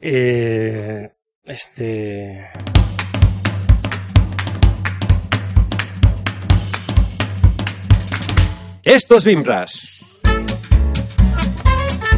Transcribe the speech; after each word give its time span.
Eh, 0.00 1.10
este. 1.44 2.48
Esto 8.84 9.16
es 9.16 9.24
BIMRAS. 9.24 9.88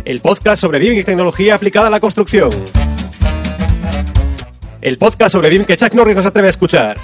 El 0.05 0.21
podcast 0.21 0.61
sobre 0.61 0.79
BIM 0.79 0.99
y 0.99 1.05
tecnología 1.05 1.55
aplicada 1.55 1.87
a 1.87 1.91
la 1.91 2.01
construcción. 2.01 2.51
El 4.83 4.99
podcast 4.99 5.33
sobre 5.33 5.49
BIM 5.49 5.65
que 5.65 5.77
Chuck 5.77 5.95
Norris 5.95 6.17
no 6.17 6.23
se 6.23 6.29
atreve 6.29 6.49
a 6.49 6.51
escuchar. 6.51 6.99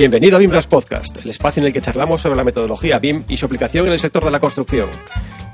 Bienvenido 0.00 0.36
a 0.36 0.38
BIMRAS 0.38 0.66
Podcast, 0.66 1.22
el 1.22 1.28
espacio 1.28 1.60
en 1.60 1.66
el 1.66 1.74
que 1.74 1.82
charlamos 1.82 2.22
sobre 2.22 2.34
la 2.34 2.42
metodología 2.42 2.98
BIM 2.98 3.24
y 3.28 3.36
su 3.36 3.44
aplicación 3.44 3.86
en 3.86 3.92
el 3.92 3.98
sector 3.98 4.24
de 4.24 4.30
la 4.30 4.40
construcción. 4.40 4.88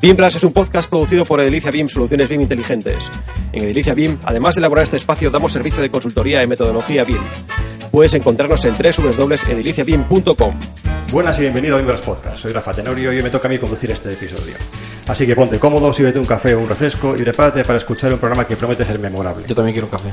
BIMRAS 0.00 0.36
es 0.36 0.44
un 0.44 0.52
podcast 0.52 0.88
producido 0.88 1.24
por 1.24 1.40
Edilicia 1.40 1.72
BIM 1.72 1.88
Soluciones 1.88 2.28
BIM 2.28 2.42
Inteligentes. 2.42 3.10
En 3.52 3.64
Edilicia 3.64 3.92
BIM, 3.94 4.18
además 4.22 4.54
de 4.54 4.60
elaborar 4.60 4.84
este 4.84 4.98
espacio, 4.98 5.32
damos 5.32 5.50
servicio 5.50 5.82
de 5.82 5.90
consultoría 5.90 6.42
en 6.42 6.48
metodología 6.48 7.02
BIM. 7.02 7.18
Puedes 7.90 8.14
encontrarnos 8.14 8.64
en 8.66 8.74
www.ediliciabim.com. 8.74 10.60
Buenas 11.10 11.38
y 11.38 11.40
bienvenido 11.40 11.74
a 11.74 11.78
BIMRAS 11.78 12.02
Podcast. 12.02 12.38
Soy 12.38 12.52
Rafa 12.52 12.72
Tenorio 12.72 13.12
y 13.12 13.16
hoy 13.16 13.24
me 13.24 13.30
toca 13.30 13.48
a 13.48 13.50
mí 13.50 13.58
conducir 13.58 13.90
este 13.90 14.12
episodio. 14.12 14.54
Así 15.08 15.26
que 15.26 15.34
ponte 15.34 15.58
cómodo, 15.58 15.92
sírvete 15.92 16.20
un 16.20 16.24
café 16.24 16.54
o 16.54 16.60
un 16.60 16.68
refresco 16.68 17.16
y 17.16 17.22
prepárate 17.22 17.64
para 17.64 17.78
escuchar 17.78 18.12
un 18.12 18.20
programa 18.20 18.46
que 18.46 18.54
promete 18.54 18.84
ser 18.84 19.00
memorable. 19.00 19.44
Yo 19.48 19.56
también 19.56 19.74
quiero 19.74 19.88
un 19.88 19.90
café. 19.90 20.10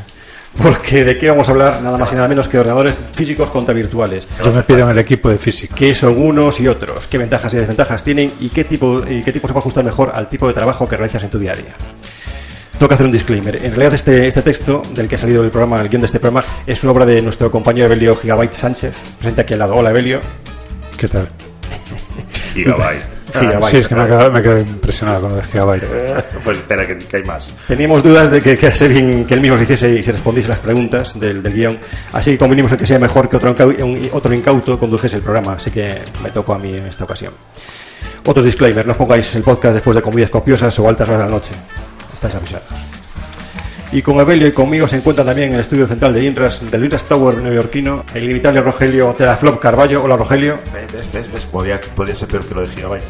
Porque 0.62 1.04
de 1.04 1.18
qué 1.18 1.30
vamos 1.30 1.48
a 1.48 1.52
hablar 1.52 1.82
nada 1.82 1.98
más 1.98 2.12
y 2.12 2.16
nada 2.16 2.28
menos 2.28 2.48
que 2.48 2.58
de 2.58 2.62
ordenadores 2.62 2.96
físicos 3.14 3.50
contra 3.50 3.74
virtuales. 3.74 4.28
Yo 4.44 4.52
me 4.52 4.62
pido 4.64 4.80
en 4.82 4.90
el 4.90 5.00
equipo 5.00 5.30
de 5.30 5.38
física. 5.38 5.76
¿Qué 5.76 5.96
son 5.96 6.18
unos 6.18 6.60
y 6.60 6.68
otros? 6.68 7.08
¿Qué 7.08 7.18
ventajas 7.18 7.54
y 7.54 7.58
desventajas 7.58 8.04
tienen? 8.04 8.32
¿Y 8.40 8.50
qué 8.50 8.64
tipo, 8.64 9.04
y 9.08 9.24
qué 9.24 9.34
tipo 9.34 9.48
se 9.48 9.54
puede 9.54 9.64
ajustar 9.64 9.84
mejor 9.84 10.12
al 10.14 10.30
tipo 10.30 10.48
de 10.48 10.54
trabajo 10.54 10.88
que 10.88 10.96
realizas 10.96 11.24
en 11.24 11.30
tu 11.30 11.40
día 11.40 11.54
a 11.54 11.56
día? 11.56 11.76
Tengo 12.74 12.88
que 12.88 12.94
hacer 12.94 13.06
un 13.06 13.12
disclaimer. 13.12 13.56
En 13.56 13.72
realidad 13.72 13.94
este, 13.94 14.28
este 14.28 14.42
texto 14.42 14.82
del 14.94 15.08
que 15.08 15.16
ha 15.16 15.18
salido 15.18 15.44
el 15.44 15.50
programa, 15.50 15.80
el 15.80 15.90
guion 15.90 16.02
de 16.02 16.08
este 16.08 16.20
programa, 16.20 16.46
es 16.68 16.84
una 16.84 16.92
obra 16.92 17.06
de 17.06 17.22
nuestro 17.22 17.50
compañero 17.50 17.86
Evelio 17.88 18.16
Gigabyte 18.16 18.54
Sánchez. 18.54 18.96
Presente 19.18 19.42
aquí 19.42 19.54
al 19.54 19.60
lado. 19.60 19.76
Hola 19.76 19.90
Evelio. 19.92 20.20
¿Qué 20.98 21.08
tal? 21.08 21.30
Gigabyte. 22.54 23.04
Gigabyte. 23.34 23.72
sí, 23.72 23.78
es 23.78 23.88
que 23.88 23.96
me 23.96 24.08
quedé, 24.08 24.30
me 24.30 24.42
quedé 24.42 24.62
impresionado 24.62 25.22
con 25.22 25.30
lo 25.32 25.36
de 25.38 25.44
Gigabyte. 25.44 25.84
Pues 26.44 26.58
espera, 26.58 26.86
que, 26.88 26.98
que 27.00 27.18
hay 27.18 27.24
más. 27.24 27.54
Teníamos 27.68 28.04
dudas 28.04 28.30
de 28.32 28.42
que, 28.42 28.58
que, 28.58 28.68
Sebin- 28.74 29.26
que 29.26 29.34
él 29.34 29.42
mismo 29.42 29.58
se 29.58 29.64
hiciese 29.64 29.90
y 29.96 30.04
se 30.04 30.12
respondiese 30.12 30.50
las 30.50 30.60
preguntas 30.60 31.20
del, 31.20 31.42
del 31.42 31.54
guion. 31.54 31.80
Así 32.12 32.32
que 32.32 32.38
convinimos 32.38 32.72
en 32.72 32.78
que 32.78 32.86
sea 32.86 33.00
mejor 33.00 33.28
que 33.30 33.38
otro, 33.38 33.56
un- 33.84 34.10
otro 34.14 34.34
incauto 34.34 34.78
condujese 34.80 35.16
el 35.18 35.22
programa. 35.24 35.54
Así 35.54 35.72
que 35.72 36.02
me 36.24 36.30
tocó 36.32 36.54
a 36.54 36.60
mí 36.60 36.76
en 36.78 36.86
esta 36.86 37.04
ocasión. 37.06 37.34
Otro 38.26 38.44
disclaimer, 38.44 38.86
no 38.86 38.92
os 38.92 38.98
pongáis 38.98 39.34
el 39.36 39.44
podcast 39.44 39.74
después 39.74 39.96
de 39.96 40.02
comidas 40.02 40.30
copiosas 40.30 40.78
o 40.80 40.88
altas 40.88 41.10
horas 41.10 41.22
de 41.22 41.26
la 41.26 41.32
noche. 41.32 41.52
Estáis 42.14 42.36
avisados. 42.36 42.68
Y 43.94 44.02
con 44.02 44.20
Evelio 44.20 44.48
y 44.48 44.52
conmigo 44.54 44.88
se 44.88 44.98
encuentra 44.98 45.24
también 45.24 45.50
en 45.50 45.54
el 45.56 45.62
estudio 45.62 45.86
central 45.86 46.14
de 46.16 46.24
INRAS, 46.26 46.70
del 46.72 46.84
INRAS 46.86 47.06
Tower 47.06 47.38
neoyorquino, 47.38 48.04
el 48.16 48.24
inimitable 48.24 48.62
Rogelio 48.62 49.14
Teraflop 49.16 49.60
Carballo. 49.60 50.04
Hola 50.04 50.18
Rogelio. 50.18 50.60
¿Ves? 50.74 51.12
¿Ves? 51.14 51.32
¿Ves? 51.32 51.46
Podría, 51.46 51.80
podría 51.96 52.16
ser 52.16 52.28
peor 52.28 52.44
que 52.48 52.56
lo 52.56 52.62
de 52.62 52.68
Gigabyte. 52.70 53.04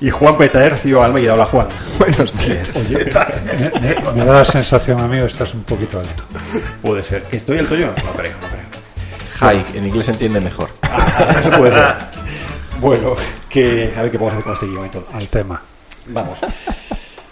Y 0.00 0.10
Juan 0.10 0.38
Petaercio 0.38 1.02
Almeida. 1.02 1.34
Hola 1.34 1.46
Juan. 1.46 1.66
Buenos 1.98 2.32
días. 2.38 2.68
Me, 2.88 3.80
me- 3.80 4.12
me 4.12 4.24
da 4.24 4.32
la 4.32 4.44
sensación, 4.44 5.00
amigo, 5.00 5.26
estás 5.26 5.52
un 5.54 5.64
poquito 5.64 5.98
alto. 5.98 6.22
Puede 6.82 7.02
ser. 7.02 7.24
¿Que 7.24 7.38
estoy 7.38 7.58
alto 7.58 7.74
yo? 7.74 7.86
No 7.86 8.12
creo, 8.12 8.32
no 8.40 8.48
creo. 8.48 8.66
High, 9.40 9.64
en 9.74 9.86
inglés 9.88 10.06
se 10.06 10.12
entiende 10.12 10.38
mejor. 10.38 10.70
Eso 11.40 11.50
puede 11.58 11.72
ser. 11.72 11.94
Bueno, 12.80 13.16
que, 13.48 13.92
a 13.96 14.02
ver 14.02 14.10
qué 14.12 14.18
podemos 14.18 14.34
hacer 14.34 14.44
con 14.44 14.52
este 14.54 14.66
guion 14.66 14.84
entonces. 14.84 15.14
Al 15.14 15.28
tema. 15.28 15.60
Vamos. 16.06 16.38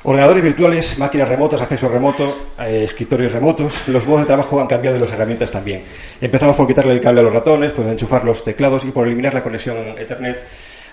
Ordenadores 0.06 0.44
virtuales, 0.44 0.98
máquinas 0.98 1.27
remotas, 1.27 1.62
acceso 1.62 1.88
remoto, 1.88 2.50
eh, 2.60 2.83
escritorios 2.84 3.33
remotos. 3.33 3.88
Los 3.88 4.06
modos 4.06 4.20
de 4.20 4.27
trabajo 4.27 4.61
han 4.61 4.66
cambiado 4.66 4.98
y 4.98 5.00
las 5.00 5.11
herramientas 5.11 5.50
también. 5.50 5.83
Empezamos 6.20 6.55
por 6.56 6.66
quitarle 6.66 6.92
el 6.92 7.00
cable 7.00 7.20
a 7.20 7.24
los 7.24 7.33
ratones, 7.33 7.72
por 7.72 7.86
enchufar 7.86 8.23
los 8.23 8.45
teclados 8.45 8.84
y 8.84 8.90
por 8.90 9.06
eliminar 9.06 9.33
la 9.33 9.42
conexión 9.42 9.78
Ethernet. 9.98 10.45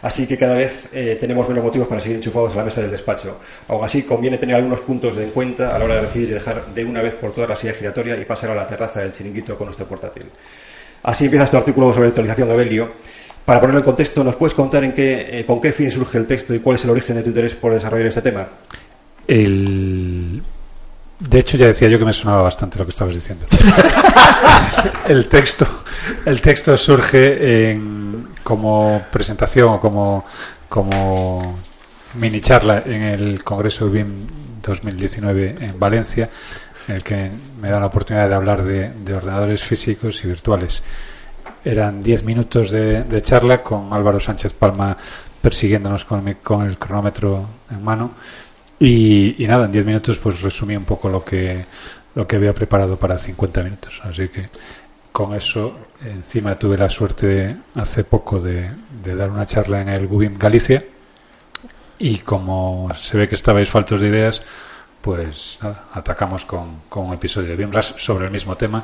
Así 0.02 0.26
que 0.26 0.38
cada 0.38 0.56
vez 0.56 0.88
eh, 0.94 1.18
tenemos 1.20 1.46
menos 1.50 1.62
motivos 1.62 1.90
para 1.90 2.00
seguir 2.00 2.16
enchufados 2.16 2.54
a 2.54 2.56
la 2.56 2.64
mesa 2.64 2.80
del 2.80 2.90
despacho. 2.90 3.38
Aún 3.68 3.84
así, 3.84 4.04
conviene 4.04 4.38
tener 4.38 4.56
algunos 4.56 4.80
puntos 4.80 5.18
en 5.18 5.32
cuenta 5.32 5.76
a 5.76 5.80
la 5.80 5.84
hora 5.84 5.96
de 5.96 6.02
decidir 6.04 6.30
y 6.30 6.34
dejar 6.36 6.68
de 6.68 6.86
una 6.86 7.02
vez 7.02 7.16
por 7.16 7.34
todas 7.34 7.50
la 7.50 7.58
silla 7.58 7.74
giratoria 7.74 8.16
y 8.18 8.24
pasar 8.24 8.52
a 8.52 8.56
la 8.56 8.66
terraza 8.66 9.02
del 9.02 9.12
chiringuito 9.12 9.58
con 9.58 9.66
nuestro 9.66 9.86
portátil. 9.88 10.24
Así 11.04 11.26
empiezas 11.26 11.52
tu 11.52 11.58
artículo 11.58 11.94
sobre 11.94 12.08
actualización 12.08 12.48
de 12.48 12.56
Belio. 12.56 12.92
Para 13.44 13.60
ponerlo 13.60 13.80
en 13.80 13.86
contexto, 13.86 14.24
¿nos 14.24 14.38
puedes 14.38 14.54
contar 14.54 14.86
en 14.86 14.94
qué, 14.94 15.40
eh, 15.40 15.46
con 15.46 15.60
qué 15.60 15.74
fin 15.74 15.92
surge 15.92 16.18
el 16.18 16.28
texto 16.28 16.54
y 16.54 16.60
cuál 16.60 16.78
es 16.78 16.86
el 16.86 16.92
origen 16.92 17.18
de 17.18 17.24
tu 17.24 17.30
interés 17.30 17.56
por 17.56 17.74
desarrollar 17.74 18.08
este 18.08 18.22
tema? 18.22 18.48
El... 19.28 20.42
De 21.20 21.40
hecho, 21.40 21.56
ya 21.58 21.68
decía 21.68 21.88
yo 21.88 22.00
que 22.00 22.06
me 22.06 22.14
sonaba 22.14 22.42
bastante 22.42 22.80
lo 22.80 22.86
que 22.86 22.92
estabas 22.92 23.14
diciendo. 23.14 23.46
el 25.08 25.28
texto, 25.30 25.68
el 26.26 26.42
texto 26.42 26.76
surge 26.78 27.72
en, 27.72 28.30
como 28.44 29.04
presentación 29.12 29.70
o 29.76 29.80
como, 29.80 30.26
como 30.68 31.60
mini 32.16 32.42
charla 32.42 32.82
en 32.86 33.04
el 33.04 33.44
Congreso 33.44 33.88
BIM 33.90 34.08
2019 34.64 35.58
en 35.62 35.80
Valencia, 35.80 36.30
en 36.88 36.96
el 36.96 37.04
que 37.04 37.30
me 37.62 37.70
da 37.70 37.80
la 37.80 37.86
oportunidad 37.88 38.28
de 38.28 38.36
hablar 38.36 38.64
de, 38.64 38.90
de 38.90 39.14
ordenadores 39.14 39.62
físicos 39.64 40.24
y 40.24 40.28
virtuales. 40.28 40.82
Eran 41.64 42.02
10 42.02 42.24
minutos 42.24 42.72
de, 42.72 43.04
de 43.04 43.22
charla 43.22 43.62
con 43.62 43.94
Álvaro 43.94 44.20
Sánchez 44.20 44.54
Palma 44.54 44.98
persiguiéndonos 45.40 46.06
con, 46.06 46.24
mi- 46.24 46.36
con 46.36 46.66
el 46.66 46.80
cronómetro 46.80 47.46
en 47.70 47.84
mano. 47.84 48.12
Y, 48.82 49.36
y 49.38 49.46
nada, 49.46 49.66
en 49.66 49.72
10 49.72 49.86
minutos 49.86 50.18
pues 50.18 50.42
resumí 50.42 50.76
un 50.76 50.86
poco 50.86 51.08
lo 51.08 51.24
que, 51.24 51.64
lo 52.16 52.28
que 52.28 52.36
había 52.36 52.52
preparado 52.52 52.98
para 52.98 53.20
50 53.20 53.62
minutos. 53.62 54.02
Así 54.04 54.28
que 54.30 54.50
con 55.12 55.36
eso 55.36 55.78
encima 56.04 56.58
tuve 56.58 56.80
la 56.80 56.90
suerte 56.90 57.28
de, 57.28 57.56
hace 57.76 58.04
poco 58.04 58.40
de, 58.40 58.72
de 59.04 59.16
dar 59.16 59.30
una 59.30 59.46
charla 59.46 59.82
en 59.82 59.90
el 59.90 60.08
Gubim 60.08 60.36
Galicia. 60.40 60.84
Y 62.00 62.18
como 62.20 62.90
se 62.96 63.18
ve 63.18 63.30
que 63.30 63.36
estabais 63.36 63.70
faltos 63.70 64.02
de 64.02 64.08
ideas, 64.08 64.42
pues 65.00 65.60
nada, 65.62 65.86
atacamos 65.94 66.44
con, 66.46 66.82
con 66.90 67.06
un 67.06 67.14
episodio 67.14 67.50
de 67.50 67.58
BIMRAS 67.58 67.94
sobre 67.98 68.26
el 68.26 68.32
mismo 68.32 68.58
tema, 68.58 68.84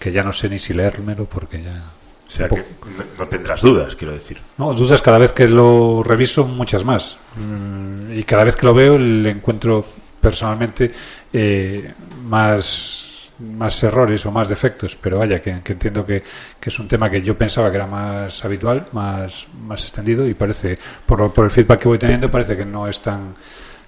que 0.00 0.10
ya 0.10 0.24
no 0.24 0.32
sé 0.32 0.48
ni 0.48 0.58
si 0.58 0.74
leérmelo 0.74 1.26
porque 1.26 1.62
ya... 1.62 1.84
O 2.26 2.30
sea 2.30 2.48
que 2.48 2.56
no- 2.56 3.04
no 3.18 3.28
tendrás 3.28 3.62
dudas, 3.62 3.94
quiero 3.94 4.12
decir. 4.12 4.38
No, 4.58 4.74
dudas 4.74 5.00
cada 5.00 5.18
vez 5.18 5.32
que 5.32 5.46
lo 5.46 6.02
reviso, 6.02 6.44
muchas 6.46 6.84
más. 6.84 7.16
Mm, 7.36 8.18
Y 8.18 8.22
cada 8.24 8.44
vez 8.44 8.56
que 8.56 8.64
lo 8.66 8.74
veo 8.74 8.98
le 8.98 9.30
encuentro 9.30 9.84
personalmente 10.20 10.90
eh, 11.32 11.92
más, 12.24 13.28
más 13.58 13.82
errores 13.84 14.24
o 14.26 14.32
más 14.32 14.48
defectos. 14.48 14.96
Pero 15.00 15.18
vaya, 15.18 15.40
que, 15.40 15.60
que 15.62 15.72
entiendo 15.74 16.04
que, 16.04 16.22
que 16.58 16.70
es 16.70 16.78
un 16.78 16.88
tema 16.88 17.08
que 17.10 17.20
yo 17.22 17.36
pensaba 17.36 17.70
que 17.70 17.76
era 17.76 17.86
más 17.86 18.44
habitual, 18.44 18.88
más, 18.92 19.46
más 19.66 19.82
extendido 19.82 20.26
y 20.26 20.34
parece, 20.34 20.78
por, 21.04 21.20
lo- 21.20 21.32
por 21.32 21.44
el 21.44 21.50
feedback 21.50 21.80
que 21.80 21.88
voy 21.88 21.98
teniendo, 21.98 22.30
parece 22.30 22.56
que 22.56 22.64
no 22.64 22.88
es 22.88 23.00
tan, 23.00 23.34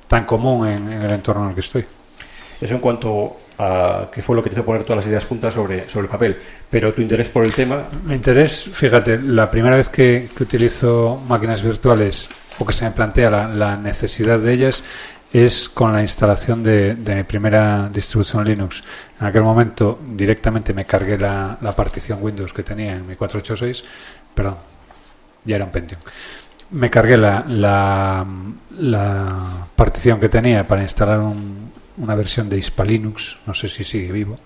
tan 0.06 0.24
común 0.26 0.68
en, 0.68 0.92
en 0.92 1.02
el 1.02 1.10
entorno 1.10 1.42
en 1.44 1.48
el 1.48 1.54
que 1.54 1.60
estoy. 1.60 1.84
Eso 2.60 2.74
en 2.74 2.80
cuanto 2.80 3.36
a 3.58 4.08
qué 4.12 4.22
fue 4.22 4.36
lo 4.36 4.42
que 4.42 4.50
te 4.50 4.54
hizo 4.56 4.64
poner 4.64 4.84
todas 4.84 4.98
las 4.98 5.06
ideas 5.06 5.24
juntas 5.24 5.54
sobre, 5.54 5.88
sobre 5.88 6.04
el 6.06 6.10
papel. 6.10 6.36
Pero 6.70 6.92
tu 6.92 7.00
interés 7.02 7.28
por 7.28 7.44
el 7.44 7.52
tema, 7.52 7.84
Mi 8.04 8.14
interés, 8.14 8.68
fíjate, 8.72 9.20
la 9.20 9.50
primera 9.50 9.76
vez 9.76 9.88
que, 9.88 10.28
que 10.36 10.42
utilizo 10.44 11.20
máquinas 11.28 11.62
virtuales 11.62 12.28
o 12.58 12.64
que 12.66 12.72
se 12.72 12.84
me 12.84 12.90
plantea 12.92 13.30
la, 13.30 13.48
la 13.48 13.76
necesidad 13.76 14.38
de 14.38 14.52
ellas 14.52 14.82
es 15.32 15.68
con 15.68 15.92
la 15.92 16.00
instalación 16.02 16.62
de, 16.62 16.94
de 16.94 17.14
mi 17.16 17.22
primera 17.24 17.88
distribución 17.92 18.44
Linux. 18.46 18.82
En 19.20 19.26
aquel 19.26 19.42
momento 19.42 19.98
directamente 20.16 20.72
me 20.72 20.84
cargué 20.86 21.18
la, 21.18 21.58
la 21.60 21.72
partición 21.76 22.18
Windows 22.22 22.52
que 22.52 22.62
tenía 22.62 22.96
en 22.96 23.06
mi 23.06 23.14
486, 23.14 23.84
perdón, 24.34 24.56
ya 25.44 25.56
era 25.56 25.64
un 25.66 25.70
Pentium. 25.70 26.00
Me 26.70 26.90
cargué 26.90 27.16
la, 27.16 27.44
la, 27.48 28.26
la 28.78 29.36
partición 29.76 30.20
que 30.20 30.28
tenía 30.28 30.64
para 30.64 30.82
instalar 30.82 31.20
un- 31.20 31.67
una 31.98 32.14
versión 32.14 32.48
de 32.48 32.58
Ispa 32.58 32.84
Linux, 32.84 33.38
no 33.46 33.54
sé 33.54 33.68
si 33.68 33.84
sigue 33.84 34.12
vivo, 34.12 34.38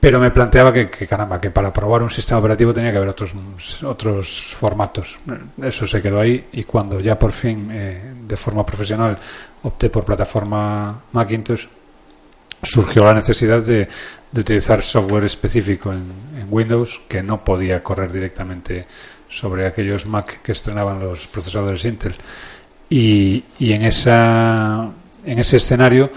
pero 0.00 0.20
me 0.20 0.30
planteaba 0.30 0.70
que, 0.72 0.90
que, 0.90 1.06
caramba, 1.06 1.40
que 1.40 1.50
para 1.50 1.72
probar 1.72 2.02
un 2.02 2.10
sistema 2.10 2.38
operativo 2.38 2.74
tenía 2.74 2.90
que 2.90 2.98
haber 2.98 3.08
otros, 3.08 3.32
otros 3.82 4.54
formatos. 4.54 5.18
Eso 5.62 5.86
se 5.86 6.02
quedó 6.02 6.20
ahí 6.20 6.46
y 6.52 6.64
cuando 6.64 7.00
ya 7.00 7.18
por 7.18 7.32
fin, 7.32 7.70
eh, 7.72 8.12
de 8.26 8.36
forma 8.36 8.66
profesional, 8.66 9.16
opté 9.62 9.88
por 9.88 10.04
plataforma 10.04 11.04
Macintosh, 11.12 11.66
surgió 12.62 13.04
la 13.04 13.14
necesidad 13.14 13.62
de, 13.62 13.88
de 14.30 14.40
utilizar 14.40 14.82
software 14.82 15.24
específico 15.24 15.92
en, 15.92 16.12
en 16.38 16.48
Windows 16.50 17.00
que 17.08 17.22
no 17.22 17.42
podía 17.42 17.82
correr 17.82 18.12
directamente 18.12 18.84
sobre 19.28 19.66
aquellos 19.66 20.06
Mac 20.06 20.42
que 20.42 20.52
estrenaban 20.52 21.00
los 21.00 21.26
procesadores 21.26 21.84
Intel. 21.84 22.14
Y, 22.90 23.42
y 23.58 23.72
en, 23.72 23.84
esa, 23.84 24.90
en 25.24 25.38
ese 25.38 25.56
escenario 25.56 26.10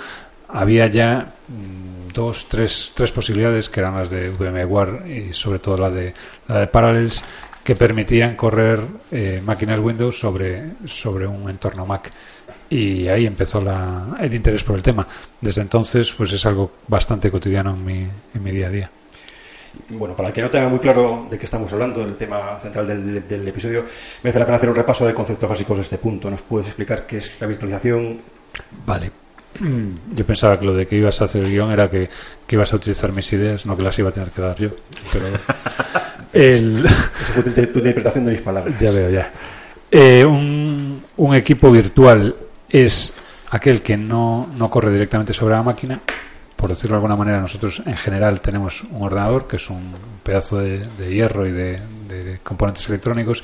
había 0.50 0.88
ya 0.88 1.34
mm, 1.48 2.14
dos, 2.14 2.48
tres, 2.50 2.92
tres 2.96 3.12
posibilidades 3.12 3.70
que 3.70 3.80
eran 3.80 3.96
las 3.96 4.10
de 4.10 4.30
VMware 4.30 5.08
y 5.08 5.34
sobre 5.34 5.60
todo 5.60 5.78
la 5.78 5.90
de, 5.90 6.14
la 6.48 6.60
de 6.62 6.68
Parallels 6.68 7.24
que 7.64 7.76
permitían 7.76 8.36
correr 8.36 8.80
eh, 9.12 9.42
máquinas 9.46 9.80
Windows 9.80 10.18
sobre, 10.18 10.72
sobre 10.86 11.28
un 11.28 11.50
entorno 11.50 11.86
Mac. 11.86 12.10
y 12.70 13.10
ahí 13.10 13.26
empezó 13.26 13.62
la, 13.62 14.16
el 14.22 14.34
interés 14.34 14.64
por 14.64 14.78
el 14.78 14.82
tema. 14.82 15.06
Desde 15.42 15.64
entonces, 15.64 16.14
pues 16.18 16.32
es 16.32 16.46
algo 16.46 16.72
bastante 16.88 17.30
cotidiano 17.30 17.72
en 17.72 17.86
mi, 17.86 18.08
en 18.34 18.44
mi 18.44 18.52
día 18.52 18.68
a 18.68 18.70
día. 18.70 18.92
Bueno, 19.90 20.16
para 20.16 20.30
el 20.30 20.34
que 20.34 20.42
no 20.42 20.50
tenga 20.50 20.70
muy 20.70 20.80
claro 20.80 21.28
de 21.30 21.38
qué 21.38 21.46
estamos 21.46 21.72
hablando, 21.74 22.02
el 22.04 22.16
tema 22.16 22.58
central 22.62 22.88
del, 22.88 23.28
del 23.28 23.48
episodio, 23.48 23.84
merece 24.24 24.40
la 24.40 24.46
pena 24.46 24.58
hacer 24.58 24.70
un 24.70 24.76
repaso 24.76 25.06
de 25.06 25.14
conceptos 25.14 25.50
básicos 25.50 25.78
de 25.78 25.84
este 25.84 25.98
punto. 25.98 26.32
¿Nos 26.32 26.42
puedes 26.42 26.68
explicar 26.68 27.06
qué 27.06 27.18
es 27.18 27.34
la 27.40 27.48
virtualización? 27.48 28.18
Vale. 28.86 29.12
Yo 30.16 30.26
pensaba 30.26 30.60
que 30.60 30.66
lo 30.66 30.74
de 30.74 30.88
que 30.88 30.98
ibas 30.98 31.22
a 31.22 31.26
hacer 31.26 31.44
el 31.44 31.52
guion 31.52 31.72
era 31.72 31.90
que, 31.90 32.10
que 32.46 32.56
ibas 32.56 32.72
a 32.74 32.76
utilizar 32.76 33.12
mis 33.12 33.32
ideas, 33.34 33.66
no 33.66 33.76
que 33.76 33.84
las 33.84 33.98
iba 34.00 34.10
a 34.10 34.12
tener 34.12 34.30
que 34.30 34.42
dar 34.42 34.58
yo. 34.58 34.70
Pero 35.12 35.26
el, 36.34 36.86
Esa 36.86 36.94
fue 37.34 37.44
tu, 37.44 37.52
tu 37.52 37.80
interpretación 37.80 38.26
de 38.26 38.32
mis 38.32 38.42
palabras. 38.42 38.80
Ya 38.80 38.92
veo, 38.92 39.10
ya. 39.10 39.32
Eh, 39.90 40.26
un, 40.26 41.02
un 41.16 41.36
equipo 41.36 41.72
virtual 41.72 42.36
es 42.70 43.14
aquel 43.50 43.82
que 43.82 43.98
no, 43.98 44.50
no 44.58 44.70
corre 44.70 44.92
directamente 44.92 45.34
sobre 45.34 45.56
la 45.56 45.64
máquina. 45.64 46.00
Por 46.56 46.70
decirlo 46.70 46.96
de 46.96 46.98
alguna 46.98 47.16
manera, 47.16 47.40
nosotros 47.40 47.84
en 47.86 47.96
general 47.96 48.42
tenemos 48.42 48.84
un 48.84 49.04
ordenador, 49.04 49.48
que 49.48 49.58
es 49.58 49.70
un 49.70 49.92
pedazo 50.24 50.58
de, 50.58 50.80
de 50.80 51.14
hierro 51.14 51.46
y 51.46 51.52
de, 51.52 51.80
de 52.08 52.40
componentes 52.44 52.88
electrónicos 52.90 53.44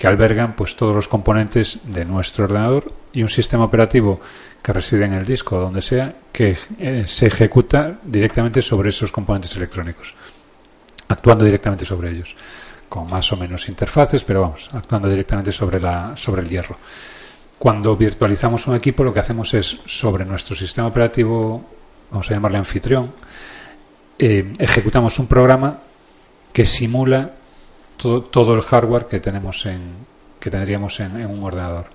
que 0.00 0.06
albergan 0.06 0.54
pues 0.56 0.76
todos 0.76 0.96
los 0.96 1.08
componentes 1.08 1.80
de 1.84 2.06
nuestro 2.06 2.44
ordenador 2.44 2.90
y 3.12 3.22
un 3.22 3.28
sistema 3.28 3.64
operativo 3.64 4.18
que 4.62 4.72
reside 4.72 5.04
en 5.04 5.12
el 5.12 5.26
disco 5.26 5.56
o 5.56 5.60
donde 5.60 5.82
sea 5.82 6.14
que 6.32 6.56
eh, 6.78 7.04
se 7.06 7.26
ejecuta 7.26 7.98
directamente 8.02 8.62
sobre 8.62 8.88
esos 8.88 9.12
componentes 9.12 9.54
electrónicos 9.56 10.14
actuando 11.10 11.44
directamente 11.44 11.84
sobre 11.84 12.10
ellos, 12.12 12.34
con 12.88 13.06
más 13.08 13.30
o 13.32 13.36
menos 13.36 13.68
interfaces, 13.68 14.22
pero 14.22 14.42
vamos, 14.42 14.70
actuando 14.72 15.08
directamente 15.08 15.52
sobre, 15.52 15.80
la, 15.80 16.16
sobre 16.16 16.42
el 16.42 16.48
hierro. 16.48 16.76
Cuando 17.58 17.96
virtualizamos 17.96 18.66
un 18.68 18.76
equipo, 18.76 19.04
lo 19.04 19.12
que 19.12 19.20
hacemos 19.20 19.52
es 19.52 19.80
sobre 19.86 20.24
nuestro 20.24 20.56
sistema 20.56 20.86
operativo, 20.86 21.64
vamos 22.10 22.30
a 22.30 22.34
llamarle 22.34 22.58
anfitrión, 22.58 23.10
eh, 24.18 24.52
ejecutamos 24.58 25.18
un 25.18 25.26
programa 25.26 25.80
que 26.52 26.64
simula 26.64 27.32
todo, 28.00 28.22
todo 28.22 28.54
el 28.54 28.62
hardware 28.62 29.06
que 29.06 29.20
tenemos 29.20 29.66
en, 29.66 29.80
que 30.40 30.50
tendríamos 30.50 30.98
en, 31.00 31.26
un 31.26 31.42
ordenador. 31.42 31.86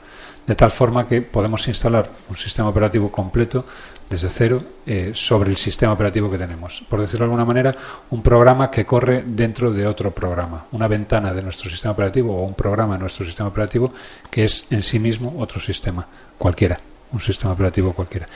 De 0.46 0.56
tal 0.56 0.70
forma 0.70 1.08
que 1.08 1.24
podemos 1.24 1.68
instalar 1.68 2.08
un 2.30 2.38
sistema 2.38 2.70
operativo 2.70 3.12
completo 3.12 3.66
desde 4.08 4.30
cero 4.30 4.62
eh, 4.86 5.12
sobre 5.16 5.50
el 5.50 5.58
sistema 5.58 5.94
operativo 5.94 6.30
que 6.30 6.38
tenemos. 6.38 6.86
Por 6.88 7.02
decirlo 7.02 7.26
de 7.26 7.32
alguna 7.32 7.46
manera, 7.46 7.76
un 8.12 8.22
programa 8.22 8.70
que 8.70 8.86
corre 8.86 9.24
dentro 9.26 9.74
de 9.74 9.88
otro 9.88 10.12
programa, 10.12 10.68
una 10.72 10.88
ventana 10.88 11.34
de 11.34 11.42
nuestro 11.42 11.72
sistema 11.72 11.94
operativo 11.94 12.38
o 12.38 12.46
un 12.46 12.54
programa 12.54 12.94
de 12.94 13.00
nuestro 13.00 13.26
sistema 13.26 13.50
operativo 13.50 13.92
que 14.30 14.46
es 14.46 14.68
en 14.70 14.84
sí 14.84 15.00
mismo 15.00 15.34
otro 15.40 15.60
sistema, 15.60 16.06
cualquiera, 16.38 16.80
un 17.12 17.22
sistema 17.22 17.54
operativo 17.54 17.94
cualquiera. 17.94 18.28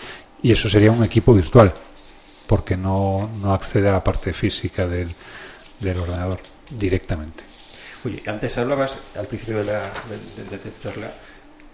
Y 0.42 0.52
eso 0.52 0.68
sería 0.68 0.92
un 0.92 1.04
equipo 1.04 1.36
virtual, 1.36 1.72
porque 2.48 2.76
no, 2.76 3.30
no 3.40 3.54
accede 3.54 3.88
a 3.90 3.92
la 3.92 4.04
parte 4.04 4.34
física 4.34 4.88
del, 4.88 5.14
del 5.80 6.00
ordenador 6.00 6.40
directamente. 6.72 7.49
Oye, 8.06 8.22
antes 8.28 8.58
hablabas 8.58 8.98
al 9.18 9.28
principio 9.28 9.58
de 9.58 9.66
la 9.66 9.80
de, 9.82 10.44
de- 10.44 10.50
de 10.52 10.58
tu 10.58 10.82
charla 10.84 11.12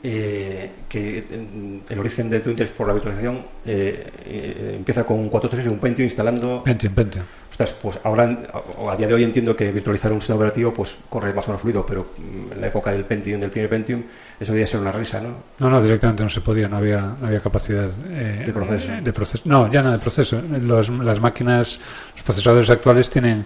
eh, 0.03 0.69
que 0.87 1.17
eh, 1.19 1.79
el 1.89 1.99
origen 1.99 2.29
de 2.29 2.39
tu 2.39 2.51
interés 2.51 2.71
por 2.71 2.87
la 2.87 2.93
virtualización 2.93 3.43
eh, 3.65 4.07
eh, 4.25 4.73
empieza 4.77 5.03
con 5.03 5.17
un 5.19 5.29
436 5.29 5.65
y 5.65 5.73
un 5.73 5.79
Pentium 5.79 6.05
instalando. 6.05 6.63
Pentium, 6.63 6.93
Pentium. 6.93 7.25
Ostras, 7.49 7.73
pues 7.81 7.97
ahora 8.03 8.23
a, 8.53 8.91
a 8.91 8.95
día 8.97 9.07
de 9.07 9.13
hoy 9.13 9.23
entiendo 9.23 9.55
que 9.55 9.71
virtualizar 9.71 10.11
un 10.11 10.19
sistema 10.19 10.37
operativo 10.37 10.73
pues 10.73 10.95
corre 11.09 11.33
más 11.33 11.45
o 11.45 11.51
menos 11.51 11.61
fluido, 11.61 11.85
pero 11.85 12.05
mm, 12.17 12.51
en 12.53 12.61
la 12.61 12.67
época 12.67 12.91
del 12.91 13.05
Pentium, 13.05 13.39
del 13.39 13.49
primer 13.49 13.69
Pentium, 13.69 14.03
eso 14.39 14.51
debía 14.51 14.67
ser 14.67 14.79
una 14.81 14.91
risa, 14.91 15.21
¿no? 15.21 15.29
No, 15.59 15.69
no, 15.69 15.81
directamente 15.81 16.21
no 16.21 16.29
se 16.29 16.41
podía, 16.41 16.67
no 16.67 16.77
había, 16.77 17.01
no 17.01 17.25
había 17.27 17.39
capacidad 17.39 17.89
eh, 18.09 18.43
De 18.45 18.53
proceso. 18.53 18.91
de 19.01 19.13
proceso. 19.13 19.43
No, 19.45 19.71
ya 19.71 19.81
no 19.81 19.91
de 19.91 19.99
proceso. 19.99 20.39
Los- 20.61 20.89
las 20.89 21.19
máquinas, 21.21 21.79
los 22.13 22.23
procesadores 22.23 22.69
actuales 22.69 23.09
tienen, 23.09 23.45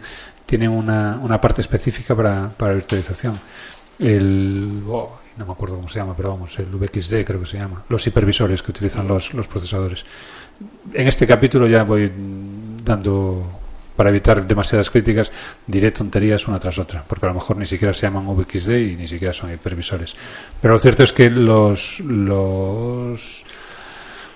tienen 0.49 0.71
una, 0.71 1.19
una 1.21 1.39
parte 1.39 1.61
específica 1.61 2.15
para, 2.15 2.49
para 2.49 2.73
virtualización. 2.73 3.39
El, 3.99 4.81
oh, 4.87 5.19
no 5.37 5.45
me 5.45 5.51
acuerdo 5.51 5.75
cómo 5.75 5.87
se 5.87 5.99
llama, 5.99 6.15
pero 6.17 6.29
vamos, 6.29 6.57
el 6.57 6.65
VXD 6.65 7.23
creo 7.23 7.39
que 7.41 7.45
se 7.45 7.59
llama. 7.59 7.83
Los 7.87 8.07
hipervisores 8.07 8.63
que 8.63 8.71
utilizan 8.71 9.07
los, 9.07 9.31
los 9.35 9.45
procesadores. 9.45 10.03
En 10.91 11.07
este 11.07 11.27
capítulo 11.27 11.67
ya 11.67 11.83
voy 11.83 12.11
dando, 12.83 13.59
para 13.95 14.09
evitar 14.09 14.47
demasiadas 14.47 14.89
críticas, 14.89 15.31
diré 15.67 15.91
tonterías 15.91 16.47
una 16.47 16.59
tras 16.59 16.79
otra, 16.79 17.03
porque 17.07 17.27
a 17.27 17.29
lo 17.29 17.35
mejor 17.35 17.55
ni 17.57 17.65
siquiera 17.65 17.93
se 17.93 18.07
llaman 18.07 18.25
VXD 18.25 18.69
y 18.71 18.95
ni 18.95 19.07
siquiera 19.07 19.35
son 19.35 19.53
hipervisores. 19.53 20.15
Pero 20.59 20.73
lo 20.73 20.79
cierto 20.79 21.03
es 21.03 21.13
que 21.13 21.29
los, 21.29 21.99
los, 21.99 23.45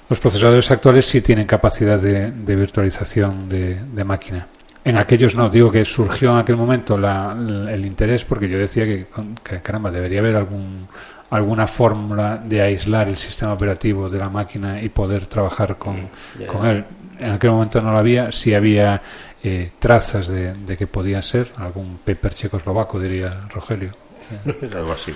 los 0.10 0.20
procesadores 0.20 0.70
actuales 0.70 1.08
sí 1.08 1.22
tienen 1.22 1.48
capacidad 1.48 2.00
de, 2.00 2.30
virtualización 2.56 3.50
de 3.50 4.04
máquina. 4.04 4.48
En 4.86 4.98
aquellos 4.98 5.36
no, 5.36 5.50
digo 5.50 5.72
que 5.72 5.86
surgió 5.86 6.32
en 6.32 6.38
aquel 6.38 6.58
momento 6.58 6.98
la- 6.98 7.32
el 7.70 7.86
interés 7.86 8.26
porque 8.26 8.50
yo 8.50 8.58
decía 8.58 8.86
que, 8.86 9.08
que, 9.44 9.62
caramba, 9.62 9.90
debería 9.92 10.20
haber 10.20 10.36
algún, 10.36 10.88
alguna 11.30 11.68
fórmula 11.68 12.38
de 12.44 12.62
aislar 12.62 13.08
el 13.08 13.16
sistema 13.18 13.54
operativo 13.54 14.10
de 14.10 14.20
la 14.20 14.30
máquina 14.30 14.82
y 14.82 14.90
poder 14.90 15.26
trabajar 15.28 15.78
con, 15.78 16.10
ya. 16.38 16.70
él. 16.70 16.86
En 17.20 17.30
aquel 17.32 17.52
momento 17.52 17.82
no 17.82 17.92
lo 17.94 17.98
había, 17.98 18.32
sí 18.32 18.54
había 18.54 19.02
eh, 19.42 19.72
trazas 19.80 20.28
de, 20.28 20.52
de 20.52 20.76
que 20.76 20.88
podía 20.88 21.22
ser, 21.22 21.48
algún 21.58 22.00
paper 22.04 22.34
checoslovaco 22.34 23.00
diría 23.00 23.48
Rogelio. 23.54 23.92
Algo 24.76 24.92
así. 24.92 25.14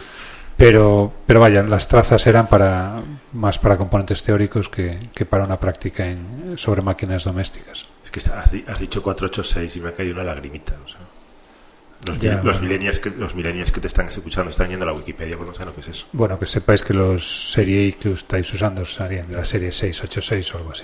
Pero, 0.55 1.11
pero 1.25 1.39
vaya, 1.39 1.61
las 1.63 1.87
trazas 1.87 2.25
eran 2.25 2.47
para 2.47 2.95
más 3.33 3.59
para 3.59 3.77
componentes 3.77 4.23
teóricos 4.23 4.69
que, 4.69 4.97
que 5.13 5.25
para 5.25 5.43
una 5.43 5.59
práctica 5.59 6.05
en, 6.07 6.55
sobre 6.57 6.81
máquinas 6.81 7.25
domésticas. 7.25 7.85
Es 8.07 8.11
que 8.11 8.19
has, 8.31 8.55
has 8.67 8.79
dicho 8.79 9.03
486 9.03 9.75
y 9.75 9.81
me 9.81 9.89
ha 9.89 9.91
caído 9.93 10.13
una 10.13 10.23
lagrimita. 10.23 10.73
O 10.85 10.87
sea, 10.87 11.01
los, 12.05 12.19
Ya, 12.19 12.41
los, 12.41 12.61
millennials 12.61 13.01
que, 13.01 13.09
los 13.09 13.35
millennials 13.35 13.69
que 13.69 13.81
te 13.81 13.87
están 13.87 14.07
escuchando 14.07 14.49
están 14.49 14.69
yendo 14.69 14.83
a 14.83 14.87
la 14.87 14.93
Wikipedia 14.93 15.35
porque 15.35 15.51
no 15.51 15.53
saben 15.53 15.69
lo 15.69 15.75
que 15.75 15.81
es 15.81 15.89
eso. 15.89 16.07
Bueno, 16.13 16.39
que 16.39 16.45
sepáis 16.45 16.83
que 16.83 16.93
los 16.93 17.51
serie 17.51 17.81
I 17.83 17.93
que 17.93 18.13
estáis 18.13 18.53
usando 18.53 18.85
serían 18.85 19.27
de 19.27 19.35
la 19.35 19.43
serie 19.43 19.73
686 19.73 20.55
o 20.55 20.57
algo 20.57 20.71
así. 20.71 20.83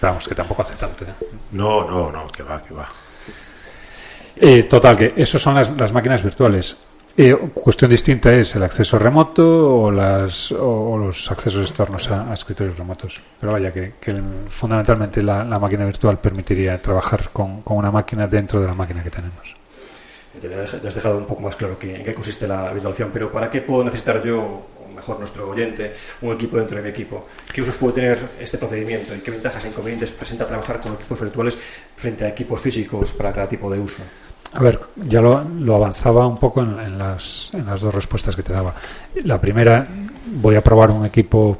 Vamos, 0.00 0.26
que 0.26 0.34
tampoco 0.34 0.62
hace 0.62 0.76
tanto. 0.76 1.04
¿eh? 1.04 1.12
No, 1.52 1.86
no, 1.90 2.10
no, 2.10 2.28
que 2.28 2.42
va, 2.42 2.62
que 2.64 2.72
va. 2.72 2.88
Eh, 4.36 4.62
total, 4.62 4.96
que 4.96 5.12
eso 5.14 5.38
son 5.38 5.56
las, 5.56 5.76
las 5.76 5.92
máquinas 5.92 6.22
virtuales. 6.22 6.78
Eh, 7.20 7.34
cuestión 7.52 7.90
distinta 7.90 8.32
es 8.32 8.54
el 8.54 8.62
acceso 8.62 8.96
remoto 8.96 9.82
o, 9.82 9.90
las, 9.90 10.52
o, 10.52 10.96
los 10.96 11.28
accesos 11.28 11.68
externos 11.68 12.08
a, 12.12 12.30
a 12.30 12.34
escritorios 12.34 12.78
remotos. 12.78 13.20
Pero 13.40 13.50
vaya, 13.50 13.72
que, 13.72 13.92
fundamentalmente 14.48 15.20
la, 15.20 15.42
máquina 15.58 15.84
virtual 15.84 16.20
permitiría 16.20 16.80
trabajar 16.80 17.30
con, 17.32 17.62
una 17.64 17.90
máquina 17.90 18.28
dentro 18.28 18.60
de 18.60 18.68
la 18.68 18.74
máquina 18.74 19.02
que 19.02 19.10
tenemos. 19.10 19.56
Te 20.40 20.86
has 20.86 20.94
dejado 20.94 21.18
un 21.18 21.26
poco 21.26 21.42
más 21.42 21.56
claro 21.56 21.76
en 21.80 22.04
qué 22.04 22.14
consiste 22.14 22.46
la 22.46 22.72
virtualización, 22.72 23.10
pero 23.12 23.32
¿para 23.32 23.50
qué 23.50 23.62
puedo 23.62 23.82
necesitar 23.82 24.22
yo, 24.22 24.38
o 24.40 24.94
mejor 24.94 25.18
nuestro 25.18 25.50
oyente, 25.50 25.94
un 26.22 26.34
equipo 26.34 26.56
dentro 26.56 26.76
de 26.76 26.84
mi 26.84 26.90
equipo? 26.90 27.26
¿Qué 27.52 27.62
usos 27.62 27.74
puede 27.74 27.94
tener 27.94 28.18
este 28.38 28.58
procedimiento 28.58 29.12
y 29.16 29.18
qué 29.18 29.32
ventajas 29.32 29.64
e 29.64 29.68
inconvenientes 29.70 30.12
presenta 30.12 30.46
trabajar 30.46 30.80
con 30.80 30.92
equipos 30.94 31.18
virtuales 31.18 31.58
frente 31.96 32.24
a 32.24 32.28
equipos 32.28 32.60
físicos 32.60 33.10
para 33.10 33.32
cada 33.32 33.48
tipo 33.48 33.68
de 33.68 33.80
uso? 33.80 34.04
A 34.52 34.62
ver, 34.62 34.80
ya 34.96 35.20
lo, 35.20 35.44
lo 35.44 35.74
avanzaba 35.74 36.26
un 36.26 36.38
poco 36.38 36.62
en, 36.62 36.78
en 36.80 36.98
las, 36.98 37.50
en 37.52 37.66
las 37.66 37.82
dos 37.82 37.94
respuestas 37.94 38.34
que 38.34 38.42
te 38.42 38.52
daba. 38.52 38.74
La 39.24 39.40
primera, 39.40 39.86
voy 40.26 40.56
a 40.56 40.62
probar 40.62 40.90
un 40.90 41.04
equipo, 41.04 41.58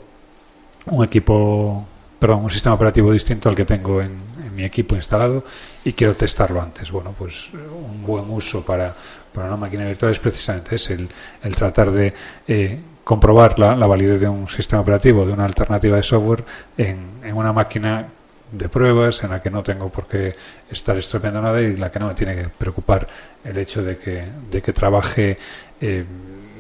un 0.87 1.05
equipo, 1.05 1.87
perdón, 2.19 2.45
un 2.45 2.51
sistema 2.51 2.75
operativo 2.75 3.13
distinto 3.13 3.49
al 3.49 3.55
que 3.55 3.65
tengo 3.65 4.01
en, 4.01 4.39
mi 4.59 4.65
equipo 4.65 4.97
instalado 4.97 5.45
y 5.85 5.93
quiero 5.93 6.17
testarlo 6.17 6.61
antes. 6.61 6.91
Bueno, 6.91 7.15
pues 7.17 7.49
un 7.53 8.05
buen 8.05 8.29
uso 8.29 8.65
para, 8.65 8.93
para 9.33 9.47
una 9.47 9.57
máquina 9.57 9.85
virtual 9.85 10.11
es 10.11 10.19
precisamente 10.19 10.75
es 10.75 10.91
el, 10.91 11.09
el 11.45 11.55
tratar 11.55 11.93
de 11.93 12.13
eh, 12.49 12.81
comprobar 13.05 13.57
la, 13.57 13.77
la 13.77 13.87
validez 13.87 14.21
de 14.21 14.29
un 14.29 14.49
sistema 14.49 14.83
operativo, 14.83 15.25
de 15.25 15.33
una 15.33 15.45
alternativa 15.45 15.97
de 15.97 16.03
software 16.03 16.45
en, 16.77 17.21
en 17.23 17.37
una 17.37 17.53
máquina 17.53 18.09
de 18.51 18.69
pruebas 18.69 19.23
en 19.25 19.31
la 19.31 19.43
que 19.43 19.51
no 19.51 19.63
tengo 19.63 19.89
por 19.89 20.07
qué 20.07 20.35
estar 20.71 20.97
estropeando 20.97 21.41
nada 21.41 21.61
y 21.61 21.67
en 21.67 21.81
la 21.81 21.91
que 21.91 21.99
no 21.99 22.09
me 22.09 22.15
tiene 22.15 22.35
que 22.35 22.49
preocupar 22.49 23.07
el 23.45 23.59
hecho 23.59 23.83
de 23.83 23.99
que, 23.99 24.25
de 24.51 24.63
que 24.63 24.73
trabaje 24.73 25.37
eh, 25.81 26.05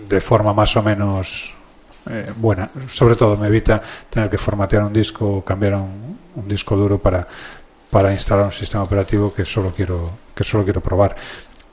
de 0.08 0.20
forma 0.20 0.52
más 0.52 0.76
o 0.76 0.82
menos 0.82 1.54
eh, 2.10 2.24
buena. 2.36 2.68
Sobre 2.88 3.14
todo 3.14 3.36
me 3.36 3.48
evita 3.48 3.82
tener 4.10 4.28
que 4.30 4.38
formatear 4.38 4.82
un 4.82 4.92
disco 4.92 5.38
o 5.38 5.44
cambiar 5.44 5.74
un, 5.74 6.18
un 6.36 6.48
disco 6.48 6.76
duro 6.76 6.98
para, 6.98 7.26
para 7.90 8.12
instalar 8.12 8.46
un 8.46 8.52
sistema 8.52 8.84
operativo 8.84 9.32
que 9.34 9.44
solo 9.44 9.72
quiero, 9.74 10.10
que 10.34 10.44
solo 10.44 10.64
quiero 10.64 10.80
probar. 10.80 11.16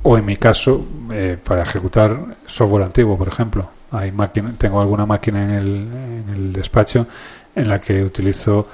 O 0.04 0.18
en 0.18 0.26
mi 0.26 0.38
caso, 0.38 0.86
eh, 1.12 1.38
para 1.44 1.64
ejecutar 1.64 2.38
software 2.46 2.84
antiguo, 2.84 3.18
por 3.18 3.28
ejemplo. 3.28 3.70
Hay 3.92 4.12
máquina, 4.12 4.54
tengo 4.58 4.82
alguna 4.82 5.06
máquina 5.06 5.44
en 5.44 5.52
el, 5.52 5.68
en 5.68 6.26
el 6.34 6.54
despacho 6.54 7.08
en 7.56 7.70
la 7.70 7.80
que 7.80 8.04
utilizo 8.04 8.68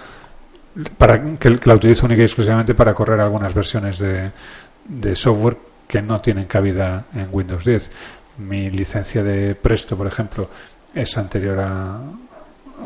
para 0.98 1.38
que, 1.38 1.60
la 1.66 1.76
utilizo 1.76 2.06
única 2.06 2.22
y 2.22 2.26
exclusivamente 2.26 2.74
para 2.74 2.94
correr 2.94 3.20
algunas 3.20 3.54
versiones 3.54 4.00
de, 4.00 4.32
de 4.86 5.16
software 5.16 5.58
que 5.88 6.02
no 6.02 6.22
tienen 6.22 6.46
cabida 6.46 7.06
en 7.14 7.28
Windows 7.32 7.66
10. 7.66 7.92
Mi 8.38 8.70
licencia 8.70 9.24
de 9.24 9.56
Presto, 9.56 9.98
por 9.98 10.08
ejemplo, 10.08 10.50
es 10.94 11.18
anterior 11.18 11.60
a, 11.60 12.00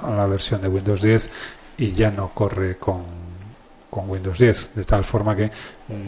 a 0.03 0.15
la 0.15 0.25
versión 0.25 0.61
de 0.61 0.67
Windows 0.67 1.01
10 1.01 1.29
y 1.77 1.93
ya 1.93 2.09
no 2.09 2.29
corre 2.29 2.77
con, 2.77 3.03
con 3.89 4.09
Windows 4.09 4.37
10, 4.37 4.75
de 4.75 4.83
tal 4.83 5.03
forma 5.03 5.35
que 5.35 5.51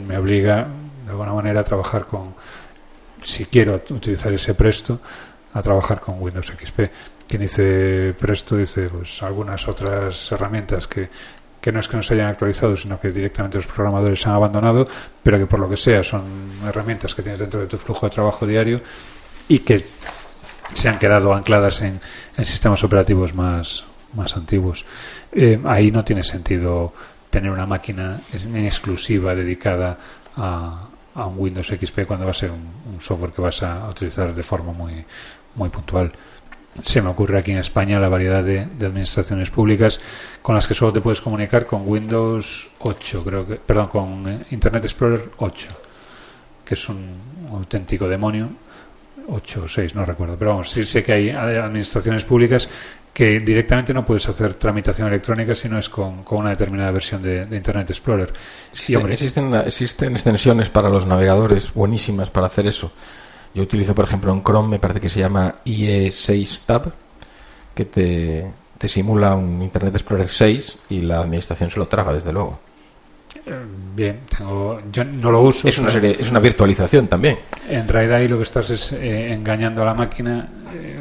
me 0.07 0.17
obliga 0.17 0.67
de 1.05 1.11
alguna 1.11 1.33
manera 1.33 1.61
a 1.61 1.63
trabajar 1.63 2.05
con, 2.05 2.33
si 3.21 3.45
quiero 3.45 3.75
utilizar 3.89 4.33
ese 4.33 4.53
Presto, 4.53 4.99
a 5.53 5.61
trabajar 5.61 5.99
con 5.99 6.21
Windows 6.21 6.47
XP. 6.47 6.79
Quien 7.27 7.41
dice 7.41 8.13
Presto 8.17 8.57
dice 8.57 8.89
pues 8.89 9.21
algunas 9.23 9.67
otras 9.67 10.31
herramientas 10.31 10.87
que, 10.87 11.09
que 11.67 11.73
no 11.73 11.81
es 11.81 11.89
que 11.89 11.97
no 11.97 12.03
se 12.03 12.13
hayan 12.13 12.27
actualizado, 12.27 12.77
sino 12.77 12.97
que 12.97 13.11
directamente 13.11 13.57
los 13.57 13.67
programadores 13.67 14.21
se 14.21 14.29
han 14.29 14.35
abandonado, 14.35 14.87
pero 15.21 15.37
que 15.37 15.47
por 15.47 15.59
lo 15.59 15.69
que 15.69 15.75
sea 15.75 16.01
son 16.01 16.23
herramientas 16.65 17.13
que 17.13 17.21
tienes 17.21 17.41
dentro 17.41 17.59
de 17.59 17.67
tu 17.67 17.77
flujo 17.77 18.05
de 18.05 18.09
trabajo 18.09 18.47
diario 18.47 18.79
y 19.49 19.59
que 19.59 19.85
se 20.71 20.87
han 20.87 20.97
quedado 20.97 21.33
ancladas 21.33 21.81
en, 21.81 21.99
sistemas 22.45 22.85
operativos 22.85 23.33
más, 23.33 23.83
antiguos. 24.33 24.85
Eh, 25.33 25.59
ahí 25.65 25.91
no 25.91 26.05
tiene 26.05 26.23
sentido 26.23 26.93
tener 27.29 27.51
una 27.51 27.65
máquina 27.65 28.21
exclusiva 28.31 29.35
dedicada 29.35 29.97
a, 30.37 30.87
a 31.15 31.25
un 31.25 31.37
Windows 31.37 31.67
XP 31.67 32.05
cuando 32.07 32.23
va 32.23 32.31
a 32.31 32.33
ser 32.33 32.51
un, 32.51 32.93
un 32.93 33.01
software 33.01 33.33
que 33.33 33.41
vas 33.41 33.61
a 33.61 33.89
utilizar 33.89 34.33
de 34.33 34.43
forma 34.43 34.71
muy, 34.71 35.03
muy 35.55 35.67
puntual. 35.67 36.13
Se 36.83 37.01
me 37.01 37.09
ocurre 37.09 37.39
aquí 37.39 37.51
en 37.51 37.57
España 37.57 37.99
la 37.99 38.09
variedad 38.09 38.43
de, 38.43 38.65
de 38.77 38.85
administraciones 38.85 39.49
públicas 39.49 39.99
con 40.41 40.55
las 40.55 40.67
que 40.67 40.73
solo 40.73 40.93
te 40.93 41.01
puedes 41.01 41.21
comunicar 41.21 41.65
con 41.65 41.81
Windows 41.87 42.69
8, 42.79 43.23
creo 43.23 43.47
que, 43.47 43.55
perdón, 43.55 43.87
con 43.87 44.29
eh, 44.29 44.45
Internet 44.51 44.83
Explorer 44.85 45.29
8, 45.37 45.67
que 46.63 46.73
es 46.75 46.89
un 46.89 47.05
auténtico 47.51 48.07
demonio 48.07 48.49
8 49.29 49.63
o 49.65 49.67
6, 49.67 49.95
no 49.95 50.05
recuerdo. 50.05 50.35
Pero 50.37 50.51
vamos, 50.51 50.69
sí 50.71 50.85
sé 50.85 51.03
que 51.03 51.13
hay 51.13 51.29
administraciones 51.31 52.23
públicas 52.23 52.69
que 53.13 53.39
directamente 53.39 53.93
no 53.93 54.05
puedes 54.05 54.29
hacer 54.29 54.53
tramitación 54.53 55.07
electrónica 55.07 55.55
si 55.55 55.67
no 55.67 55.79
es 55.79 55.89
con, 55.89 56.23
con 56.23 56.37
una 56.39 56.51
determinada 56.51 56.91
versión 56.91 57.23
de, 57.23 57.45
de 57.47 57.57
Internet 57.57 57.89
Explorer. 57.89 58.31
Existe- 58.71 58.93
Y, 58.93 58.95
hombre, 58.95 59.13
existen, 59.13 59.53
existen 59.55 60.11
extensiones 60.13 60.69
para 60.69 60.87
los 60.89 61.07
navegadores 61.07 61.73
buenísimas 61.73 62.29
para 62.29 62.45
hacer 62.45 62.67
eso. 62.67 62.91
Yo 63.53 63.63
utilizo, 63.63 63.95
por 63.95 64.05
ejemplo, 64.05 64.31
en 64.31 64.43
Chrome, 64.43 64.67
me 64.69 64.79
parece 64.79 64.99
que 64.99 65.09
se 65.09 65.19
llama 65.19 65.55
IE6 65.65 66.61
Tab, 66.65 66.91
que 67.73 67.85
te, 67.85 68.51
te 68.77 68.87
simula 68.87 69.35
un 69.35 69.61
Internet 69.61 69.95
Explorer 69.95 70.27
6 70.27 70.77
y 70.89 71.01
la 71.01 71.19
administración 71.19 71.69
se 71.69 71.79
lo 71.79 71.87
traga, 71.87 72.13
desde 72.13 72.31
luego. 72.33 72.59
eh, 73.45 73.51
bien, 73.95 74.19
tengo, 74.35 74.79
yo 74.91 75.03
no 75.03 75.31
lo 75.31 75.41
uso. 75.41 75.67
Es 75.67 75.77
una, 75.79 75.89
serie, 75.91 76.15
es 76.19 76.29
una 76.29 76.39
virtualización 76.39 77.07
también. 77.07 77.37
En 77.69 77.87
realidad 77.87 78.17
ahí 78.19 78.27
lo 78.27 78.37
que 78.37 78.43
estás 78.43 78.69
es 78.69 78.91
eh, 78.93 79.33
engañando 79.33 79.81
a 79.81 79.85
la 79.85 79.93
máquina. 79.93 80.47
eh, 80.73 80.97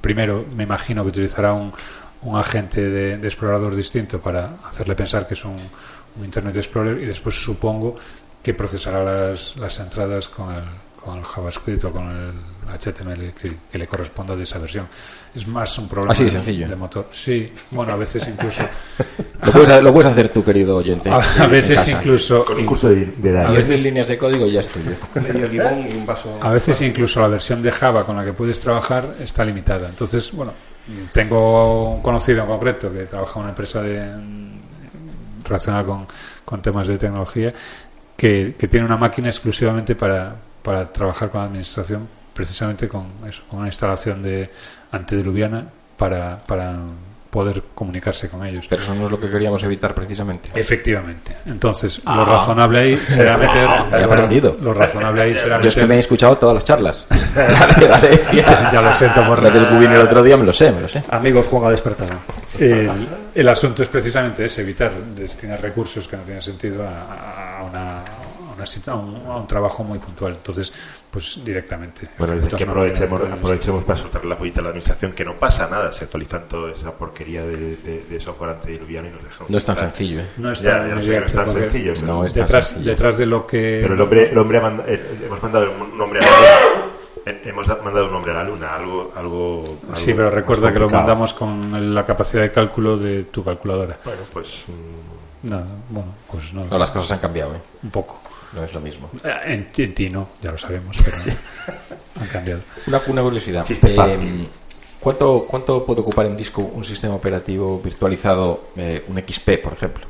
primero, 0.00 0.44
me 0.54 0.64
imagino 0.64 1.02
que 1.02 1.08
utilizará 1.10 1.52
un, 1.52 1.72
un 2.22 2.36
agente 2.38 2.80
de, 2.80 3.16
de 3.18 3.26
explorador 3.28 3.74
distinto 3.74 4.20
para 4.20 4.56
hacerle 4.68 4.94
pensar 4.94 5.26
que 5.26 5.34
es 5.34 5.44
un, 5.44 5.56
un 6.18 6.24
Internet 6.24 6.56
Explorer 6.56 7.00
y 7.02 7.06
después 7.06 7.34
supongo 7.42 7.96
que 8.42 8.54
procesará 8.54 9.02
las, 9.04 9.56
las 9.56 9.78
entradas 9.80 10.28
con 10.28 10.52
el, 10.52 10.64
con 11.04 11.18
el 11.18 11.24
JavaScript 11.24 11.84
o 11.84 11.90
con 11.90 12.08
el 12.08 12.32
HTML 12.78 13.32
que, 13.34 13.52
que 13.70 13.78
le 13.78 13.86
corresponda 13.86 14.36
de 14.36 14.44
esa 14.44 14.58
versión. 14.58 14.86
Es 15.34 15.46
más 15.48 15.76
un 15.78 15.88
problema 15.88 16.12
Así 16.12 16.24
de 16.24 16.30
sencillo. 16.30 16.68
de 16.68 16.76
motor. 16.76 17.08
Sí, 17.10 17.50
bueno, 17.70 17.92
a 17.92 17.96
veces 17.96 18.26
incluso 18.28 18.62
Lo 19.42 19.52
puedes, 19.52 19.82
lo 19.82 19.92
puedes 19.92 20.12
hacer 20.12 20.28
tú, 20.28 20.44
querido 20.44 20.76
oyente. 20.76 21.10
a, 21.10 21.16
a 21.16 21.46
veces 21.46 21.88
incluso 21.88 22.44
Con 22.44 22.58
un 22.58 22.66
curso 22.66 22.88
de, 22.88 23.06
de 23.06 23.38
A 23.38 23.50
veces 23.50 23.82
líneas 23.82 24.08
de 24.08 24.16
código 24.18 24.46
y 24.46 24.52
ya 24.52 24.60
estoy 24.60 24.82
yo. 24.84 25.20
Medio 25.20 25.48
limón 25.48 25.86
y 25.88 25.92
un 25.96 26.06
vaso. 26.06 26.38
A 26.40 26.50
veces 26.50 26.80
incluso 26.82 27.20
la 27.20 27.28
versión 27.28 27.62
de 27.62 27.70
Java 27.70 28.04
con 28.04 28.16
la 28.16 28.24
que 28.24 28.32
puedes 28.32 28.60
trabajar 28.60 29.14
está 29.20 29.44
limitada. 29.44 29.88
Entonces, 29.88 30.30
bueno, 30.32 30.52
tengo 31.12 31.94
un 31.94 32.02
conocido 32.02 32.42
en 32.42 32.46
concreto 32.46 32.92
que 32.92 33.06
trabaja 33.06 33.34
en 33.34 33.40
una 33.40 33.50
empresa 33.50 33.82
de, 33.82 34.12
relacionada 35.44 35.84
con, 35.84 36.06
con 36.44 36.62
temas 36.62 36.86
de 36.86 36.98
tecnología 36.98 37.52
que, 38.16 38.54
que 38.58 38.68
tiene 38.68 38.86
una 38.86 38.96
máquina 38.96 39.28
exclusivamente 39.28 39.94
para, 39.94 40.36
para 40.62 40.92
trabajar 40.92 41.30
con 41.30 41.40
la 41.40 41.46
administración, 41.46 42.08
precisamente 42.32 42.88
con, 42.88 43.06
eso, 43.28 43.42
con 43.48 43.60
una 43.60 43.68
instalación 43.68 44.22
de 44.22 44.50
antediluviana 44.90 45.66
para, 45.96 46.38
para 46.38 46.76
poder 47.32 47.62
comunicarse 47.74 48.28
con 48.28 48.44
ellos. 48.44 48.66
Pero 48.68 48.82
eso 48.82 48.94
no 48.94 49.06
es 49.06 49.10
lo 49.10 49.18
que 49.18 49.30
queríamos 49.30 49.62
evitar 49.62 49.94
precisamente. 49.94 50.50
Efectivamente. 50.54 51.34
Entonces, 51.46 52.02
lo 52.04 52.26
razonable 52.26 52.78
ahí 52.78 52.96
será 52.96 53.38
meter. 53.38 53.66
He 53.92 54.04
aprendido. 54.04 54.58
Lo 54.60 54.74
razonable 54.74 55.22
ahí 55.22 55.34
será 55.34 55.58
Yo 55.58 55.68
es 55.68 55.74
que 55.74 55.86
me 55.86 55.96
he 55.96 56.00
escuchado 56.00 56.36
todas 56.36 56.54
las 56.54 56.64
charlas. 56.64 57.06
Ya 58.32 58.82
lo 58.82 58.94
siento 58.94 59.24
por 59.26 59.42
La 59.42 59.48
del 59.48 59.66
Cubín 59.66 59.90
el 59.90 60.02
otro 60.02 60.22
día 60.22 60.36
me 60.36 60.44
lo 60.44 60.52
sé, 60.52 60.70
me 60.70 60.82
lo 60.82 60.88
sé. 60.88 61.02
Amigos, 61.10 61.46
Juan 61.46 61.64
ha 61.64 61.70
despertado. 61.70 62.12
El, 62.58 62.90
el 63.34 63.48
asunto 63.48 63.82
es 63.82 63.88
precisamente 63.88 64.44
ese, 64.44 64.60
evitar 64.60 64.92
destinar 65.16 65.60
recursos 65.60 66.06
que 66.06 66.16
no 66.16 66.22
tienen 66.24 66.42
sentido 66.42 66.86
a, 66.86 67.58
a 67.58 67.64
una, 67.64 68.00
a, 68.00 68.21
una 68.66 68.92
a 68.92 68.94
un, 68.94 69.16
a 69.26 69.36
un 69.38 69.46
trabajo 69.46 69.82
muy 69.84 69.98
puntual. 69.98 70.32
Entonces, 70.34 70.72
pues 71.10 71.40
directamente. 71.44 72.08
Bueno, 72.18 72.34
que 72.56 72.64
aprovechemos, 72.64 73.20
aprovechemos 73.20 73.84
para 73.84 73.98
soltar 73.98 74.24
la 74.24 74.36
pollita 74.36 74.60
a 74.60 74.62
la 74.64 74.68
administración, 74.70 75.12
que 75.12 75.24
no 75.24 75.36
pasa 75.36 75.68
nada, 75.68 75.90
se 75.92 76.04
actualizan 76.04 76.48
toda 76.48 76.72
esa 76.72 76.92
porquería 76.92 77.42
de, 77.42 77.76
de, 77.76 78.04
de 78.08 78.20
software 78.20 78.50
antediluviano 78.50 79.08
y 79.08 79.10
nos 79.12 79.24
dejamos. 79.24 79.50
No 79.50 79.58
es 79.58 79.64
tan 79.64 79.76
sencillo, 79.78 80.20
¿eh? 80.20 80.28
No 80.38 80.50
es 80.50 80.62
tan 80.62 80.88
ya 80.88 80.94
lo 80.94 81.02
sé 81.02 81.10
que 81.12 81.20
no 81.20 81.26
es 81.26 81.32
tan 81.32 81.44
porque 81.46 81.60
sencillo, 81.60 81.92
pero, 81.94 82.06
No 82.06 82.24
es 82.24 82.32
tan 82.34 82.42
Detrás, 82.42 82.68
sencillo. 82.68 82.90
detrás 82.90 83.18
de 83.18 83.26
lo 83.26 83.46
que. 83.46 83.78
pero 83.82 83.94
el 83.94 84.00
hombre, 84.00 84.28
el 84.30 84.38
hombre 84.38 84.58
ha 84.58 84.60
manda- 84.62 84.84
eh, 84.86 85.18
hemos 85.26 85.42
mandado 85.42 85.70
un 85.80 85.98
nombre 85.98 86.20
a 86.20 86.22
la 86.22 86.30
luna. 86.36 86.48
Hemos 87.44 87.68
da- 87.68 87.78
mandado 87.84 88.06
un 88.06 88.12
nombre 88.12 88.32
a 88.32 88.34
la 88.36 88.42
luna, 88.44 88.74
algo, 88.74 89.12
algo, 89.14 89.78
algo 89.84 89.94
Sí, 89.96 90.12
pero 90.12 90.28
recuerda 90.28 90.72
que 90.72 90.78
lo 90.80 90.88
mandamos 90.90 91.34
con 91.34 91.94
la 91.94 92.04
capacidad 92.04 92.42
de 92.42 92.50
cálculo 92.50 92.96
de 92.96 93.24
tu 93.24 93.44
calculadora. 93.44 93.96
Bueno, 94.04 94.22
pues 94.32 94.64
mm, 94.66 95.48
No, 95.48 95.62
bueno, 95.90 96.14
pues 96.30 96.52
no, 96.52 96.64
No, 96.64 96.78
las 96.78 96.90
cosas 96.90 97.12
han 97.12 97.18
cambiado, 97.20 97.54
¿eh? 97.54 97.60
un 97.84 97.90
poco. 97.90 98.20
No 98.52 98.64
es 98.64 98.72
lo 98.74 98.80
mismo. 98.80 99.10
Eh, 99.24 99.34
En, 99.46 99.68
en 99.76 99.94
ti 99.94 100.08
no, 100.10 100.28
ya 100.42 100.50
lo 100.52 100.58
sabemos, 100.58 100.96
pero 101.04 101.16
han 102.20 102.26
cambiado. 102.28 102.60
Una, 102.86 103.00
una 103.08 103.22
curiosidad. 103.22 103.66
Eh. 103.70 104.46
¿cuánto, 105.00 105.46
¿Cuánto 105.48 105.84
puede 105.84 106.00
ocupar 106.00 106.26
en 106.26 106.36
disco 106.36 106.62
un 106.62 106.84
sistema 106.84 107.14
operativo 107.14 107.80
virtualizado, 107.82 108.68
eh, 108.76 109.04
un 109.08 109.18
XP, 109.18 109.62
por 109.62 109.72
ejemplo? 109.72 110.06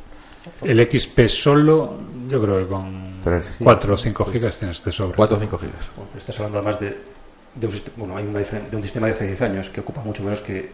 El 0.60 0.84
XP 0.84 1.28
solo, 1.28 1.94
yo 2.28 2.42
creo 2.42 2.58
que 2.60 2.66
con 2.66 3.12
Tres 3.22 3.44
gigas. 3.58 3.62
4 3.62 3.94
o 3.94 3.96
5 3.96 4.24
gigas 4.26 4.58
tienes 4.58 4.84
de 4.84 4.90
sobra. 4.90 5.16
4 5.16 5.36
o 5.36 5.40
5 5.40 5.58
gigas. 5.58 5.76
Bueno, 5.96 6.10
estás 6.18 6.36
hablando 6.40 6.58
además 6.58 6.80
de, 6.80 6.98
de 7.54 7.66
un, 7.66 7.72
sistema, 7.72 7.94
bueno, 7.98 8.16
hay 8.16 8.24
una 8.26 8.40
de 8.40 8.76
un 8.76 8.82
sistema 8.82 9.06
de 9.06 9.12
hace 9.12 9.26
10 9.28 9.42
años 9.42 9.70
que 9.70 9.80
ocupa 9.80 10.00
mucho 10.02 10.24
menos 10.24 10.40
que. 10.40 10.68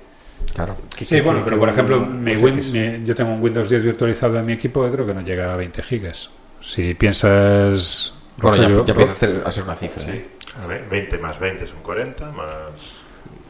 Claro. 0.54 0.74
que- 0.96 1.04
Sí, 1.04 1.16
que- 1.16 1.20
bueno, 1.20 1.40
que 1.40 1.44
pero 1.50 1.58
por 1.58 1.68
ejemplo, 1.68 1.98
un 1.98 2.24
mi 2.24 2.32
OS 2.32 2.42
Win- 2.42 2.58
X. 2.58 2.72
mi- 2.72 3.04
yo 3.04 3.14
tengo 3.14 3.32
un 3.32 3.42
Windows 3.42 3.68
10 3.68 3.82
virtualizado 3.84 4.38
en 4.38 4.46
mi 4.46 4.54
equipo 4.54 4.82
que 4.86 4.90
creo 4.92 5.06
que 5.06 5.12
no 5.12 5.20
llega 5.20 5.52
a 5.52 5.56
20 5.56 5.82
gigas. 5.82 6.30
Si 6.60 6.94
piensas... 6.94 8.12
Bueno, 8.38 8.56
ya, 8.56 8.62
Rogelio, 8.62 8.84
ya 8.84 8.92
empieza 8.92 9.12
a, 9.12 9.16
hacer- 9.16 9.42
a 9.46 9.52
ser 9.52 9.62
una 9.64 9.74
cifra. 9.74 10.02
¿eh? 10.14 10.24
a 10.62 10.66
ver, 10.66 10.84
20 10.90 11.18
más 11.18 11.38
20 11.38 11.66
son 11.66 11.80
40, 11.82 12.30
más... 12.32 12.48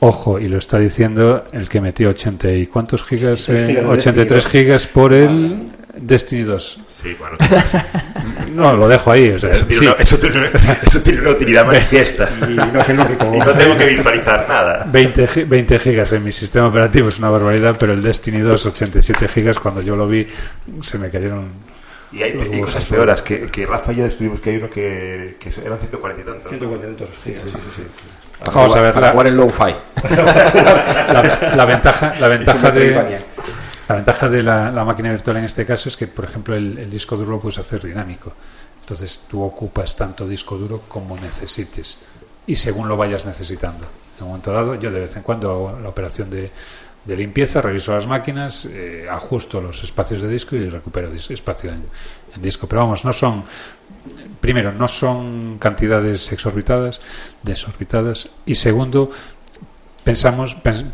Ojo, 0.00 0.38
y 0.38 0.48
lo 0.48 0.58
está 0.58 0.78
diciendo 0.78 1.44
el 1.52 1.68
que 1.68 1.80
metió 1.80 2.10
80 2.10 2.52
y 2.52 2.66
cuántos 2.66 3.02
gigas, 3.04 3.48
83 3.48 3.58
eh, 3.58 3.66
gigas 3.66 3.84
de 3.84 3.90
83 3.90 4.28
Destiny 4.44 4.62
gigas 4.64 4.86
por 4.86 5.12
el 5.12 5.72
Destiny 5.96 6.42
2. 6.44 6.80
Sí, 6.88 7.16
bueno, 7.18 7.36
No, 8.54 8.76
lo 8.76 8.86
dejo 8.88 9.10
ahí. 9.10 9.28
O 9.30 9.38
sea, 9.38 9.50
eso, 9.50 9.66
tiene 9.66 9.80
sí, 9.80 9.86
una, 9.86 9.96
eso, 9.98 10.18
tiene, 10.18 10.50
eso 10.86 11.00
tiene 11.00 11.20
una 11.20 11.30
utilidad 11.30 11.66
manifiesta. 11.66 12.28
Y 12.48 12.54
no 12.54 12.80
es 12.80 12.88
el 12.88 13.00
único. 13.00 13.34
Y 13.34 13.38
no 13.40 13.52
tengo 13.54 13.76
que 13.76 13.86
virtualizar 13.86 14.46
nada. 14.48 14.86
20, 14.88 15.26
gi- 15.26 15.44
20 15.48 15.78
gigas 15.80 16.12
en 16.12 16.22
mi 16.22 16.30
sistema 16.32 16.68
operativo 16.68 17.08
es 17.08 17.18
una 17.18 17.30
barbaridad, 17.30 17.74
pero 17.78 17.92
el 17.92 18.02
Destiny 18.02 18.38
2, 18.38 18.66
87 18.66 19.26
gigas, 19.28 19.58
cuando 19.58 19.82
yo 19.82 19.96
lo 19.96 20.06
vi, 20.06 20.26
se 20.80 20.98
me 20.98 21.10
cayeron. 21.10 21.48
Y 22.10 22.22
hay 22.22 22.30
y 22.52 22.60
cosas 22.60 22.86
peoras, 22.86 23.20
que, 23.22 23.46
que 23.46 23.66
Rafa 23.66 23.92
y 23.92 23.96
yo 23.96 24.04
descubrimos 24.04 24.40
que 24.40 24.50
hay 24.50 24.56
uno 24.56 24.70
que, 24.70 25.36
que 25.38 25.50
eran 25.64 25.78
140 25.78 26.22
y 26.22 26.24
tantos. 26.24 26.48
140 26.48 26.86
minutos. 26.86 27.08
Sí, 27.18 27.34
sí, 27.34 27.48
sí. 27.50 27.62
sí. 27.76 27.82
Para 28.38 28.52
Vamos 28.52 28.70
jugar- 28.70 28.78
a 28.78 28.82
ver, 28.84 28.94
para 28.94 29.06
la- 29.08 29.12
jugar 29.12 29.26
en 29.26 29.36
low-fi. 29.36 29.74
La, 31.12 31.54
la 31.56 31.64
ventaja, 31.64 32.14
la 32.20 32.28
ventaja 32.28 32.70
de, 32.70 33.20
la 33.88 33.94
ventaja 33.94 34.28
de 34.28 34.42
la, 34.42 34.70
la 34.70 34.84
máquina 34.84 35.10
virtual 35.10 35.38
en 35.38 35.44
este 35.44 35.64
caso 35.64 35.88
es 35.88 35.96
que, 35.96 36.06
por 36.06 36.24
ejemplo, 36.24 36.54
el, 36.54 36.78
el 36.78 36.90
disco 36.90 37.16
duro 37.16 37.32
lo 37.32 37.40
puedes 37.40 37.58
hacer 37.58 37.82
dinámico. 37.82 38.32
Entonces 38.80 39.24
tú 39.28 39.42
ocupas 39.42 39.96
tanto 39.96 40.26
disco 40.26 40.56
duro 40.56 40.82
como 40.88 41.16
necesites 41.16 41.98
y 42.46 42.56
según 42.56 42.88
lo 42.88 42.96
vayas 42.96 43.26
necesitando. 43.26 43.86
En 44.18 44.24
un 44.24 44.28
momento 44.30 44.52
dado, 44.52 44.74
yo 44.76 44.90
de 44.90 45.00
vez 45.00 45.14
en 45.16 45.22
cuando 45.22 45.50
hago 45.50 45.78
la 45.82 45.88
operación 45.90 46.30
de, 46.30 46.50
de 47.08 47.16
limpieza, 47.16 47.60
reviso 47.62 47.92
las 47.94 48.06
máquinas, 48.06 48.66
eh, 48.66 49.06
ajusto 49.10 49.60
los 49.62 49.82
espacios 49.82 50.20
de 50.20 50.28
disco 50.28 50.54
y 50.56 50.68
recupero 50.68 51.10
espacio 51.12 51.70
en, 51.72 51.82
disco. 52.42 52.66
Pero 52.68 52.82
vamos, 52.82 53.04
no 53.04 53.12
son, 53.12 53.42
primero, 54.40 54.70
no 54.72 54.86
son 54.86 55.56
cantidades 55.58 56.30
exorbitadas, 56.30 57.00
desorbitadas 57.42 58.28
y 58.46 58.54
segundo, 58.54 59.10
pensamos, 60.04 60.54
pens- 60.62 60.84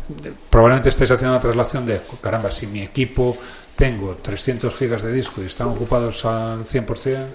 probablemente 0.49 0.89
estáis 0.89 1.11
haciendo 1.11 1.33
una 1.33 1.41
traslación 1.41 1.85
de, 1.85 2.01
caramba, 2.21 2.51
si 2.51 2.65
mi 2.67 2.81
equipo 2.81 3.37
tengo 3.75 4.15
300 4.15 4.73
gigas 4.73 5.03
de 5.03 5.11
disco 5.11 5.43
y 5.43 5.45
están 5.47 5.67
ocupados 5.67 6.23
al 6.25 6.65
100%, 6.65 7.25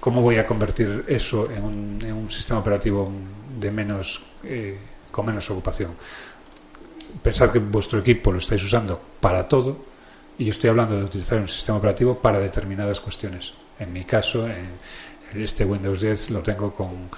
¿cómo 0.00 0.20
voy 0.20 0.36
a 0.38 0.46
convertir 0.46 1.04
eso 1.08 1.48
en 1.50 1.64
un, 1.64 1.98
en 2.04 2.12
un 2.12 2.30
sistema 2.30 2.60
operativo 2.60 3.10
de 3.58 3.70
menos, 3.70 4.26
eh, 4.44 4.76
con 5.10 5.24
menos 5.26 5.48
ocupación? 5.50 5.92
Pensad 7.22 7.50
que 7.50 7.58
vuestro 7.58 7.98
equipo 7.98 8.32
lo 8.32 8.38
estáis 8.38 8.62
usando 8.64 9.00
para 9.20 9.48
todo 9.48 9.76
y 10.38 10.44
yo 10.44 10.50
estoy 10.50 10.70
hablando 10.70 10.96
de 10.96 11.04
utilizar 11.04 11.38
un 11.38 11.48
sistema 11.48 11.78
operativo 11.78 12.18
para 12.18 12.38
determinadas 12.38 13.00
cuestiones. 13.00 13.54
En 13.78 13.92
mi 13.92 14.04
caso, 14.04 14.48
en 14.48 14.68
este 15.34 15.64
Windows 15.64 16.00
10 16.00 16.30
lo 16.30 16.40
tengo 16.40 16.72
con 16.72 17.10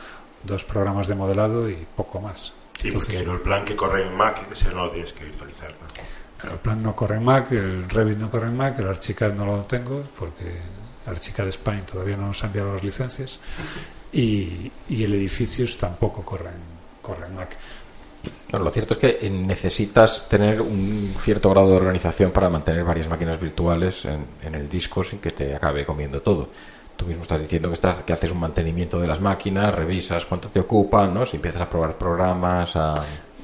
dos 0.43 0.65
programas 0.65 1.09
de 1.09 1.15
modelado 1.15 1.69
y 1.69 1.87
poco 1.97 2.21
más. 2.21 2.53
Sí, 2.81 2.89
Entonces, 2.89 3.15
porque 3.17 3.31
el 3.31 3.41
plan 3.41 3.65
que 3.65 3.77
corre 3.77 4.07
en 4.07 4.17
Mac, 4.17 4.47
ese 4.51 4.69
no 4.71 4.87
lo 4.87 4.91
tienes 4.91 5.13
que 5.13 5.25
virtualizar. 5.25 5.71
¿no? 5.71 6.21
el 6.43 6.59
plan 6.59 6.83
no 6.83 6.97
corre 6.97 7.17
en 7.17 7.25
Mac, 7.25 7.53
el 7.53 7.89
Revit 7.89 8.19
no 8.19 8.31
corre 8.31 8.47
en 8.47 8.57
Mac, 8.57 8.79
el 8.79 8.89
Archicad 8.89 9.35
no 9.35 9.45
lo 9.45 9.63
tengo 9.65 10.03
porque 10.19 10.59
Archicad 11.07 11.51
Spine 11.51 11.83
todavía 11.83 12.17
no 12.17 12.29
nos 12.29 12.43
ha 12.43 12.47
enviado 12.47 12.73
las 12.75 12.83
licencias 12.83 13.39
y, 14.13 14.73
y 14.89 15.05
el 15.05 15.15
Edificios 15.15 15.77
tampoco 15.77 16.23
corre 16.23 16.49
en, 16.49 17.03
corre 17.03 17.27
en 17.27 17.37
Mac. 17.37 17.57
Bueno, 18.51 18.65
lo 18.65 18.71
cierto 18.73 18.95
es 18.95 19.01
que 19.01 19.19
eh, 19.23 19.31
necesitas 19.31 20.29
tener 20.29 20.61
un 20.61 21.15
cierto 21.19 21.51
grado 21.51 21.69
de 21.71 21.77
organización 21.77 22.33
para 22.33 22.51
mantener 22.51 22.83
varias 22.83 23.09
máquinas 23.09 23.41
virtuales 23.41 24.05
en, 24.05 24.55
el 24.55 24.69
disco 24.69 25.05
sin 25.05 25.21
que 25.21 25.31
te 25.31 25.55
acabe 25.55 25.85
comiendo 25.87 26.21
todo. 26.21 26.49
Tú 26.97 27.07
mismo 27.07 27.23
estás 27.23 27.41
diciendo 27.41 27.69
que, 27.69 27.75
estás, 27.75 28.03
que 28.03 28.13
haces 28.13 28.31
un 28.33 28.41
mantenimiento 28.41 28.99
de 28.99 29.07
las 29.07 29.21
máquinas, 29.21 29.73
revisas 29.75 30.25
cuánto 30.25 30.49
te 30.49 30.61
ocupan, 30.61 31.15
¿no? 31.15 31.25
Si 31.25 31.37
empiezas 31.37 31.63
a 31.63 31.71
probar 31.71 31.97
programas, 31.97 32.75
a... 32.75 32.95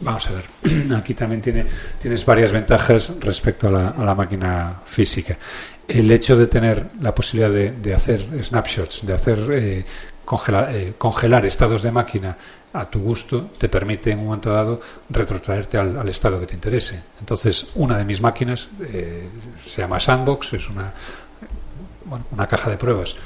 Vamos 0.00 0.28
a 0.28 0.32
ver, 0.32 0.94
aquí 0.96 1.14
también 1.14 1.40
tiene, 1.40 1.64
tienes 2.02 2.26
varias 2.26 2.52
ventajas 2.52 3.12
respecto 3.20 3.68
a 3.68 3.94
la, 3.94 4.14
máquina 4.14 4.80
física. 4.84 5.38
El 5.86 6.10
hecho 6.10 6.36
de 6.36 6.48
tener 6.48 6.84
la 7.00 7.14
posibilidad 7.14 7.50
de, 7.50 7.70
de 7.70 7.94
hacer 7.94 8.26
snapshots, 8.42 9.06
de 9.06 9.14
hacer 9.14 9.38
eh, 9.52 9.84
congela- 10.26 10.68
eh, 10.74 10.92
congelar 10.98 11.46
estados 11.46 11.82
de 11.82 11.90
máquina 11.92 12.36
a 12.74 12.84
tu 12.90 13.00
gusto, 13.00 13.48
te 13.56 13.70
permite 13.70 14.10
en 14.10 14.18
un 14.18 14.26
momento 14.26 14.52
dado 14.52 14.80
retrotraerte 15.08 15.78
al, 15.78 15.96
al 15.96 16.08
estado 16.10 16.38
que 16.38 16.46
te 16.46 16.54
interese. 16.54 17.00
Entonces, 17.20 17.68
una 17.76 17.96
de 17.96 18.04
mis 18.04 18.20
máquinas 18.20 18.68
eh, 18.82 19.28
se 19.64 19.80
llama 19.80 19.98
Sandbox, 19.98 20.52
es 20.52 20.68
una, 20.68 20.92
bueno, 22.04 22.26
una 22.32 22.46
caja 22.46 22.68
de 22.68 22.76
pruebas. 22.76 23.16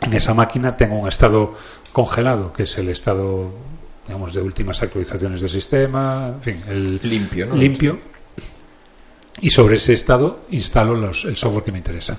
En 0.00 0.12
esa 0.12 0.34
máquina 0.34 0.76
tengo 0.76 0.96
un 0.98 1.08
estado 1.08 1.54
congelado, 1.92 2.52
que 2.52 2.62
es 2.64 2.78
el 2.78 2.90
estado 2.90 3.50
digamos, 4.06 4.34
de 4.34 4.42
últimas 4.42 4.82
actualizaciones 4.82 5.40
del 5.40 5.48
sistema, 5.50 6.28
en 6.34 6.42
fin, 6.42 6.62
el 6.68 7.00
Limpio, 7.02 7.46
¿no? 7.46 7.56
limpio. 7.56 7.98
Y 9.40 9.50
sobre 9.50 9.76
ese 9.76 9.94
estado 9.94 10.40
instalo 10.50 10.94
los- 10.94 11.24
el 11.24 11.36
software 11.36 11.64
que 11.64 11.72
me 11.72 11.78
interesa. 11.78 12.18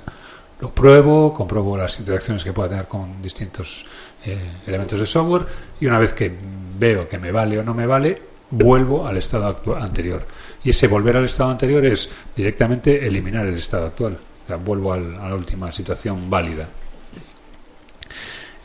Lo 0.61 0.69
pruebo, 0.73 1.33
compruebo 1.33 1.75
las 1.77 1.99
interacciones 1.99 2.43
que 2.43 2.53
pueda 2.53 2.69
tener 2.69 2.87
con 2.87 3.21
distintos 3.21 3.85
eh, 4.25 4.37
elementos 4.65 4.99
de 4.99 5.05
software 5.05 5.45
y 5.81 5.85
una 5.85 5.99
vez 5.99 6.13
que 6.13 6.31
veo 6.79 7.07
que 7.09 7.17
me 7.17 7.31
vale 7.31 7.59
o 7.59 7.63
no 7.63 7.73
me 7.73 7.85
vale, 7.85 8.17
vuelvo 8.51 9.05
al 9.05 9.17
estado 9.17 9.59
anterior. 9.77 10.25
Y 10.63 10.69
ese 10.69 10.87
volver 10.87 11.17
al 11.17 11.25
estado 11.25 11.51
anterior 11.51 11.85
es 11.85 12.09
directamente 12.35 13.05
eliminar 13.05 13.45
el 13.45 13.55
estado 13.55 13.87
actual. 13.87 14.17
O 14.43 14.47
sea, 14.47 14.55
vuelvo 14.57 14.93
al- 14.93 15.15
a 15.15 15.27
la 15.27 15.35
última 15.35 15.71
situación 15.73 16.29
válida. 16.29 16.67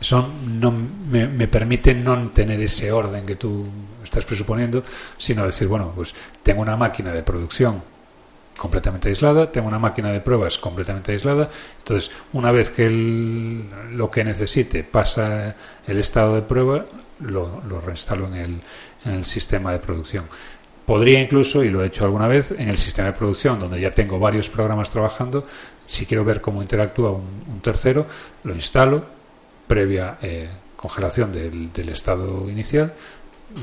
Eso 0.00 0.28
no 0.46 0.70
me, 0.70 1.26
me 1.26 1.46
permite 1.48 1.92
no 1.94 2.28
tener 2.30 2.60
ese 2.60 2.90
orden 2.90 3.26
que 3.26 3.34
tú 3.34 3.66
estás 4.02 4.24
presuponiendo, 4.24 4.82
sino 5.18 5.44
decir, 5.44 5.68
bueno, 5.68 5.92
pues 5.94 6.14
tengo 6.42 6.62
una 6.62 6.76
máquina 6.76 7.12
de 7.12 7.22
producción 7.22 7.82
completamente 8.60 9.08
aislada, 9.08 9.50
tengo 9.50 9.66
una 9.68 9.78
máquina 9.78 10.12
de 10.12 10.20
pruebas 10.20 10.58
completamente 10.58 11.12
aislada, 11.12 11.48
entonces 11.78 12.10
una 12.34 12.52
vez 12.52 12.70
que 12.70 12.84
el- 12.84 13.64
lo 13.96 14.10
que 14.10 14.22
necesite 14.22 14.84
pasa 14.84 15.56
el 15.86 15.96
estado 15.98 16.34
de 16.34 16.42
prueba, 16.42 16.84
lo, 17.20 17.62
lo 17.66 17.80
reinstalo 17.80 18.26
en 18.26 18.34
el, 18.34 18.60
en 19.06 19.12
el 19.12 19.24
sistema 19.24 19.72
de 19.72 19.78
producción. 19.78 20.26
Podría 20.84 21.22
incluso, 21.22 21.64
y 21.64 21.70
lo 21.70 21.82
he 21.82 21.86
hecho 21.86 22.04
alguna 22.04 22.28
vez, 22.28 22.50
en 22.50 22.68
el 22.68 22.76
sistema 22.76 23.08
de 23.08 23.14
producción, 23.14 23.58
donde 23.58 23.80
ya 23.80 23.92
tengo 23.92 24.18
varios 24.18 24.50
programas 24.50 24.90
trabajando, 24.90 25.46
si 25.86 26.04
quiero 26.04 26.22
ver 26.24 26.42
cómo 26.42 26.60
interactúa 26.60 27.12
un, 27.12 27.60
tercero, 27.62 28.06
lo 28.44 28.54
instalo, 28.54 29.02
previa 29.66 30.18
eh, 30.20 30.48
congelación 30.76 31.32
del, 31.32 31.72
del 31.72 31.88
estado 31.88 32.50
inicial, 32.50 32.92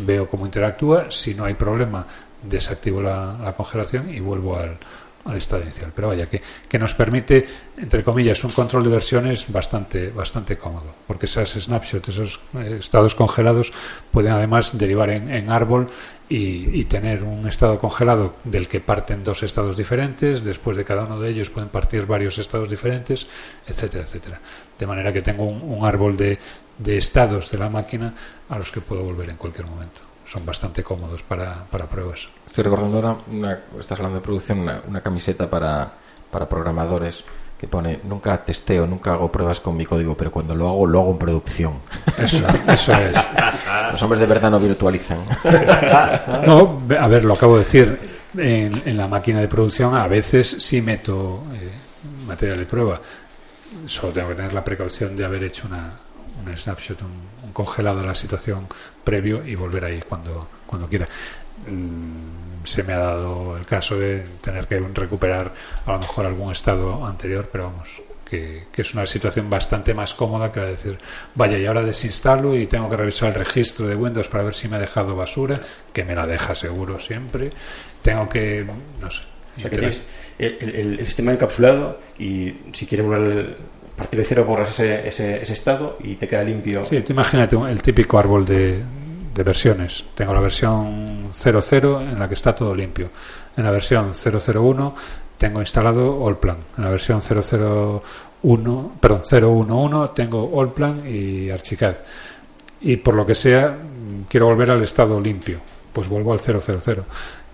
veo 0.05 0.27
cómo 0.27 0.45
interactúa, 0.45 1.11
si 1.11 1.35
no 1.35 1.45
hay 1.45 1.53
problema, 1.53 2.05
desactivo 2.43 3.01
la, 3.01 3.37
la 3.41 3.53
congelación 3.53 4.13
y 4.13 4.19
vuelvo 4.19 4.57
al, 4.57 4.77
estado 5.35 5.63
inicial. 5.63 5.91
Pero 5.93 6.07
vaya, 6.07 6.25
que, 6.25 6.41
que 6.69 6.79
nos 6.79 6.93
permite, 6.93 7.45
entre 7.77 8.01
comillas, 8.01 8.41
un 8.45 8.51
control 8.51 8.85
de 8.85 8.91
versiones 8.91 9.51
bastante, 9.51 10.09
bastante 10.09 10.57
cómodo, 10.57 10.95
porque 11.05 11.25
esas 11.25 11.51
snapshots, 11.51 12.07
esos 12.07 12.39
eh, 12.55 12.77
estados 12.79 13.13
congelados, 13.13 13.73
pueden 14.11 14.31
además 14.31 14.77
derivar 14.77 15.09
en, 15.09 15.49
árbol 15.51 15.87
y, 16.29 16.85
tener 16.85 17.23
un 17.23 17.45
estado 17.45 17.77
congelado 17.77 18.35
del 18.45 18.69
que 18.69 18.79
parten 18.79 19.25
dos 19.25 19.43
estados 19.43 19.75
diferentes, 19.75 20.45
después 20.45 20.77
de 20.77 20.85
cada 20.85 21.03
uno 21.03 21.19
de 21.19 21.29
ellos 21.29 21.49
pueden 21.49 21.67
partir 21.67 22.05
varios 22.05 22.37
estados 22.37 22.69
diferentes, 22.69 23.27
etcétera, 23.67 24.05
etcétera. 24.05 24.39
De 24.79 24.87
manera 24.87 25.11
que 25.11 25.21
tengo 25.21 25.43
un, 25.43 25.85
árbol 25.85 26.15
de 26.15 26.37
estados 26.97 27.51
de 27.51 27.57
la 27.57 27.69
máquina 27.69 28.13
a 28.47 28.57
los 28.57 28.71
que 28.71 28.79
puedo 28.79 29.03
volver 29.03 29.29
en 29.29 29.35
cualquier 29.35 29.67
momento. 29.67 30.06
Son 30.27 30.45
bastante 30.45 30.83
cómodos 30.83 31.23
para, 31.23 31.63
para 31.71 31.85
pruebas. 31.85 32.27
Estoy 32.47 32.65
recordando 32.65 32.97
ahora, 32.97 33.17
una, 33.31 33.59
estás 33.79 33.97
hablando 33.99 34.19
de 34.19 34.23
producción, 34.23 34.59
una, 34.59 34.81
una 34.87 35.01
camiseta 35.01 35.49
para, 35.49 35.91
para 36.29 36.49
programadores 36.49 37.23
que 37.59 37.67
pone 37.67 37.99
nunca 38.03 38.37
testeo, 38.45 38.85
nunca 38.85 39.13
hago 39.13 39.31
pruebas 39.31 39.59
con 39.59 39.75
mi 39.75 39.85
código, 39.85 40.15
pero 40.15 40.31
cuando 40.31 40.53
lo 40.53 40.67
hago, 40.67 40.85
lo 40.85 40.99
hago 40.99 41.11
en 41.11 41.17
producción. 41.17 41.73
Eso, 42.17 42.45
eso 42.67 42.93
es. 42.93 43.17
Los 43.91 44.01
hombres 44.03 44.19
de 44.19 44.27
verdad 44.27 44.51
no 44.51 44.59
virtualizan. 44.59 45.19
No, 46.45 46.81
a 46.99 47.07
ver, 47.07 47.23
lo 47.23 47.33
acabo 47.33 47.53
de 47.53 47.59
decir. 47.59 48.17
En, 48.37 48.83
en 48.85 48.97
la 48.97 49.07
máquina 49.07 49.39
de 49.39 49.47
producción 49.47 49.95
a 49.95 50.05
veces 50.07 50.57
sí 50.59 50.81
meto 50.81 51.43
eh, 51.53 51.71
material 52.27 52.59
de 52.59 52.65
prueba. 52.65 53.01
Solo 53.85 54.13
tengo 54.13 54.29
que 54.29 54.35
tener 54.35 54.53
la 54.53 54.63
precaución 54.63 55.15
de 55.15 55.25
haber 55.25 55.43
hecho 55.45 55.67
una, 55.67 55.93
un 56.45 56.55
snapshot, 56.55 57.01
un, 57.01 57.09
de 57.95 58.05
la 58.05 58.13
situación 58.15 58.67
previo 59.03 59.45
y 59.45 59.55
volver 59.55 59.85
ahí 59.85 60.01
cuando, 60.07 60.47
cuando 60.65 60.87
quiera. 60.87 61.07
Mm, 61.67 62.65
se 62.65 62.83
me 62.83 62.93
ha 62.93 62.97
dado 62.99 63.57
el 63.57 63.65
caso 63.65 63.97
de 63.97 64.23
tener 64.41 64.67
que 64.67 64.79
recuperar 64.79 65.53
a 65.85 65.91
lo 65.91 65.99
mejor 65.99 66.25
algún 66.25 66.51
estado 66.51 67.05
anterior, 67.05 67.47
pero 67.51 67.65
vamos, 67.65 67.87
que, 68.29 68.65
que 68.73 68.81
es 68.81 68.93
una 68.93 69.05
situación 69.07 69.49
bastante 69.49 69.93
más 69.93 70.13
cómoda 70.13 70.51
que 70.51 70.59
la 70.59 70.65
de 70.65 70.71
decir, 70.73 70.97
vaya, 71.33 71.57
y 71.57 71.65
ahora 71.65 71.81
desinstalo 71.81 72.55
y 72.55 72.67
tengo 72.67 72.89
que 72.89 72.97
revisar 72.97 73.29
el 73.29 73.35
registro 73.35 73.87
de 73.87 73.95
Windows 73.95 74.27
para 74.27 74.43
ver 74.43 74.53
si 74.53 74.67
me 74.67 74.75
ha 74.75 74.79
dejado 74.79 75.15
basura, 75.15 75.59
que 75.93 76.03
me 76.03 76.13
la 76.13 76.27
deja 76.27 76.53
seguro 76.55 76.99
siempre. 76.99 77.51
Tengo 78.01 78.27
que, 78.27 78.65
no 79.01 79.09
sé. 79.09 79.21
O 79.57 79.59
sea, 79.61 79.69
que 79.69 79.75
entrar- 79.77 79.91
tienes 79.91 80.01
el, 80.37 80.69
el- 80.75 80.99
el 80.99 81.05
sistema 81.05 81.31
encapsulado 81.31 81.99
y 82.19 82.53
si 82.73 82.85
quieres 82.85 83.07
el- 83.07 83.55
partir 83.97 84.19
de 84.19 84.25
cero 84.25 84.45
borras 84.45 84.69
ese, 84.69 85.07
ese, 85.07 85.41
ese 85.41 85.53
estado 85.53 85.97
y 86.01 86.15
te 86.15 86.27
queda 86.27 86.43
limpio. 86.43 86.85
Sí, 86.85 87.01
tú 87.01 87.13
imagínate 87.13 87.55
el 87.55 87.81
típico 87.81 88.19
árbol 88.19 88.45
de, 88.45 88.81
versiones. 89.33 90.05
Tengo 90.15 90.33
la 90.33 90.39
versión 90.39 91.29
00 91.33 92.01
en 92.01 92.19
la 92.19 92.27
que 92.27 92.35
está 92.35 92.53
todo 92.53 92.73
limpio. 92.75 93.09
En 93.55 93.63
la 93.63 93.71
versión 93.71 94.13
001 94.13 94.95
tengo 95.37 95.59
instalado 95.59 96.27
Allplan. 96.27 96.57
En 96.77 96.83
la 96.83 96.89
versión 96.91 97.21
001, 97.21 98.91
perdón, 98.99 99.21
011 99.21 100.11
tengo 100.15 100.61
Allplan 100.61 101.03
y 101.07 101.49
Archicad. 101.49 101.95
Y 102.81 102.97
por 102.97 103.15
lo 103.15 103.25
que 103.25 103.35
sea, 103.35 103.77
quiero 104.29 104.45
volver 104.45 104.71
al 104.71 104.83
estado 104.83 105.19
limpio. 105.19 105.59
Pues 105.91 106.07
vuelvo 106.07 106.33
al 106.33 106.39
000. 106.39 106.59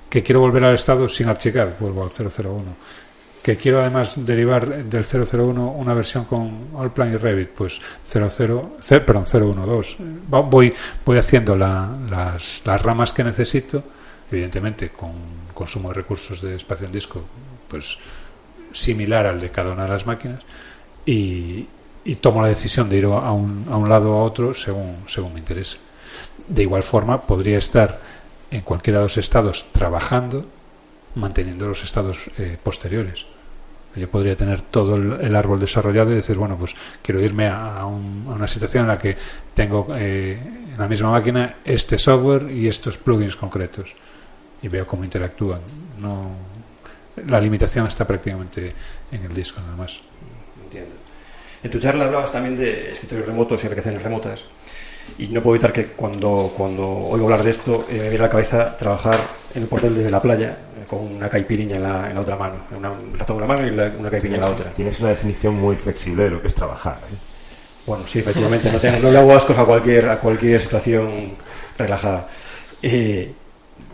Que 0.10 0.22
quiero 0.22 0.42
volver 0.42 0.66
al 0.66 0.76
estado 0.76 1.08
sin 1.08 1.30
Archicad, 1.30 1.70
vuelvo 1.80 2.04
al 2.04 2.10
001 2.12 3.03
que 3.44 3.58
quiero 3.58 3.82
además 3.82 4.14
derivar 4.26 4.86
del 4.86 5.04
001 5.04 5.72
una 5.74 5.94
versión 5.94 6.24
con 6.26 6.70
Allplan 6.80 7.14
y 7.14 7.18
Revit, 7.18 7.50
pues 7.50 7.82
00, 8.06 8.78
ce- 8.80 9.02
perdón, 9.02 9.26
012. 9.26 9.98
Va- 10.34 10.40
Voy, 10.42 10.74
voy 11.06 11.18
haciendo 11.18 11.56
la- 11.58 11.92
las, 12.10 12.62
las 12.66 12.82
ramas 12.82 13.12
que 13.12 13.24
necesito, 13.24 13.84
evidentemente 14.32 14.90
con 14.90 15.12
consumo 15.54 15.90
de 15.90 15.96
recursos 15.96 16.42
de 16.42 16.56
espacio 16.56 16.88
en 16.88 16.94
disco, 16.94 17.22
pues 17.68 17.98
similar 18.72 19.28
al 19.28 19.40
de 19.42 19.52
cada 19.52 19.74
una 19.74 19.84
de 19.84 19.90
las 19.90 20.06
máquinas, 20.08 20.42
y, 21.06 21.68
y 22.06 22.16
tomo 22.16 22.42
la 22.42 22.48
decisión 22.48 22.90
de 22.90 22.98
ir 22.98 23.06
a 23.06 23.32
un, 23.34 23.66
a 23.70 23.76
un 23.76 23.90
lado 23.90 24.16
o 24.16 24.22
a 24.22 24.24
otro 24.24 24.54
según, 24.54 25.04
según 25.08 25.34
me 25.34 25.40
interese. 25.40 25.78
De 26.48 26.64
igual 26.64 26.82
forma, 26.84 27.22
podría 27.22 27.58
estar 27.58 28.00
en 28.52 28.62
cualquiera 28.62 29.00
de 29.00 29.06
los 29.06 29.18
estados 29.18 29.66
trabajando, 29.74 30.46
manteniendo 31.16 31.68
los 31.68 31.84
estados 31.84 32.18
eh, 32.38 32.58
posteriores. 32.64 33.26
Yo 33.96 34.10
podría 34.10 34.36
tener 34.36 34.62
todo 34.62 34.96
el, 34.96 35.36
árbol 35.36 35.60
desarrollado 35.60 36.12
y 36.12 36.16
decir, 36.16 36.36
bueno, 36.36 36.58
pues 36.58 36.74
quiero 37.02 37.22
irme 37.22 37.48
a, 37.48 37.78
a 37.80 37.86
un- 37.86 38.26
a 38.28 38.32
una 38.34 38.48
situación 38.48 38.84
en 38.84 38.88
la 38.88 38.98
que 38.98 39.16
tengo 39.54 39.88
eh, 39.96 40.34
en 40.74 40.78
la 40.78 40.88
misma 40.88 41.12
máquina 41.12 41.58
este 41.64 41.98
software 42.00 42.50
y 42.52 42.68
estos 42.68 42.98
plugins 42.98 43.36
concretos 43.36 43.92
y 44.62 44.68
veo 44.68 44.88
cómo 44.88 45.04
interactúan. 45.04 45.60
No, 46.00 46.32
la 47.28 47.40
limitación 47.40 47.86
está 47.86 48.08
prácticamente 48.08 48.74
en 49.12 49.24
el 49.24 49.34
disco 49.34 49.62
nada 49.62 49.76
más. 49.76 50.00
Entiendo. 50.64 50.96
En 51.64 51.70
tu 51.72 51.80
charla 51.80 52.06
hablabas 52.06 52.32
también 52.32 52.58
de 52.58 52.94
escritorios 52.94 53.28
remotos 53.28 53.64
y 53.64 53.68
aplicaciones 53.68 54.02
remotas. 54.02 54.44
Y 55.18 55.28
no 55.28 55.42
puedo 55.42 55.56
evitar 55.56 55.72
que 55.72 55.88
cuando, 55.88 56.52
cuando 56.58 56.88
oigo 56.88 57.26
hablar 57.26 57.44
de 57.44 57.52
esto 57.52 57.86
eh, 57.90 57.94
me 57.98 58.02
viene 58.10 58.18
a 58.18 58.22
la 58.24 58.30
cabeza 58.30 58.76
trabajar 58.78 59.16
en 59.54 59.62
el 59.64 59.68
portal 59.68 59.94
desde 59.96 60.10
la 60.10 60.22
playa 60.22 60.58
eh, 60.80 60.86
con 60.88 61.00
una 61.02 61.30
caipiriña 61.30 61.76
en 61.76 61.84
la, 61.84 62.10
en 62.10 62.16
la 62.16 62.22
otra 62.22 62.36
mano. 62.36 62.56
Una, 62.76 62.92
la 63.18 63.26
tomo 63.26 63.40
en 63.42 63.48
la 63.48 63.54
mano 63.56 63.68
y 63.68 63.72
la- 63.72 63.92
una 64.00 64.10
caipiriña 64.10 64.38
en 64.38 64.42
la 64.42 64.50
otra. 64.50 64.72
Tienes 64.74 65.00
una 65.00 65.10
definición 65.10 65.54
muy 65.56 65.76
flexible 65.76 66.24
de 66.24 66.30
lo 66.32 66.42
que 66.42 66.48
es 66.48 66.56
trabajar. 66.56 66.98
¿eh? 67.12 67.16
Bueno, 67.86 68.08
sí, 68.08 68.20
efectivamente, 68.20 68.72
no, 68.72 68.80
tengo- 68.80 69.00
no 69.00 69.12
le 69.12 69.18
hago 69.20 69.34
ascos 69.34 69.58
a 69.58 69.66
cualquier, 69.66 70.10
a 70.10 70.18
cualquier 70.20 70.62
situación 70.62 71.10
relajada. 71.78 72.28
Eh, 72.82 73.32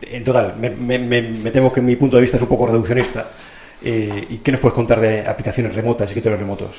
en 0.01 0.23
total, 0.23 0.55
me, 0.57 0.69
me- 0.69 0.99
me- 0.99 1.21
me 1.21 1.51
temo 1.51 1.73
que 1.73 1.81
mi 1.81 1.95
punto 1.97 2.15
de 2.15 2.21
vista 2.21 2.37
es 2.37 2.43
un 2.43 2.49
poco 2.49 2.67
reduccionista. 2.67 3.27
Eh, 3.83 4.27
¿Y 4.29 4.37
qué 4.37 4.51
nos 4.53 4.61
puedes 4.61 4.75
contar 4.75 4.99
de 5.01 5.21
aplicaciones 5.21 5.75
remotas 5.75 6.09
y 6.09 6.11
escritorios 6.11 6.39
remotos? 6.39 6.77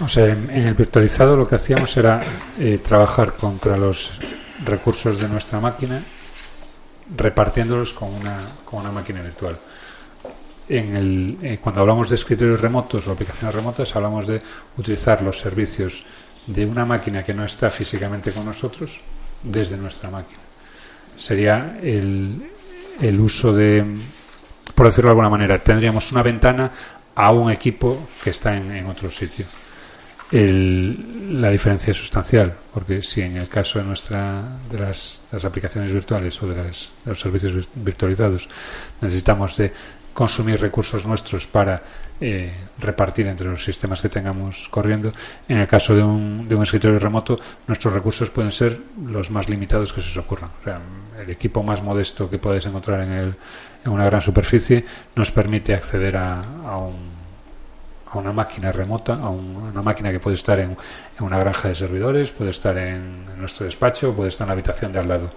O 0.00 0.06
sea, 0.06 0.26
en, 0.26 0.50
el 0.50 0.74
virtualizado 0.74 1.36
lo 1.36 1.46
que 1.46 1.56
hacíamos 1.56 1.96
era 1.96 2.20
eh, 2.60 2.78
trabajar 2.78 3.34
contra 3.34 3.76
los 3.76 4.12
recursos 4.64 5.18
de 5.18 5.28
nuestra 5.28 5.58
máquina, 5.58 6.00
repartiéndolos 7.16 7.94
con 7.94 8.14
una, 8.14 8.38
con 8.64 8.80
una 8.80 8.92
máquina 8.92 9.22
virtual. 9.22 9.58
En 10.68 10.96
el, 10.96 11.38
eh, 11.42 11.58
cuando 11.60 11.80
hablamos 11.80 12.10
de 12.10 12.14
escritorios 12.14 12.60
remotos 12.60 13.08
o 13.08 13.12
aplicaciones 13.12 13.54
remotas, 13.54 13.96
hablamos 13.96 14.28
de 14.28 14.40
utilizar 14.76 15.20
los 15.22 15.40
servicios 15.40 16.04
de 16.46 16.64
una 16.64 16.84
máquina 16.84 17.24
que 17.24 17.34
no 17.34 17.44
está 17.44 17.68
físicamente 17.68 18.30
con 18.30 18.44
nosotros 18.44 19.00
desde 19.42 19.76
nuestra 19.76 20.10
máquina. 20.10 20.40
Sería 21.16 21.76
el, 21.82 22.48
el 23.00 23.20
uso 23.20 23.52
de, 23.52 23.84
por 24.76 24.86
decirlo 24.86 25.08
de 25.08 25.12
alguna 25.12 25.30
manera, 25.30 25.58
tendríamos 25.58 26.12
una 26.12 26.22
ventana 26.22 26.70
a 27.16 27.32
un 27.32 27.50
equipo 27.50 28.08
que 28.22 28.30
está 28.30 28.56
en, 28.56 28.70
en 28.70 28.86
otro 28.86 29.10
sitio. 29.10 29.44
El- 30.30 31.40
la 31.40 31.50
diferencia 31.50 31.90
es 31.92 31.96
sustancial, 31.96 32.54
porque 32.74 33.02
si 33.02 33.22
en 33.22 33.36
el 33.36 33.48
caso 33.48 33.78
de 33.78 33.84
nuestra 33.84 34.42
de 34.70 34.78
las, 34.78 35.20
las 35.32 35.44
aplicaciones 35.44 35.92
virtuales 35.92 36.42
o 36.42 36.46
de, 36.48 36.56
las- 36.62 36.90
de 37.04 37.10
los 37.10 37.20
servicios 37.20 37.52
vir- 37.54 37.68
virtualizados 37.74 38.48
necesitamos 39.00 39.56
de 39.56 39.72
consumir 40.12 40.60
recursos 40.60 41.06
nuestros 41.06 41.46
para 41.46 41.82
eh, 42.20 42.52
repartir 42.80 43.28
entre 43.28 43.48
los 43.48 43.62
sistemas 43.64 44.02
que 44.02 44.08
tengamos 44.08 44.66
corriendo, 44.68 45.12
en 45.48 45.58
el 45.58 45.68
caso 45.68 45.94
de 45.94 46.02
un, 46.02 46.48
de 46.48 46.56
un 46.56 46.62
escritorio 46.64 46.98
remoto, 46.98 47.38
nuestros 47.68 47.94
recursos 47.94 48.28
pueden 48.28 48.50
ser 48.50 48.76
los 49.06 49.30
más 49.30 49.48
limitados 49.48 49.92
que 49.92 50.00
se 50.00 50.08
os 50.08 50.16
ocurran. 50.16 50.50
O 50.60 50.64
sea, 50.64 50.80
el 51.22 51.30
equipo 51.30 51.62
más 51.62 51.80
modesto 51.82 52.28
que 52.28 52.38
podéis 52.38 52.66
encontrar 52.66 53.02
en, 53.02 53.12
el, 53.12 53.34
en 53.84 53.92
una 53.92 54.04
gran 54.06 54.20
superficie 54.20 54.84
nos 55.14 55.30
permite 55.30 55.72
acceder 55.74 56.16
a, 56.16 56.40
a 56.66 56.78
un 56.78 57.07
a 58.10 58.18
una 58.18 58.32
máquina 58.32 58.72
remota, 58.72 59.14
a 59.14 59.28
un- 59.28 59.56
una 59.56 59.82
máquina 59.82 60.10
que 60.10 60.20
puede 60.20 60.34
estar 60.36 60.58
en, 60.58 60.76
una 61.20 61.38
granja 61.38 61.68
de 61.68 61.74
servidores, 61.74 62.30
puede 62.30 62.50
estar 62.50 62.76
en, 62.78 63.26
en 63.32 63.38
nuestro 63.38 63.64
despacho, 63.66 64.12
puede 64.14 64.28
estar 64.30 64.44
en 64.44 64.48
la 64.48 64.52
habitación 64.54 64.92
de 64.92 64.98
al 64.98 65.08
lado, 65.08 65.30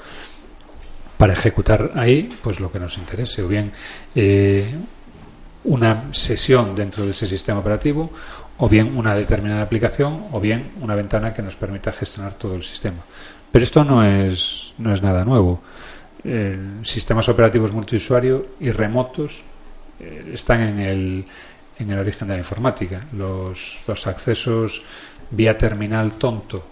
para 1.17 1.33
ejecutar 1.33 1.91
ahí 1.95 2.29
pues 2.43 2.59
lo 2.59 2.71
que 2.71 2.79
nos 2.79 2.97
interese, 2.97 3.43
o 3.43 3.47
bien 3.47 3.71
eh, 4.15 4.73
una 5.63 6.05
sesión 6.11 6.75
dentro 6.75 7.05
de 7.05 7.11
ese 7.11 7.27
sistema 7.27 7.59
operativo, 7.59 8.09
o 8.57 8.67
bien 8.69 8.95
una 8.97 9.15
determinada 9.15 9.61
aplicación, 9.63 10.25
o 10.31 10.39
bien 10.39 10.71
una 10.81 10.95
ventana 10.95 11.33
que 11.33 11.41
nos 11.41 11.55
permita 11.55 11.91
gestionar 11.91 12.33
todo 12.35 12.55
el 12.55 12.63
sistema. 12.63 12.97
Pero 13.51 13.63
esto 13.63 13.83
no 13.83 14.03
es, 14.03 14.73
no 14.77 14.93
es 14.93 15.01
nada 15.01 15.25
nuevo. 15.25 15.61
Eh, 16.23 16.57
sistemas 16.83 17.27
operativos 17.29 17.71
multiusuario 17.71 18.45
y 18.59 18.71
remotos 18.71 19.43
eh, 19.99 20.31
están 20.33 20.61
en 20.61 20.79
el, 20.79 21.25
en 21.81 21.91
el 21.91 21.99
origen 21.99 22.27
de 22.27 22.35
la 22.35 22.39
informática. 22.39 23.01
Los, 23.13 23.79
los 23.87 24.07
accesos 24.07 24.81
vía 25.29 25.57
terminal 25.57 26.13
tonto 26.13 26.63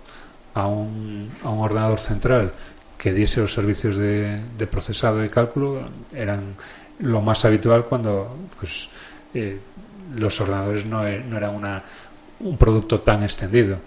a 0.54 0.68
un, 0.68 1.30
a 1.44 1.50
un 1.50 1.60
ordenador 1.60 2.00
central 2.00 2.52
que 2.98 3.14
diese 3.14 3.40
los 3.42 3.54
servicios 3.54 3.98
de, 3.98 4.42
de 4.58 4.68
procesado 4.68 5.24
y 5.24 5.30
cálculo 5.30 5.82
eran 6.14 6.56
lo 7.00 7.22
más 7.22 7.46
habitual 7.46 7.86
cuando 7.86 8.36
pues, 8.60 8.90
eh, 9.34 9.58
los 10.16 10.40
ordenadores 10.42 10.86
no, 10.86 11.08
e- 11.08 11.24
no 11.24 11.38
eran 11.38 11.56
una, 11.56 11.82
un 12.42 12.58
producto 12.58 13.00
tan 13.00 13.24
extendido. 13.24 13.78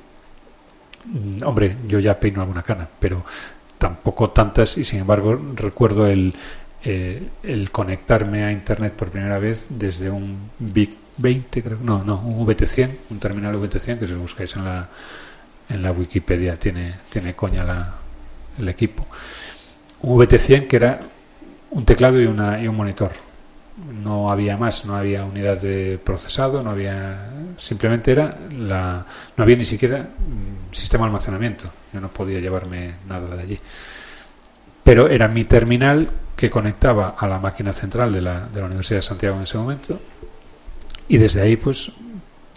Mm, 1.04 1.42
Hombre, 1.44 1.76
yo 1.86 1.98
ya 1.98 2.18
peino 2.18 2.40
alguna 2.40 2.62
cana, 2.62 2.88
pero 2.98 3.24
tampoco 3.76 4.30
tantas 4.30 4.78
y 4.78 4.84
sin 4.84 5.00
embargo 5.00 5.38
recuerdo 5.56 6.06
el, 6.06 6.34
eh, 6.84 7.28
el 7.42 7.70
conectarme 7.70 8.44
a 8.44 8.52
internet 8.52 8.94
por 8.94 9.10
primera 9.10 9.38
vez 9.38 9.66
desde 9.68 10.08
un 10.08 10.50
Big 10.58 10.96
20, 11.18 11.62
creo, 11.62 11.78
no, 11.82 12.04
no, 12.04 12.20
un 12.20 12.46
VT100, 12.46 12.90
un 13.10 13.18
terminal 13.18 13.54
VT100 13.56 13.98
que 13.98 14.06
si 14.06 14.14
buscáis 14.14 14.56
en 14.56 14.64
la, 14.64 14.88
en 15.68 15.82
la 15.82 15.92
Wikipedia 15.92 16.56
tiene, 16.56 16.94
tiene 17.10 17.34
coña 17.34 17.64
la, 17.64 17.94
el 18.58 18.68
equipo. 18.68 19.06
Un 20.02 20.18
VT100 20.18 20.66
que 20.66 20.76
era 20.76 20.98
un 21.70 21.84
teclado 21.84 22.20
y, 22.20 22.26
una, 22.26 22.60
y 22.60 22.68
un 22.68 22.76
monitor. 22.76 23.12
No 24.02 24.30
había 24.30 24.56
más, 24.56 24.84
no 24.84 24.94
había 24.94 25.24
unidad 25.24 25.60
de 25.60 25.98
procesado, 26.02 26.62
no 26.62 26.70
había 26.70 27.30
simplemente 27.58 28.12
era 28.12 28.36
la 28.50 29.04
no 29.36 29.44
había 29.44 29.56
ni 29.56 29.64
siquiera 29.64 29.98
mm, 29.98 30.74
sistema 30.74 31.04
de 31.04 31.08
almacenamiento. 31.08 31.70
Yo 31.92 32.00
no 32.00 32.08
podía 32.08 32.38
llevarme 32.38 32.96
nada 33.08 33.34
de 33.34 33.42
allí. 33.42 33.60
Pero 34.84 35.08
era 35.08 35.28
mi 35.28 35.44
terminal 35.44 36.08
que 36.36 36.50
conectaba 36.50 37.14
a 37.18 37.26
la 37.26 37.38
máquina 37.38 37.72
central 37.72 38.12
de 38.12 38.20
la, 38.20 38.40
de 38.40 38.60
la 38.60 38.66
Universidad 38.66 38.98
de 38.98 39.02
Santiago 39.02 39.36
en 39.36 39.42
ese 39.44 39.56
momento 39.56 40.00
y 41.12 41.18
desde 41.18 41.42
ahí 41.42 41.58
pues 41.58 41.92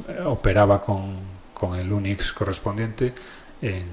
eh, 0.08 0.22
operaba 0.24 0.82
con, 0.82 1.18
con 1.54 1.76
el 1.76 1.92
Unix 1.92 2.32
correspondiente 2.32 3.14
en, 3.62 3.84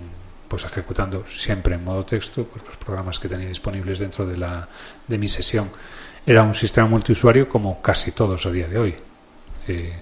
pues 0.46 0.64
ejecutando 0.64 1.24
siempre 1.26 1.74
en 1.74 1.82
modo 1.82 2.04
texto 2.04 2.44
pues, 2.44 2.64
los 2.64 2.76
programas 2.76 3.18
que 3.18 3.28
tenía 3.28 3.48
disponibles 3.48 3.98
dentro 3.98 4.24
de, 4.24 4.36
la, 4.36 4.68
de 5.08 5.18
mi 5.18 5.26
sesión. 5.26 5.68
Era 6.24 6.44
un 6.44 6.54
sistema 6.54 6.86
multiusuario 6.86 7.48
como 7.48 7.82
casi 7.82 8.12
todos 8.12 8.46
a 8.46 8.52
día 8.52 8.68
de 8.68 8.78
hoy. 8.78 8.94
Eh, 9.66 9.94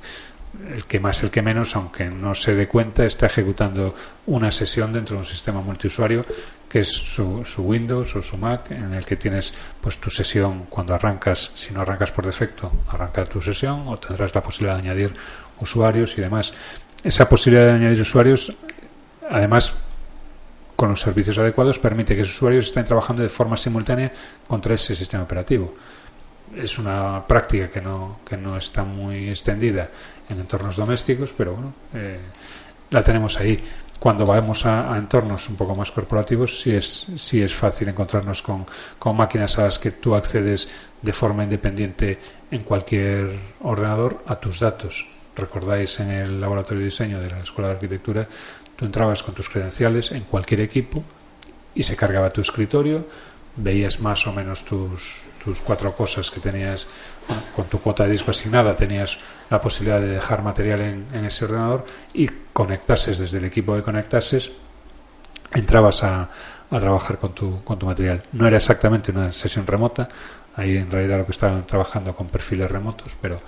el 0.74 0.84
que 0.84 1.00
más, 1.00 1.22
el 1.22 1.30
que 1.30 1.40
menos, 1.40 1.74
aunque 1.74 2.10
no 2.10 2.34
se 2.34 2.54
dé 2.54 2.68
cuenta, 2.68 3.06
está 3.06 3.26
ejecutando 3.26 3.94
una 4.26 4.52
sesión 4.52 4.92
dentro 4.92 5.16
de 5.16 5.20
un 5.20 5.26
sistema 5.26 5.62
multiusuario 5.62 6.26
que 6.70 6.78
es 6.78 6.88
su, 6.88 7.44
su 7.44 7.62
Windows 7.62 8.14
o 8.14 8.22
su 8.22 8.36
Mac, 8.36 8.70
en 8.70 8.94
el 8.94 9.04
que 9.04 9.16
tienes 9.16 9.52
pues 9.80 9.98
tu 9.98 10.08
sesión 10.08 10.66
cuando 10.70 10.94
arrancas, 10.94 11.50
si 11.56 11.74
no 11.74 11.80
arrancas 11.80 12.12
por 12.12 12.24
defecto, 12.24 12.70
arranca 12.88 13.24
tu 13.24 13.42
sesión 13.42 13.88
o 13.88 13.98
tendrás 13.98 14.32
la 14.32 14.40
posibilidad 14.40 14.76
de 14.76 14.88
añadir 14.88 15.12
usuarios 15.60 16.16
y 16.16 16.20
demás. 16.20 16.52
Esa 17.02 17.28
posibilidad 17.28 17.66
de 17.66 17.72
añadir 17.72 18.00
usuarios, 18.00 18.52
además, 19.28 19.74
con 20.76 20.90
los 20.90 21.00
servicios 21.00 21.36
adecuados, 21.38 21.80
permite 21.80 22.14
que 22.14 22.22
esos 22.22 22.36
usuarios 22.36 22.66
estén 22.66 22.84
trabajando 22.84 23.22
de 23.22 23.28
forma 23.28 23.56
simultánea 23.56 24.12
contra 24.46 24.76
ese 24.76 24.94
sistema 24.94 25.24
operativo. 25.24 25.74
Es 26.56 26.78
una 26.78 27.26
práctica 27.26 27.68
que 27.68 27.80
no, 27.80 28.20
que 28.24 28.36
no 28.36 28.56
está 28.56 28.84
muy 28.84 29.28
extendida 29.28 29.88
en 30.28 30.38
entornos 30.38 30.76
domésticos, 30.76 31.34
pero 31.36 31.54
bueno, 31.54 31.74
eh, 31.94 32.20
la 32.90 33.02
tenemos 33.02 33.38
ahí. 33.40 33.60
Cuando 34.00 34.24
vamos 34.24 34.64
a, 34.64 34.94
entornos 34.96 35.46
un 35.50 35.56
poco 35.56 35.76
más 35.76 35.90
corporativos, 35.92 36.58
sí 36.58 36.74
es, 36.74 37.06
sí 37.18 37.42
es 37.42 37.54
fácil 37.54 37.86
encontrarnos 37.88 38.40
con, 38.40 38.64
con 38.98 39.14
máquinas 39.14 39.58
a 39.58 39.64
las 39.64 39.78
que 39.78 39.90
tú 39.90 40.14
accedes 40.14 40.70
de 41.02 41.12
forma 41.12 41.44
independiente 41.44 42.18
en 42.50 42.62
cualquier 42.62 43.38
ordenador 43.60 44.24
a 44.26 44.36
tus 44.36 44.58
datos. 44.58 45.06
Recordáis 45.36 46.00
en 46.00 46.12
el 46.12 46.40
laboratorio 46.40 46.78
de 46.78 46.86
diseño 46.86 47.20
de 47.20 47.28
la 47.28 47.40
Escuela 47.40 47.68
de 47.68 47.74
Arquitectura, 47.74 48.26
tú 48.74 48.86
entrabas 48.86 49.22
con 49.22 49.34
tus 49.34 49.50
credenciales 49.50 50.12
en 50.12 50.22
cualquier 50.22 50.62
equipo 50.62 51.04
y 51.74 51.82
se 51.82 51.94
cargaba 51.94 52.30
tu 52.30 52.40
escritorio, 52.40 53.04
veías 53.62 54.00
más 54.00 54.26
o 54.26 54.32
menos 54.32 54.64
tus, 54.64 55.20
tus 55.42 55.60
cuatro 55.60 55.92
cosas 55.92 56.30
que 56.30 56.40
tenías 56.40 56.86
con 57.54 57.66
tu 57.66 57.80
cuota 57.80 58.04
de 58.04 58.12
disco 58.12 58.30
asignada 58.30 58.76
tenías 58.76 59.18
la 59.48 59.60
posibilidad 59.60 60.00
de 60.00 60.08
dejar 60.08 60.42
material 60.42 60.80
en, 60.80 61.06
en, 61.12 61.24
ese 61.24 61.44
ordenador 61.44 61.84
y 62.12 62.28
conectases 62.52 63.18
desde 63.18 63.38
el 63.38 63.44
equipo 63.44 63.74
que 63.74 63.82
conectases 63.82 64.52
entrabas 65.52 66.02
a, 66.04 66.28
a, 66.70 66.78
trabajar 66.78 67.18
con 67.18 67.34
tu, 67.34 67.64
con 67.64 67.78
tu 67.78 67.86
material. 67.86 68.22
No 68.32 68.46
era 68.46 68.56
exactamente 68.56 69.10
una 69.10 69.32
sesión 69.32 69.66
remota 69.66 70.08
ahí 70.56 70.76
en 70.76 70.90
realidad 70.90 71.18
lo 71.18 71.26
que 71.26 71.32
estaban 71.32 71.64
trabajando 71.66 72.14
con 72.14 72.26
perfiles 72.26 72.70
remotos 72.70 73.08
pero, 73.20 73.40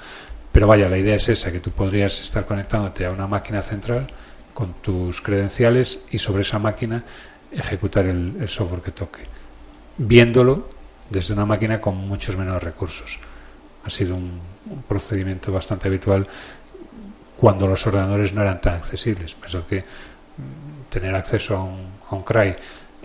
pero 0.53 0.66
vaya 0.66 0.88
la 0.88 0.98
idea 0.98 1.16
es 1.16 1.29
esa 1.29 1.51
que 1.51 1.61
tú 1.61 1.70
podrías 1.72 2.20
estar 2.20 2.46
conectándote 2.46 3.05
a 3.05 3.11
una 3.11 3.27
máquina 3.27 3.62
central 3.62 4.07
con 4.55 4.75
tus 4.75 5.20
credenciales 5.20 6.01
y 6.11 6.18
sobre 6.18 6.42
esa 6.42 6.59
máquina 6.59 7.03
ejecutar 7.51 8.07
el, 8.07 8.37
el 8.40 8.48
software 8.48 8.83
que 8.83 8.92
toque 8.92 9.42
viéndolo 9.99 10.69
desde 11.11 11.35
una 11.35 11.45
máquina 11.45 11.81
con 11.81 11.97
muchos 11.97 12.37
menos 12.37 12.63
recursos. 12.63 13.19
Ha 13.85 13.91
sido 13.91 14.17
un, 14.17 14.41
un, 14.71 14.83
procedimiento 14.83 15.53
bastante 15.53 15.89
habitual 15.89 16.27
cuando 17.37 17.67
los 17.67 17.87
ordenadores 17.87 18.33
no 18.33 18.43
eran 18.43 18.61
tan 18.61 18.75
accesibles. 18.75 19.35
Pensad 19.35 19.65
que 19.65 19.85
tener 20.89 21.15
acceso 21.15 21.57
a 21.57 21.65
un, 21.65 21.87
a 22.09 22.15
un 22.15 22.23
CRY 22.23 22.55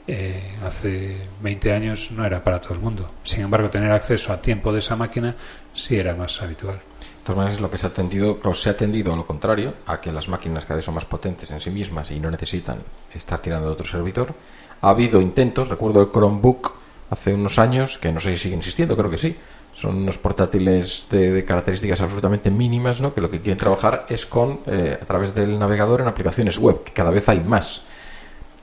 eh, 0.10 0.58
hace 0.64 1.18
20 1.42 1.74
años 1.74 2.12
no 2.12 2.26
era 2.26 2.42
para 2.42 2.62
todo 2.62 2.74
el 2.76 2.80
mundo. 2.80 3.12
Sin 3.24 3.42
embargo, 3.42 3.70
tener 3.70 3.92
acceso 3.92 4.32
a 4.32 4.42
tiempo 4.42 4.72
de 4.72 4.80
esa 4.80 4.96
máquina 4.96 5.36
sí 5.74 5.98
era 5.98 6.16
más 6.16 6.42
habitual. 6.42 6.80
todas 7.24 7.38
maneras, 7.38 7.60
lo 7.60 7.70
que 7.70 7.78
se 7.78 7.88
ha 7.88 7.90
atendido, 7.90 8.40
lo 8.42 8.54
se 8.54 8.70
ha 8.70 8.72
atendido 8.72 9.12
a 9.12 9.18
lo 9.18 9.26
contrario, 9.26 9.74
a 9.86 10.00
que 10.00 10.14
las 10.14 10.30
máquinas 10.30 10.64
cada 10.64 10.78
vez 10.78 10.86
son 10.86 10.96
más 10.96 11.04
potentes 11.04 11.52
en 11.52 11.60
sí 11.60 11.72
mismas 11.72 12.10
y 12.12 12.22
no 12.22 12.32
necesitan 12.32 12.80
estar 13.14 13.40
tirando 13.42 13.68
de 13.68 13.74
otro 13.74 13.86
servidor. 13.86 14.34
Ha 14.82 14.90
habido 14.90 15.22
intentos, 15.22 15.68
recuerdo 15.70 16.02
el 16.02 16.10
Chromebook 16.12 16.74
hace 17.10 17.34
unos 17.34 17.58
años, 17.60 17.98
que 17.98 18.12
no 18.12 18.20
sé 18.20 18.32
si 18.32 18.44
sigue 18.44 18.58
existiendo, 18.58 18.96
creo 18.96 19.10
que 19.10 19.18
sí. 19.18 19.36
Son 19.74 19.96
unos 19.96 20.18
portátiles 20.18 21.08
de, 21.12 21.46
características 21.46 22.02
absolutamente 22.02 22.50
mínimas, 22.50 23.00
¿no? 23.00 23.14
que 23.14 23.22
lo 23.22 23.30
que 23.30 23.40
quieren 23.42 23.60
trabajar 23.60 24.08
es 24.10 24.26
con, 24.26 24.62
eh, 24.66 24.98
a 25.00 25.06
través 25.06 25.36
del 25.36 25.60
navegador 25.60 26.02
en 26.02 26.08
aplicaciones 26.08 26.58
web, 26.58 26.84
que 26.84 26.94
cada 26.94 27.12
vez 27.12 27.30
hay 27.30 27.42
más. 27.42 27.84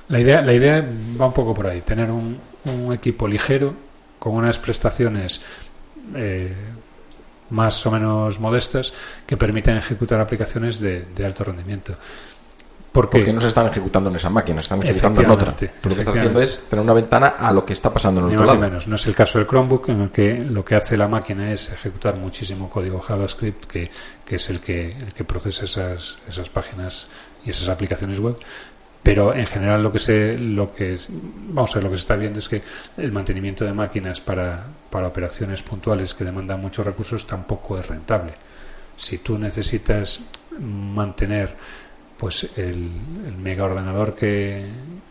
La 0.08 0.20
idea, 0.20 0.42
la 0.42 0.52
idea 0.52 0.84
va 1.20 1.26
un 1.26 1.32
poco 1.32 1.54
por 1.54 1.68
ahí, 1.68 1.82
tener 1.82 2.10
un, 2.10 2.38
un 2.64 2.92
equipo 2.92 3.28
ligero 3.28 3.72
con 4.18 4.34
unas 4.34 4.58
prestaciones 4.58 5.40
eh, 6.14 6.52
más 7.50 7.86
o 7.86 7.90
menos 7.90 8.40
modestas 8.40 8.92
que 9.26 9.36
permiten 9.36 9.76
ejecutar 9.76 10.20
aplicaciones 10.20 10.80
de 10.80 11.24
alto 11.24 11.44
rendimiento. 11.44 11.94
Porque, 12.94 13.18
Porque 13.18 13.32
no 13.32 13.40
se 13.40 13.48
están 13.48 13.66
ejecutando 13.66 14.08
en 14.08 14.14
esa 14.14 14.30
máquina, 14.30 14.60
están 14.60 14.80
ejecutando 14.80 15.20
en 15.20 15.28
otra. 15.28 15.56
Tú 15.56 15.88
lo 15.88 15.96
que 15.96 16.00
estás 16.00 16.14
haciendo 16.14 16.40
es 16.40 16.60
tener 16.70 16.80
una 16.80 16.92
ventana 16.92 17.26
a 17.26 17.52
lo 17.52 17.64
que 17.64 17.72
está 17.72 17.92
pasando 17.92 18.20
en 18.20 18.26
el 18.26 18.30
ni 18.30 18.36
otro 18.36 18.46
más 18.46 18.56
lado. 18.56 18.70
menos. 18.70 18.86
No 18.86 18.94
es 18.94 19.04
el 19.08 19.16
caso 19.16 19.38
del 19.38 19.48
Chromebook, 19.48 19.88
en 19.88 20.02
el 20.02 20.10
que 20.12 20.44
lo 20.44 20.64
que 20.64 20.76
hace 20.76 20.96
la 20.96 21.08
máquina 21.08 21.50
es 21.50 21.72
ejecutar 21.72 22.14
muchísimo 22.14 22.70
código 22.70 23.00
JavaScript, 23.00 23.64
que, 23.64 23.90
que 24.24 24.36
es 24.36 24.48
el 24.48 24.60
que, 24.60 24.90
el 24.90 25.12
que 25.12 25.24
procesa 25.24 25.64
esas, 25.64 26.18
esas 26.28 26.48
páginas 26.50 27.08
y 27.44 27.50
esas 27.50 27.68
aplicaciones 27.68 28.20
web. 28.20 28.36
Pero 29.02 29.34
en 29.34 29.46
general 29.46 29.82
lo 29.82 29.90
que 29.90 29.98
se, 29.98 30.38
lo 30.38 30.70
que 30.70 30.96
vamos 31.48 31.72
a 31.72 31.74
ver, 31.74 31.82
lo 31.82 31.90
que 31.90 31.96
se 31.96 32.02
está 32.02 32.14
viendo 32.14 32.38
es 32.38 32.48
que 32.48 32.62
el 32.96 33.10
mantenimiento 33.10 33.64
de 33.64 33.72
máquinas 33.72 34.20
para, 34.20 34.66
para 34.88 35.08
operaciones 35.08 35.62
puntuales 35.62 36.14
que 36.14 36.22
demandan 36.22 36.60
muchos 36.60 36.86
recursos 36.86 37.26
tampoco 37.26 37.76
es 37.76 37.88
rentable. 37.88 38.34
Si 38.96 39.18
tú 39.18 39.36
necesitas 39.36 40.20
mantener 40.60 41.56
pues 42.16 42.48
el, 42.56 42.90
el 43.26 43.36
mega 43.42 43.64
ordenador 43.64 44.14
que, 44.14 44.66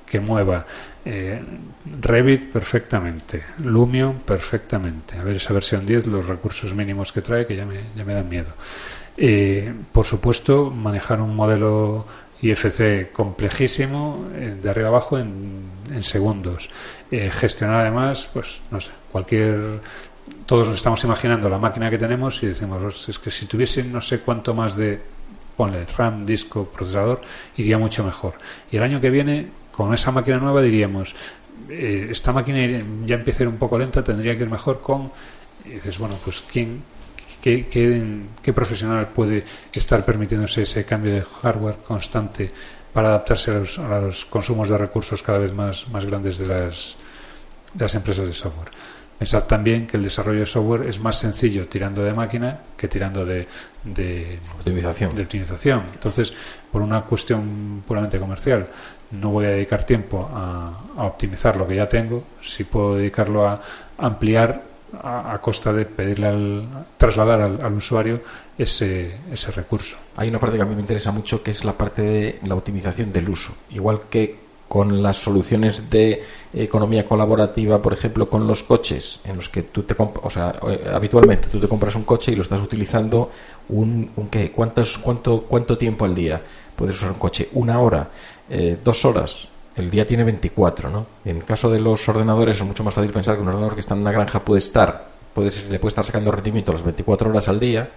que 0.05 0.19
mueva 0.19 0.65
eh, 1.05 1.41
Revit 2.01 2.51
perfectamente, 2.51 3.43
Lumion 3.63 4.19
perfectamente. 4.19 5.17
A 5.17 5.23
ver 5.23 5.35
esa 5.35 5.53
versión 5.53 5.85
10, 5.85 6.07
los 6.07 6.27
recursos 6.27 6.73
mínimos 6.73 7.11
que 7.11 7.21
trae, 7.21 7.45
que 7.45 7.55
ya 7.55 7.65
me, 7.65 7.81
ya 7.95 8.05
me 8.05 8.13
dan 8.13 8.29
miedo. 8.29 8.53
Eh, 9.17 9.73
por 9.91 10.05
supuesto, 10.05 10.71
manejar 10.71 11.21
un 11.21 11.35
modelo 11.35 12.05
IFC 12.41 13.11
complejísimo, 13.11 14.27
eh, 14.35 14.57
de 14.61 14.69
arriba 14.69 14.89
abajo 14.89 15.17
en, 15.19 15.61
en 15.91 16.03
segundos. 16.03 16.69
Eh, 17.11 17.29
gestionar 17.31 17.81
además, 17.81 18.29
pues 18.33 18.59
no 18.71 18.79
sé, 18.79 18.91
cualquier. 19.11 19.81
Todos 20.45 20.67
nos 20.67 20.77
estamos 20.77 21.03
imaginando 21.03 21.49
la 21.49 21.57
máquina 21.57 21.89
que 21.89 21.97
tenemos 21.97 22.41
y 22.43 22.47
decimos, 22.47 22.81
"Pues 22.81 23.09
es 23.09 23.19
que 23.19 23.29
si 23.29 23.45
tuviese 23.45 23.83
no 23.83 24.01
sé 24.01 24.19
cuánto 24.19 24.53
más 24.53 24.75
de, 24.75 24.99
ponle 25.55 25.85
RAM, 25.97 26.25
disco, 26.25 26.65
procesador, 26.65 27.21
iría 27.57 27.77
mucho 27.77 28.03
mejor. 28.03 28.33
Y 28.71 28.77
el 28.77 28.83
año 28.83 29.01
que 29.01 29.09
viene, 29.09 29.47
con 29.71 29.93
esa 29.93 30.11
máquina 30.11 30.37
nueva, 30.37 30.61
diríamos, 30.61 31.15
eh, 31.69 32.07
esta 32.09 32.31
máquina 32.31 32.59
ya 33.05 33.15
empieza 33.15 33.39
a 33.39 33.43
ir 33.43 33.49
un 33.49 33.57
poco 33.57 33.77
lenta, 33.77 34.03
tendría 34.03 34.35
que 34.35 34.43
ir 34.43 34.49
mejor 34.49 34.81
con. 34.81 35.11
Y 35.65 35.69
dices, 35.69 35.97
bueno, 35.97 36.15
pues 36.23 36.43
¿quién, 36.51 36.83
qué, 37.41 37.67
qué, 37.67 38.01
qué 38.41 38.53
profesional 38.53 39.07
puede 39.09 39.43
estar 39.71 40.03
permitiéndose 40.03 40.63
ese 40.63 40.85
cambio 40.85 41.13
de 41.13 41.21
hardware 41.21 41.77
constante 41.85 42.49
para 42.91 43.09
adaptarse 43.09 43.51
a 43.51 43.53
los, 43.55 43.79
a 43.79 43.99
los 43.99 44.25
consumos 44.25 44.69
de 44.69 44.77
recursos 44.77 45.23
cada 45.23 45.39
vez 45.39 45.53
más, 45.53 45.87
más 45.89 46.05
grandes 46.05 46.37
de 46.37 46.47
las, 46.47 46.95
de 47.73 47.83
las 47.85 47.95
empresas 47.95 48.27
de 48.27 48.33
software? 48.33 48.69
Pensad 49.17 49.43
también 49.43 49.87
que 49.87 49.97
el 49.97 50.03
desarrollo 50.03 50.39
de 50.39 50.45
software 50.45 50.87
es 50.87 50.99
más 50.99 51.17
sencillo 51.17 51.67
tirando 51.67 52.03
de 52.03 52.13
máquina 52.13 52.59
que 52.75 52.87
tirando 52.87 53.25
de, 53.25 53.47
de, 53.83 54.39
Optimización. 54.59 55.15
de 55.15 55.23
optimización. 55.23 55.83
Entonces, 55.93 56.33
por 56.71 56.81
una 56.81 57.01
cuestión 57.01 57.83
puramente 57.87 58.19
comercial, 58.19 58.67
no 59.11 59.29
voy 59.29 59.45
a 59.45 59.49
dedicar 59.49 59.83
tiempo 59.83 60.29
a, 60.33 60.81
a 60.97 61.05
optimizar 61.05 61.55
lo 61.55 61.67
que 61.67 61.75
ya 61.75 61.87
tengo, 61.87 62.23
si 62.41 62.63
puedo 62.63 62.95
dedicarlo 62.95 63.47
a 63.47 63.61
ampliar 63.97 64.61
a, 65.01 65.33
a 65.33 65.39
costa 65.39 65.71
de 65.71 65.85
pedirle 65.85 66.27
al, 66.27 66.67
trasladar 66.97 67.41
al, 67.41 67.59
al 67.63 67.73
usuario 67.73 68.21
ese, 68.57 69.15
ese 69.31 69.51
recurso. 69.51 69.97
Hay 70.17 70.29
una 70.29 70.39
parte 70.39 70.57
que 70.57 70.63
a 70.63 70.65
mí 70.65 70.75
me 70.75 70.81
interesa 70.81 71.11
mucho 71.11 71.41
que 71.41 71.51
es 71.51 71.63
la 71.63 71.73
parte 71.73 72.01
de 72.01 72.39
la 72.43 72.55
optimización 72.55 73.11
del 73.13 73.29
uso. 73.29 73.53
Igual 73.71 74.01
que 74.09 74.42
con 74.73 75.03
las 75.03 75.17
soluciones 75.17 75.91
de 75.91 76.23
economía 76.51 77.05
colaborativa, 77.05 77.79
por 77.79 77.93
ejemplo, 77.93 78.27
con 78.27 78.47
los 78.47 78.63
coches, 78.63 79.19
en 79.23 79.35
los 79.35 79.47
que 79.47 79.61
tú 79.61 79.83
te 79.83 79.95
o 79.99 80.29
sea, 80.31 80.55
eh, 80.67 80.89
habitualmente 80.91 81.47
tú 81.47 81.59
te 81.59 81.67
compras 81.67 81.93
un 81.93 82.05
coche 82.05 82.31
y 82.31 82.35
lo 82.35 82.41
estás 82.41 82.59
utilizando 82.59 83.29
un, 83.69 84.09
un 84.15 84.29
qué, 84.29 84.51
¿Cuántos, 84.51 84.97
cuánto, 84.97 85.43
cuánto 85.47 85.77
tiempo 85.77 86.05
al 86.05 86.15
día 86.15 86.41
puedes 86.75 86.95
usar 86.95 87.11
un 87.11 87.19
coche, 87.19 87.49
una 87.53 87.79
hora, 87.79 88.09
eh, 88.49 88.75
dos 88.83 89.05
horas. 89.05 89.47
El 89.75 89.91
día 89.91 90.07
tiene 90.07 90.23
24, 90.23 90.89
¿no? 90.89 91.05
En 91.23 91.37
el 91.37 91.43
caso 91.43 91.69
de 91.69 91.79
los 91.79 92.09
ordenadores 92.09 92.55
es 92.57 92.63
mucho 92.63 92.83
más 92.83 92.95
fácil 92.95 93.11
pensar 93.11 93.35
que 93.35 93.43
un 93.43 93.49
ordenador 93.49 93.75
que 93.75 93.81
está 93.81 93.93
en 93.93 94.01
una 94.01 94.11
granja 94.11 94.39
puede 94.39 94.57
estar, 94.57 95.07
puede, 95.35 95.51
le 95.69 95.77
puede 95.77 95.89
estar 95.89 96.03
sacando 96.07 96.31
rendimiento 96.31 96.73
las 96.73 96.81
24 96.81 97.29
horas 97.29 97.47
al 97.47 97.59
día 97.59 97.91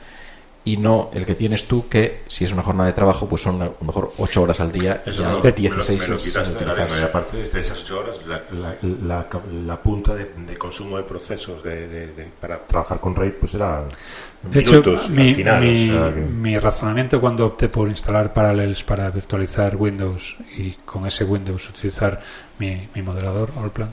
y 0.67 0.77
no 0.79 1.11
el 1.15 1.25
que 1.25 1.35
tienes 1.37 1.67
tú 1.69 1.89
que 1.89 2.23
si 2.27 2.45
es 2.45 2.53
una 2.53 2.63
jornada 2.63 2.89
de 2.89 2.93
trabajo 2.93 3.29
pues 3.29 3.41
son 3.41 3.63
a 3.63 3.67
lo 3.67 3.77
mejor 3.87 4.13
8 4.19 4.43
horas 4.43 4.59
al 4.61 4.73
día 4.73 5.01
Eso 5.07 5.23
y 5.23 5.25
me 5.25 5.33
lo- 5.33 5.41
16 5.53 6.01
me 6.01 6.09
lo 6.09 6.19
de 6.19 6.33
la 6.35 6.43
utilizas. 6.43 6.77
lengua. 6.77 6.99
Y 6.99 7.03
aparte 7.03 7.37
de 7.37 7.61
esas 7.61 7.83
ocho 7.85 8.01
horas, 8.01 8.21
la, 8.27 8.43
la, 8.51 8.77
la, 8.83 9.29
la 9.65 9.81
punta 9.81 10.15
de, 10.15 10.25
de 10.47 10.57
consumo 10.59 10.97
de 10.97 11.05
procesos 11.05 11.63
de, 11.63 11.87
de- 11.87 12.07
de- 12.09 12.29
para 12.41 12.59
trabajar 12.67 12.99
con 12.99 13.15
RAID 13.15 13.33
pues 13.41 13.55
era 13.55 13.85
De 14.43 14.59
hecho, 14.59 14.73
minutos 14.73 15.09
mi, 15.09 15.29
al 15.31 15.35
final. 15.37 15.63
mi- 15.63 15.91
o 15.91 15.93
sea 16.03 16.15
que- 16.15 16.21
mi 16.21 16.59
razonamiento 16.59 17.21
cuando 17.21 17.47
opté 17.47 17.69
por 17.69 17.89
instalar 17.89 18.33
Parallels 18.35 18.83
para 18.83 19.09
virtualizar 19.11 19.77
Windows 19.77 20.35
y 20.57 20.73
con 20.85 21.07
ese 21.07 21.23
Windows 21.25 21.71
utilizar 21.71 22.21
mi, 22.59 22.89
mi 22.93 23.03
moderador, 23.03 23.51
Allplan, 23.63 23.93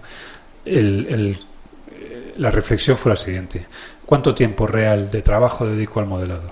el, 0.66 1.06
el- 1.08 1.40
la 2.38 2.50
reflexión 2.50 2.98
fue 2.98 3.12
la 3.12 3.16
siguiente. 3.16 3.68
¿Cuánto 4.08 4.34
tiempo 4.34 4.66
real 4.66 5.12
de 5.12 5.22
trabajo 5.22 5.68
dedico 5.68 6.00
al 6.00 6.08
modelado? 6.08 6.52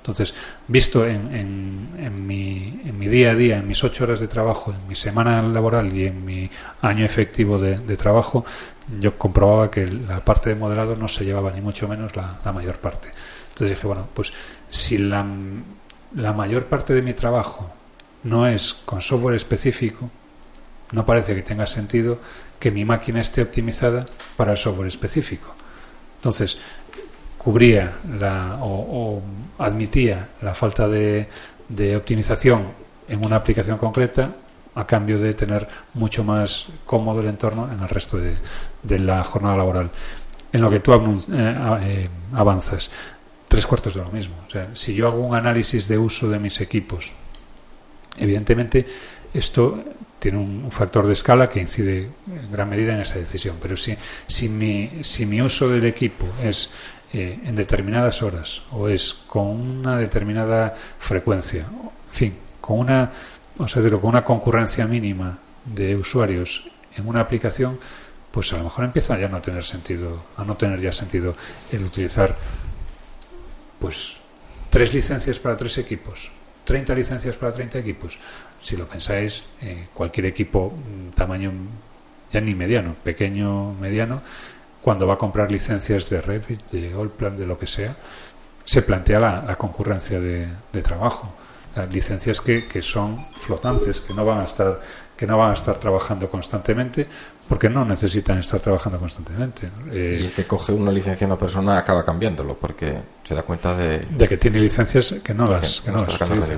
Entonces, 0.00 0.34
visto 0.66 1.06
en, 1.06 1.34
en, 1.34 1.88
en 1.98 2.26
mi, 2.26 2.80
en 2.84 2.98
mi 2.98 3.06
día 3.06 3.32
a 3.32 3.34
día, 3.34 3.58
en 3.58 3.68
mis 3.68 3.84
ocho 3.84 4.04
horas 4.04 4.18
de 4.18 4.28
trabajo, 4.28 4.72
en 4.72 4.88
mi 4.88 4.94
semana 4.94 5.42
laboral 5.42 5.94
y 5.94 6.06
en 6.06 6.24
mi 6.24 6.50
año 6.80 7.04
efectivo 7.04 7.58
de, 7.58 7.96
trabajo, 7.98 8.46
yo 8.98 9.18
comprobaba 9.18 9.70
que 9.70 9.86
la 9.86 10.20
parte 10.20 10.48
de 10.48 10.56
modelado 10.56 10.96
no 10.96 11.06
se 11.06 11.26
llevaba 11.26 11.50
ni 11.52 11.60
mucho 11.60 11.86
menos 11.86 12.16
la, 12.16 12.40
la 12.42 12.52
mayor 12.52 12.76
parte. 12.76 13.08
Entonces 13.50 13.76
dije, 13.76 13.86
bueno, 13.86 14.08
pues 14.14 14.32
si 14.70 14.96
la, 14.96 15.26
la 16.16 16.32
mayor 16.32 16.64
parte 16.64 16.94
de 16.94 17.02
mi 17.02 17.12
trabajo 17.12 17.70
no 18.24 18.46
es 18.46 18.72
con 18.72 19.02
software 19.02 19.34
específico, 19.34 20.10
no 20.92 21.04
parece 21.04 21.34
que 21.34 21.42
tenga 21.42 21.66
sentido 21.66 22.18
que 22.58 22.70
mi 22.70 22.86
máquina 22.86 23.20
esté 23.20 23.42
optimizada 23.42 24.06
para 24.36 24.52
el 24.52 24.58
software 24.58 24.88
específico. 24.88 25.54
Entonces, 26.16 26.58
cubría 27.42 27.92
la, 28.20 28.58
o, 28.60 29.22
admitía 29.58 30.28
la 30.42 30.52
falta 30.52 30.86
de, 30.88 31.26
de 31.68 31.96
optimización 31.96 32.66
en 33.08 33.24
una 33.24 33.36
aplicación 33.36 33.78
concreta 33.78 34.30
a 34.74 34.86
cambio 34.86 35.18
de 35.18 35.32
tener 35.32 35.66
mucho 35.94 36.22
más 36.22 36.66
cómodo 36.84 37.20
el 37.20 37.28
entorno 37.28 37.72
en 37.72 37.80
el 37.80 37.88
resto 37.88 38.18
de, 38.18 38.36
de 38.82 38.98
la 38.98 39.24
jornada 39.24 39.56
laboral. 39.56 39.90
En 40.52 40.60
lo 40.60 40.68
que 40.68 40.80
tú 40.80 40.92
eh, 40.92 40.98
eh, 41.32 42.08
avanzas, 42.34 42.90
tres 43.48 43.66
cuartos 43.66 43.94
de 43.94 44.02
lo 44.02 44.10
mismo. 44.10 44.34
Si 44.74 44.94
yo 44.94 45.08
hago 45.08 45.20
un 45.20 45.34
análisis 45.34 45.88
de 45.88 45.96
uso 45.96 46.28
de 46.28 46.38
mis 46.38 46.60
equipos, 46.60 47.10
evidentemente 48.18 48.86
esto 49.32 49.82
tiene 50.18 50.36
un 50.36 50.70
factor 50.70 51.06
de 51.06 51.14
escala 51.14 51.48
que 51.48 51.58
incide 51.58 52.10
en 52.28 52.52
gran 52.52 52.68
medida 52.68 52.94
en 52.94 53.00
esa 53.00 53.18
decisión. 53.18 53.56
Pero 53.62 53.76
si, 53.78 53.96
si, 54.26 54.50
mi, 54.50 54.90
si 55.00 55.24
mi 55.24 55.40
uso 55.40 55.68
del 55.70 55.86
equipo 55.86 56.26
es 56.42 56.70
eh, 57.12 57.40
en 57.44 57.54
determinadas 57.54 58.22
horas 58.22 58.62
o 58.72 58.88
es 58.88 59.14
con 59.26 59.46
una 59.46 59.98
determinada 59.98 60.74
frecuencia, 60.98 61.62
en 61.62 62.14
fin, 62.14 62.36
con 62.60 62.78
una, 62.78 63.10
vamos 63.56 63.76
a 63.76 63.80
decirlo, 63.80 64.00
con 64.00 64.10
una 64.10 64.24
concurrencia 64.24 64.86
mínima 64.86 65.38
de 65.64 65.96
usuarios 65.96 66.68
en 66.96 67.08
una 67.08 67.20
aplicación, 67.20 67.78
pues 68.30 68.52
a 68.52 68.58
lo 68.58 68.64
mejor 68.64 68.84
empieza 68.84 69.18
ya 69.18 69.26
a 69.26 69.28
no 69.30 69.40
tener 69.40 69.64
sentido, 69.64 70.22
a 70.36 70.44
no 70.44 70.56
tener 70.56 70.80
ya 70.80 70.92
sentido 70.92 71.34
el 71.72 71.84
utilizar 71.84 72.36
pues 73.78 74.16
tres 74.70 74.94
licencias 74.94 75.38
para 75.38 75.56
tres 75.56 75.78
equipos, 75.78 76.30
30 76.64 76.94
licencias 76.94 77.36
para 77.36 77.52
30 77.52 77.78
equipos. 77.78 78.18
Si 78.62 78.76
lo 78.76 78.86
pensáis, 78.86 79.42
eh, 79.60 79.88
cualquier 79.92 80.26
equipo 80.26 80.70
mm, 80.70 81.10
tamaño 81.10 81.52
ya 82.32 82.40
ni 82.40 82.54
mediano, 82.54 82.94
pequeño, 83.02 83.74
mediano, 83.74 84.22
cuando 84.80 85.06
va 85.06 85.14
a 85.14 85.18
comprar 85.18 85.50
licencias 85.50 86.08
de 86.10 86.20
Revit, 86.20 86.70
de 86.70 86.92
Allplan, 86.92 87.36
de 87.36 87.46
lo 87.46 87.58
que 87.58 87.66
sea, 87.66 87.94
se 88.64 88.82
plantea 88.82 89.20
la, 89.20 89.42
la 89.42 89.54
concurrencia 89.56 90.20
de, 90.20 90.46
de 90.72 90.82
trabajo. 90.82 91.34
eh, 91.76 91.86
licencias 91.90 92.40
que, 92.40 92.66
que 92.66 92.82
son 92.82 93.26
flotantes, 93.32 94.00
que 94.00 94.14
no 94.14 94.24
van 94.24 94.40
a 94.40 94.44
estar 94.44 94.80
que 95.16 95.26
no 95.26 95.36
van 95.36 95.50
a 95.50 95.52
estar 95.52 95.74
trabajando 95.74 96.30
constantemente 96.30 97.06
porque 97.46 97.68
no 97.68 97.84
necesitan 97.84 98.38
estar 98.38 98.58
trabajando 98.58 98.98
constantemente. 98.98 99.68
Eh, 99.92 100.20
y 100.22 100.24
el 100.26 100.32
que 100.32 100.46
coge 100.46 100.72
una 100.72 100.90
licencia 100.90 101.26
a 101.26 101.28
una 101.28 101.38
persona 101.38 101.76
acaba 101.76 102.02
cambiándolo 102.06 102.54
porque 102.54 102.96
se 103.24 103.34
da 103.34 103.42
cuenta 103.42 103.76
de, 103.76 103.98
de 103.98 104.28
que 104.28 104.38
tiene 104.38 104.58
licencias 104.58 105.16
que 105.22 105.34
no 105.34 105.46
las, 105.46 105.82
que, 105.82 105.90
no 105.92 106.06
las 106.06 106.50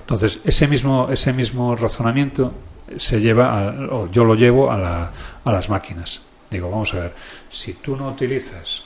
Entonces, 0.00 0.40
ese 0.44 0.66
mismo, 0.66 1.08
ese 1.10 1.32
mismo 1.32 1.76
razonamiento 1.76 2.52
se 2.96 3.20
lleva, 3.20 3.72
o 3.92 4.10
yo 4.10 4.24
lo 4.24 4.34
llevo 4.34 4.72
a, 4.72 4.76
la, 4.78 5.10
a 5.44 5.52
las 5.52 5.68
máquinas. 5.68 6.20
Digo, 6.50 6.70
vamos 6.70 6.94
a 6.94 7.00
ver, 7.00 7.14
si 7.50 7.74
tú 7.74 7.96
no 7.96 8.08
utilizas 8.08 8.84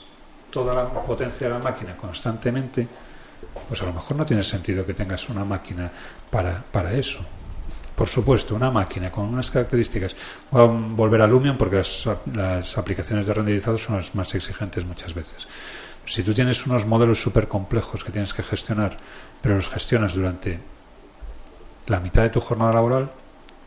toda 0.50 0.74
la 0.74 0.88
potencia 0.88 1.46
de 1.48 1.54
la 1.54 1.60
máquina 1.60 1.96
constantemente, 1.96 2.86
pues 3.68 3.80
a 3.82 3.86
lo 3.86 3.92
mejor 3.92 4.16
no 4.16 4.26
tiene 4.26 4.42
sentido 4.42 4.84
que 4.84 4.94
tengas 4.94 5.28
una 5.28 5.44
máquina 5.44 5.90
para, 6.30 6.62
para 6.62 6.92
eso. 6.92 7.20
Por 7.94 8.08
supuesto, 8.08 8.54
una 8.54 8.70
máquina 8.70 9.10
con 9.10 9.26
unas 9.26 9.50
características. 9.50 10.16
Voy 10.50 10.62
a 10.62 10.64
volver 10.64 11.22
a 11.22 11.26
Lumion 11.26 11.56
porque 11.56 11.76
las, 11.76 12.08
las 12.32 12.78
aplicaciones 12.78 13.26
de 13.26 13.34
renderizado 13.34 13.78
son 13.78 13.96
las 13.96 14.14
más 14.14 14.34
exigentes 14.34 14.84
muchas 14.84 15.14
veces. 15.14 15.46
Si 16.06 16.22
tú 16.22 16.34
tienes 16.34 16.66
unos 16.66 16.84
modelos 16.86 17.22
súper 17.22 17.48
complejos 17.48 18.02
que 18.02 18.10
tienes 18.10 18.34
que 18.34 18.42
gestionar, 18.42 18.98
pero 19.40 19.56
los 19.56 19.68
gestionas 19.68 20.14
durante 20.14 20.58
la 21.86 22.00
mitad 22.00 22.22
de 22.22 22.30
tu 22.30 22.40
jornada 22.40 22.72
laboral, 22.72 23.10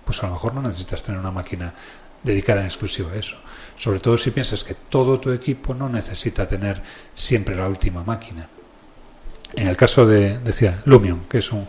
pues 0.03 0.21
a 0.21 0.27
lo 0.27 0.33
mejor 0.33 0.53
no 0.53 0.61
necesitas 0.61 1.03
tener 1.03 1.19
una 1.19 1.31
máquina 1.31 1.73
dedicada 2.23 2.61
en 2.61 2.65
exclusiva 2.65 3.11
a 3.11 3.15
eso. 3.15 3.37
Sobre 3.77 3.99
todo 3.99 4.17
si 4.17 4.31
piensas 4.31 4.63
que 4.63 4.75
todo 4.89 5.19
tu 5.19 5.31
equipo 5.31 5.73
no 5.73 5.89
necesita 5.89 6.47
tener 6.47 6.81
siempre 7.13 7.55
la 7.55 7.67
última 7.67 8.03
máquina. 8.03 8.47
En 9.53 9.67
el 9.67 9.77
caso 9.77 10.05
de, 10.05 10.37
decía, 10.39 10.81
Lumion, 10.85 11.25
que 11.29 11.37
es 11.37 11.51
un, 11.51 11.67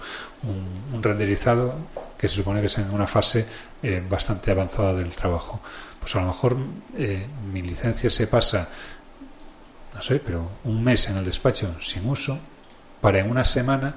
un, 0.93 1.03
renderizado 1.03 1.75
que 2.19 2.29
se 2.29 2.37
supone 2.37 2.61
que 2.61 2.67
es 2.67 2.79
en 2.79 2.91
una 2.91 3.07
fase 3.07 3.47
eh, 3.83 4.03
bastante 4.09 4.51
avanzada 4.51 4.95
del 4.95 5.15
trabajo. 5.15 5.61
Pues 6.01 6.15
a 6.17 6.21
lo 6.21 6.27
mejor 6.29 6.57
eh, 6.97 7.27
mi 7.53 7.63
licencia 7.63 8.11
se 8.11 8.27
pasa, 8.27 8.69
no 9.95 10.03
sé, 10.03 10.19
pero 10.19 10.51
un 10.65 10.83
mes 10.83 11.09
en 11.09 11.17
el 11.17 11.25
despacho 11.25 11.77
sin 11.81 12.09
uso, 12.09 12.39
para 13.01 13.19
en 13.19 13.31
una 13.31 13.45
semana 13.45 13.95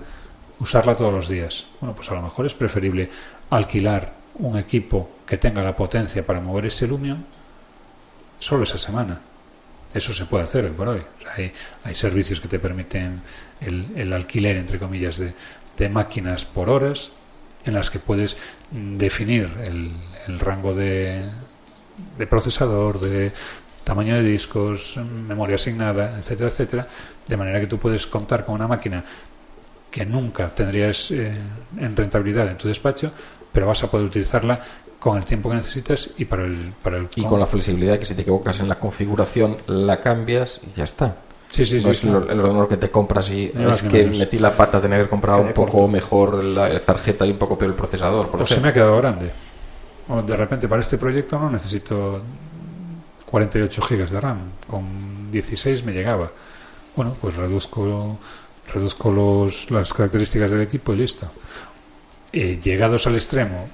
usarla 0.60 0.96
todos 0.96 1.14
los 1.14 1.28
días. 1.30 1.66
Bueno, 1.80 1.96
pues 1.96 2.10
a 2.12 2.16
lo 2.16 2.22
mejor 2.22 2.46
es 2.46 2.54
preferible 2.54 3.10
alquilar 3.50 4.14
un 4.36 4.58
equipo 4.58 5.10
que 5.26 5.38
tenga 5.38 5.64
la 5.64 5.76
potencia 5.76 6.26
para 6.26 6.42
mover 6.42 6.68
ese 6.68 6.88
Lumion 6.88 7.26
solo 8.40 8.64
esa 8.64 8.78
semana. 8.78 9.20
Eso 9.94 10.14
se 10.14 10.26
puede 10.26 10.44
hacer 10.44 10.66
hoy 10.66 10.72
por 10.72 10.88
hoy. 10.88 11.02
hay, 11.36 11.52
hay, 11.84 11.96
servicios 11.96 12.40
que 12.40 12.48
te 12.48 12.60
permiten 12.60 13.22
el, 13.60 13.88
el 13.96 14.14
alquiler, 14.14 14.58
entre 14.58 14.78
comillas, 14.78 15.18
de, 15.18 15.34
máquinas 15.90 16.44
por 16.44 16.70
horas 16.70 17.12
en 17.64 17.74
las 17.74 17.90
que 17.90 18.00
puedes 18.00 18.36
definir 18.70 19.50
el, 19.64 19.94
el 20.28 20.40
rango 20.40 20.74
de, 20.74 21.24
de 22.18 22.28
procesador, 22.28 23.00
de 23.00 23.32
tamaño 23.84 24.16
de 24.16 24.24
discos, 24.24 24.98
memoria 24.98 25.56
asignada, 25.56 26.18
etcétera, 26.18 26.50
etcétera, 26.50 26.88
de 27.28 27.38
manera 27.38 27.60
que 27.60 27.68
tú 27.68 27.80
puedes 27.80 28.06
contar 28.08 28.46
con 28.46 28.56
una 28.56 28.68
máquina 28.68 29.04
que 29.90 30.06
nunca 30.06 30.50
tendrías 30.50 31.12
eh, 31.12 31.36
en 31.78 31.96
rentabilidad 31.96 32.48
en 32.48 32.58
tu 32.58 32.68
despacho, 32.68 33.12
pero 33.52 33.68
vas 33.68 33.84
a 33.84 33.90
poder 33.90 34.06
utilizarla 34.06 34.62
con 35.00 35.18
el 35.18 35.26
tiempo 35.26 35.50
que 35.50 35.56
necesitas 35.56 36.10
y 36.18 36.26
para 36.26 36.46
el, 36.46 36.74
para 36.84 36.98
el 36.98 37.08
y 37.16 37.24
con 37.24 37.40
la 37.40 37.46
flexibilidad 37.46 37.98
que 37.98 38.06
si 38.06 38.16
te 38.16 38.22
equivocas 38.22 38.60
en 38.60 38.68
la 38.68 38.80
configuración 38.80 39.58
la 39.68 40.02
cambias 40.02 40.60
y 40.68 40.78
ya 40.78 40.84
está 40.84 41.16
Sí, 41.52 41.66
sí, 41.66 41.76
no 41.78 41.82
sí, 41.82 41.90
es 41.90 42.04
el 42.04 42.16
ordenador 42.16 42.68
que 42.68 42.78
te 42.78 42.92
compras 42.92 43.30
y 43.30 43.52
es 43.56 43.82
que 43.82 44.06
metí 44.06 44.38
la 44.38 44.56
pata, 44.56 44.80
tener 44.80 44.98
que 44.98 45.00
haber 45.02 45.10
comprado 45.10 45.42
un 45.42 45.54
poco 45.54 45.88
mejor 45.88 46.44
la 46.44 46.80
tarjeta 46.82 47.26
y 47.26 47.32
un 47.32 47.38
poco 47.38 47.58
peor 47.58 47.72
el 47.72 47.76
procesador. 47.76 48.28
Por 48.28 48.44
o 48.44 48.48
se 48.48 48.60
me 48.60 48.70
ha 48.70 48.74
quedado 48.74 48.98
grande. 48.98 49.32
O 50.10 50.22
de 50.22 50.38
repente 50.38 50.68
para 50.68 50.82
este 50.82 50.98
proyecto 50.98 51.40
no 51.40 51.50
necesito 51.50 52.22
48 53.26 53.82
gigas 53.82 54.12
de 54.12 54.22
RAM, 54.22 54.38
con 54.68 55.32
16 55.32 55.84
me 55.86 55.92
llegaba. 55.92 56.32
Bueno, 56.96 57.16
pues 57.20 57.36
reduzco 57.36 58.20
reduzco 58.72 59.12
los, 59.12 59.72
las 59.72 59.92
características 59.92 60.52
del 60.52 60.62
equipo 60.62 60.94
y 60.94 60.98
listo. 60.98 61.28
Eh, 62.32 62.60
llegados 62.62 63.08
al 63.08 63.16
extremo, 63.16 63.68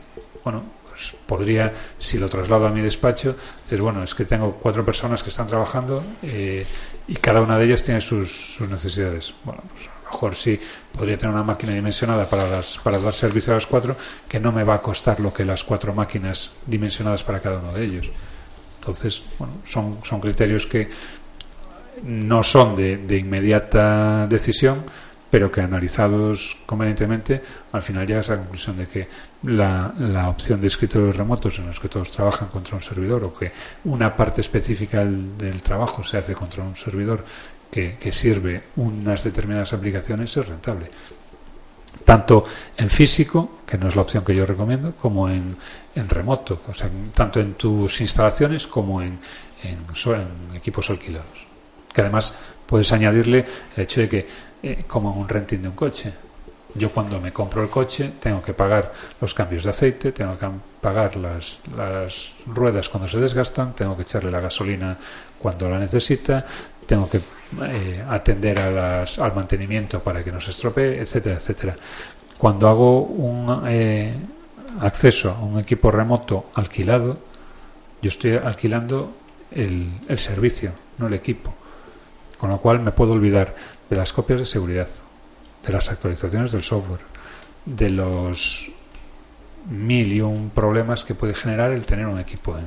bueno, 0.46 0.64
pues 1.12 1.24
podría, 1.26 1.74
si 1.98 2.18
lo 2.18 2.30
traslado 2.30 2.68
a 2.68 2.72
mi 2.72 2.82
despacho, 2.82 3.36
decir, 3.63 3.82
bueno, 3.82 4.04
es 4.04 4.13
que 4.15 4.26
tengo 4.26 4.54
cuatro 4.54 4.86
personas 4.86 5.24
que 5.24 5.30
están 5.30 5.48
trabajando 5.48 6.04
eh, 6.24 6.65
y 7.08 7.15
cada 7.15 7.41
una 7.41 7.58
de 7.58 7.65
ellas 7.65 7.84
tiene 7.84 8.02
sus, 8.02 8.56
sus 8.56 8.70
necesidades. 8.70 9.34
Bueno, 9.44 9.63
pues 9.74 9.88
a 9.88 10.04
lo 10.04 10.12
mejor 10.12 10.36
sí 10.36 10.60
podría 10.94 11.18
tener 11.18 11.34
una 11.34 11.44
máquina 11.44 11.74
dimensionada 11.74 12.26
para, 12.26 12.48
las, 12.48 12.78
para 12.78 12.98
dar 12.98 13.13
servicio 13.13 13.54
a 13.54 13.56
las 13.56 13.65
cuatro, 13.65 13.96
que 14.28 14.39
no 14.39 14.52
me 14.52 14.63
va 14.63 14.76
a 14.76 14.82
costar 14.82 15.20
lo 15.20 15.34
que 15.34 15.46
las 15.46 15.63
cuatro 15.63 15.94
máquinas 15.94 16.52
dimensionadas 16.65 17.24
para 17.24 17.39
cada 17.39 17.60
uno 17.60 17.74
de 17.74 17.84
ellos. 17.84 18.10
Entonces, 18.80 19.24
bueno, 19.39 19.56
son, 19.65 20.00
son 20.04 20.20
criterios 20.22 20.68
que 20.68 20.89
no 22.04 22.44
son 22.44 22.76
de, 22.76 22.98
de 22.98 23.18
inmediata 23.18 24.28
decisión, 24.28 24.84
pero 25.36 25.52
que 25.52 25.60
analizados 25.60 26.56
convenientemente, 26.65 27.41
al 27.74 27.84
final 27.84 28.08
llegas 28.08 28.30
a 28.30 28.36
la 28.36 28.39
conclusión 28.43 28.78
de 28.78 28.88
que 28.88 29.06
la, 29.43 29.93
la, 30.00 30.30
opción 30.30 30.62
de 30.62 30.67
escritorios 30.67 31.13
remotos 31.13 31.60
en 31.60 31.67
los 31.67 31.78
que 31.78 31.89
todos 31.89 32.10
trabajan 32.10 32.48
contra 32.48 32.76
un 32.76 32.82
servidor 32.82 33.21
o 33.26 33.34
que 33.34 33.52
una 33.84 34.15
parte 34.15 34.39
específica 34.39 35.04
del, 35.04 35.62
trabajo 35.62 36.06
se 36.06 36.15
hace 36.15 36.34
contra 36.34 36.63
un 36.63 36.78
servidor 36.78 37.26
que, 37.69 37.98
que, 38.00 38.13
sirve 38.13 38.63
unas 38.78 39.26
determinadas 39.26 39.74
aplicaciones 39.74 40.38
es 40.38 40.48
rentable. 40.48 40.89
Tanto 42.06 42.45
en 42.78 42.89
físico, 42.89 43.60
que 43.67 43.78
no 43.78 43.89
es 43.89 43.95
la 43.98 44.04
opción 44.04 44.24
que 44.24 44.34
yo 44.34 44.45
recomiendo, 44.45 44.93
como 44.95 45.28
en, 45.28 45.58
en 45.95 46.08
remoto, 46.08 46.62
o 46.65 46.74
sea, 46.74 46.89
tanto 47.13 47.41
en 47.41 47.56
tus 47.56 48.00
instalaciones 48.00 48.67
como 48.67 49.02
en, 49.02 49.19
en 49.63 50.56
equipos 50.56 50.89
alquilados. 50.89 51.45
Que 51.93 52.00
además 52.00 52.38
puedes 52.65 52.91
añadirle 52.93 53.45
el 53.76 53.84
hecho 53.84 54.02
de 54.02 54.10
que 54.10 54.55
eh, 54.63 54.84
como 54.88 55.12
un 55.12 55.28
renting 55.28 55.60
de 55.60 55.68
un 55.70 55.76
coche. 55.76 56.13
Yo 56.74 56.89
cuando 56.89 57.22
me 57.22 57.32
compro 57.32 57.63
el 57.63 57.70
coche 57.70 58.12
tengo 58.20 58.44
que 58.44 58.54
pagar 58.54 58.91
los 59.22 59.34
cambios 59.34 59.63
de 59.63 59.70
aceite, 59.70 60.12
tengo 60.12 60.38
que 60.38 60.48
pagar 60.82 61.15
las, 61.15 61.60
las 61.76 62.34
ruedas 62.46 62.89
cuando 62.89 63.08
se 63.08 63.18
desgastan, 63.18 63.74
tengo 63.74 63.96
que 63.96 64.02
echarle 64.02 64.30
la 64.30 64.41
gasolina 64.41 64.98
cuando 65.39 65.70
la 65.70 65.80
necesita, 65.80 66.46
tengo 66.86 67.10
que 67.10 67.22
eh, 67.63 68.04
atender 68.10 68.60
a 68.60 68.72
las, 68.72 69.20
al 69.20 69.34
mantenimiento 69.34 70.02
para 70.02 70.22
que 70.22 70.32
no 70.32 70.41
se 70.41 70.52
estropee, 70.52 71.00
etcétera, 71.00 71.36
etcétera. 71.38 71.76
Cuando 72.38 72.68
hago 72.68 73.04
un 73.04 73.63
eh, 73.68 74.13
acceso 74.82 75.32
a 75.32 75.39
un 75.39 75.60
equipo 75.60 75.91
remoto 75.91 76.48
alquilado, 76.56 77.18
yo 78.02 78.10
estoy 78.10 78.36
alquilando 78.36 79.13
el, 79.52 79.88
el 80.10 80.18
servicio, 80.18 80.72
no 80.98 81.08
el 81.08 81.13
equipo. 81.13 81.54
Con 82.38 82.50
lo 82.50 82.58
cual 82.58 82.82
me 82.82 82.91
puedo 82.91 83.13
olvidar 83.13 83.56
de 83.89 83.95
las 83.95 84.13
copias 84.13 84.39
de 84.39 84.45
seguridad, 84.45 84.89
de 85.65 85.74
las 85.74 85.89
actualizaciones 85.89 86.52
del 86.52 86.63
software, 86.63 87.02
de 87.65 87.89
los 87.89 88.71
mil 89.69 90.13
y 90.13 90.21
un 90.21 90.52
problemas 90.52 91.04
que 91.04 91.15
puede 91.15 91.34
generar 91.34 91.71
el 91.71 91.86
tener 91.86 92.06
un 92.06 92.19
equipo 92.19 92.58
en, 92.58 92.65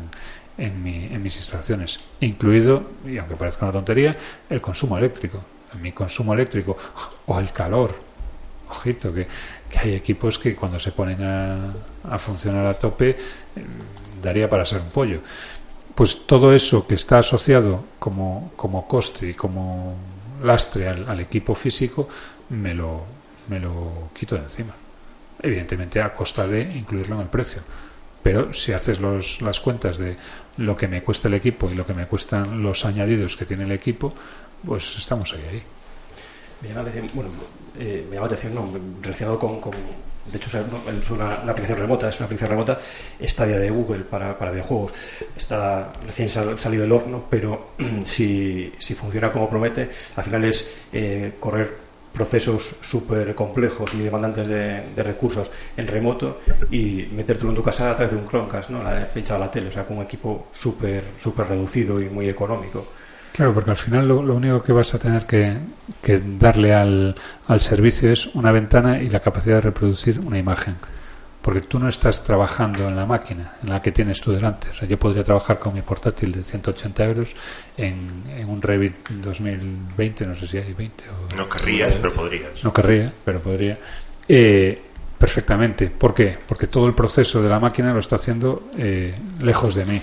en, 0.58 0.82
mi, 0.82 1.04
en 1.06 1.22
mis 1.22 1.36
instalaciones, 1.36 2.00
incluido, 2.20 2.82
y 3.06 3.18
aunque 3.18 3.36
parezca 3.36 3.64
una 3.64 3.72
tontería, 3.72 4.16
el 4.50 4.60
consumo 4.60 4.98
eléctrico. 4.98 5.40
Mi 5.80 5.92
consumo 5.92 6.34
eléctrico 6.34 6.76
o 7.26 7.38
el 7.38 7.52
calor. 7.52 7.94
Ojito, 8.70 9.12
que, 9.14 9.26
que 9.70 9.78
hay 9.78 9.94
equipos 9.94 10.38
que 10.38 10.54
cuando 10.54 10.78
se 10.78 10.92
ponen 10.92 11.22
a, 11.22 11.72
a 12.04 12.18
funcionar 12.18 12.66
a 12.66 12.74
tope 12.74 13.10
eh, 13.10 13.16
daría 14.22 14.48
para 14.48 14.64
ser 14.64 14.80
un 14.80 14.88
pollo. 14.88 15.20
Pues 15.94 16.26
todo 16.26 16.52
eso 16.52 16.86
que 16.86 16.94
está 16.94 17.18
asociado 17.18 17.84
como, 17.98 18.52
como 18.56 18.86
coste 18.86 19.30
y 19.30 19.34
como 19.34 19.94
lastre 20.42 20.88
al, 20.88 21.08
al, 21.08 21.20
equipo 21.20 21.54
físico, 21.54 22.08
me 22.50 22.74
lo, 22.74 23.04
me 23.48 23.60
lo 23.60 24.10
quito 24.14 24.34
de 24.34 24.42
encima. 24.42 24.74
Evidentemente 25.40 26.00
a 26.00 26.12
costa 26.12 26.46
de 26.46 26.62
incluirlo 26.62 27.16
en 27.16 27.22
el 27.22 27.28
precio. 27.28 27.62
Pero 28.22 28.52
si 28.52 28.72
haces 28.72 29.00
los, 29.00 29.40
las 29.42 29.60
cuentas 29.60 29.98
de 29.98 30.16
lo 30.56 30.76
que 30.76 30.88
me 30.88 31.02
cuesta 31.02 31.28
el 31.28 31.34
equipo 31.34 31.70
y 31.70 31.74
lo 31.74 31.86
que 31.86 31.94
me 31.94 32.06
cuestan 32.06 32.62
los 32.62 32.84
añadidos 32.84 33.36
que 33.36 33.44
tiene 33.44 33.64
el 33.64 33.72
equipo, 33.72 34.12
pues 34.64 34.96
estamos 34.96 35.32
ahí. 35.32 35.44
ahí. 35.50 35.62
Me 36.60 36.68
llama 36.68 36.88
bueno, 37.14 37.30
eh, 37.78 38.04
me 38.08 38.16
llama 38.16 38.28
la 38.28 38.34
atención 38.34 38.54
no, 38.54 38.68
relacionado 39.00 39.38
con, 39.38 39.60
con 39.60 39.72
de 40.30 40.36
hecho 40.36 40.50
es 40.58 41.10
una, 41.10 41.34
aplicación 41.34 41.78
remota, 41.78 42.08
es 42.08 42.16
una 42.18 42.26
aplicación 42.26 42.50
remota 42.50 42.78
Stadia 43.22 43.58
de 43.58 43.70
Google 43.70 44.04
para, 44.04 44.38
para 44.38 44.50
videojuegos. 44.50 44.92
Está 45.36 45.92
recién 46.04 46.28
sal, 46.28 46.58
salido 46.58 46.82
del 46.82 46.92
horno, 46.92 47.24
pero 47.30 47.70
si, 48.04 48.72
si, 48.78 48.94
funciona 48.94 49.32
como 49.32 49.48
promete, 49.48 49.88
al 50.16 50.24
final 50.24 50.44
es 50.44 50.70
eh, 50.92 51.34
correr 51.40 51.88
procesos 52.12 52.76
súper 52.80 53.34
complejos 53.34 53.94
y 53.94 53.98
demandantes 53.98 54.48
de, 54.48 55.02
recursos 55.02 55.50
en 55.76 55.86
remoto 55.86 56.40
y 56.70 57.08
metértelo 57.12 57.50
en 57.50 57.56
tu 57.56 57.62
casa 57.62 57.90
a 57.90 57.96
través 57.96 58.12
de 58.12 58.20
un 58.20 58.28
Chromecast, 58.28 58.70
¿no? 58.70 58.82
La, 58.82 59.06
pinchado 59.06 59.42
a 59.42 59.46
la 59.46 59.50
tele, 59.50 59.68
o 59.68 59.72
sea, 59.72 59.84
con 59.86 59.98
un 59.98 60.04
equipo 60.04 60.48
súper 60.52 61.04
súper 61.20 61.46
reducido 61.46 62.00
y 62.00 62.08
muy 62.08 62.28
económico. 62.28 62.86
Claro, 63.38 63.54
porque 63.54 63.70
al 63.70 63.76
final 63.76 64.08
lo, 64.08 64.20
lo 64.20 64.34
único 64.34 64.60
que 64.64 64.72
vas 64.72 64.92
a 64.94 64.98
tener 64.98 65.24
que, 65.24 65.56
que 66.02 66.20
darle 66.40 66.74
al, 66.74 67.14
al 67.46 67.60
servicio 67.60 68.10
es 68.10 68.26
una 68.34 68.50
ventana 68.50 69.00
y 69.00 69.08
la 69.08 69.20
capacidad 69.20 69.54
de 69.54 69.60
reproducir 69.60 70.18
una 70.18 70.40
imagen. 70.40 70.74
Porque 71.40 71.60
tú 71.60 71.78
no 71.78 71.88
estás 71.88 72.24
trabajando 72.24 72.88
en 72.88 72.96
la 72.96 73.06
máquina 73.06 73.52
en 73.62 73.70
la 73.70 73.80
que 73.80 73.92
tienes 73.92 74.20
tú 74.20 74.32
delante. 74.32 74.70
O 74.70 74.74
sea, 74.74 74.88
yo 74.88 74.98
podría 74.98 75.22
trabajar 75.22 75.60
con 75.60 75.72
mi 75.72 75.82
portátil 75.82 76.32
de 76.32 76.42
180 76.42 77.04
euros 77.04 77.28
en, 77.76 78.24
en 78.28 78.48
un 78.48 78.60
Revit 78.60 79.08
2020, 79.08 80.26
no 80.26 80.34
sé 80.34 80.48
si 80.48 80.58
hay 80.58 80.72
20 80.72 81.04
o... 81.08 81.36
No 81.36 81.48
querrías, 81.48 81.94
pero 81.94 82.12
podrías. 82.12 82.64
No 82.64 82.72
querría, 82.72 83.12
pero 83.24 83.38
podría. 83.38 83.78
Eh, 84.28 84.82
perfectamente. 85.16 85.86
¿Por 85.90 86.12
qué? 86.12 86.36
Porque 86.44 86.66
todo 86.66 86.88
el 86.88 86.94
proceso 86.94 87.40
de 87.40 87.48
la 87.48 87.60
máquina 87.60 87.94
lo 87.94 88.00
está 88.00 88.16
haciendo 88.16 88.64
eh, 88.76 89.14
lejos 89.38 89.76
de 89.76 89.84
mí. 89.84 90.02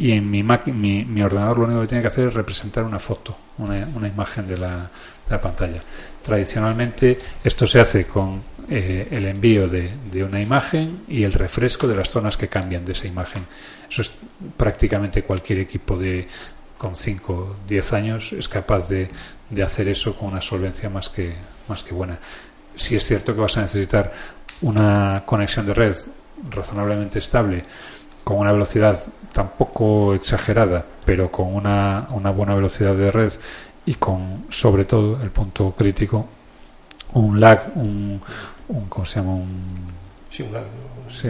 Y 0.00 0.12
en 0.12 0.30
mi, 0.30 0.42
mi, 0.42 1.04
mi 1.04 1.22
ordenador 1.22 1.58
lo 1.58 1.64
único 1.66 1.82
que 1.82 1.88
tiene 1.88 2.00
que 2.00 2.08
hacer 2.08 2.28
es 2.28 2.32
representar 2.32 2.84
una 2.84 2.98
foto, 2.98 3.36
una, 3.58 4.08
imagen 4.08 4.48
de 4.48 4.56
la, 4.56 4.90
pantalla. 5.28 5.82
Tradicionalmente 6.24 7.18
esto 7.44 7.66
se 7.66 7.80
hace 7.80 8.06
con 8.06 8.42
eh, 8.70 9.08
el 9.10 9.26
envío 9.26 9.68
de, 9.68 9.92
de 10.10 10.24
una 10.24 10.40
imagen 10.40 11.02
y 11.06 11.22
el 11.22 11.34
refresco 11.34 11.86
de 11.86 11.96
las 11.96 12.08
zonas 12.08 12.38
que 12.38 12.48
cambian 12.48 12.82
de 12.82 12.92
esa 12.92 13.08
imagen. 13.08 13.44
Eso 13.90 14.00
es 14.00 14.10
prácticamente 14.56 15.22
cualquier 15.22 15.58
equipo 15.58 15.98
de 15.98 16.26
con 16.78 16.96
5 16.96 17.32
o 17.34 17.56
10 17.68 17.92
años 17.92 18.32
es 18.32 18.48
capaz 18.48 18.88
de, 18.88 19.06
de 19.50 19.62
hacer 19.62 19.86
eso 19.86 20.16
con 20.16 20.28
una 20.28 20.40
solvencia 20.40 20.88
más 20.88 21.10
que, 21.10 21.34
más 21.68 21.82
que 21.82 21.92
buena. 21.92 22.18
Si 22.74 22.96
es 22.96 23.06
cierto 23.06 23.34
que 23.34 23.40
vas 23.42 23.58
a 23.58 23.60
necesitar 23.60 24.10
una 24.62 25.24
conexión 25.26 25.66
de 25.66 25.74
red 25.74 25.94
razonablemente 26.48 27.18
estable, 27.18 27.64
con 28.24 28.38
una 28.38 28.52
velocidad 28.52 28.98
tampoco 29.32 30.14
exagerada, 30.14 30.84
pero 31.04 31.30
con 31.30 31.54
una, 31.54 32.06
una 32.10 32.30
buena 32.30 32.54
velocidad 32.54 32.94
de 32.94 33.10
red 33.10 33.32
y 33.86 33.94
con, 33.94 34.44
sobre 34.50 34.84
todo, 34.84 35.20
el 35.22 35.30
punto 35.30 35.72
crítico, 35.76 36.26
un 37.14 37.40
lag, 37.40 37.60
un, 37.76 38.20
un 38.68 38.86
¿cómo 38.88 39.04
se 39.06 39.20
llama? 39.20 39.34
Un, 39.34 39.62
Sí, 40.30 40.42
un- 40.44 40.90
Sí, 41.10 41.26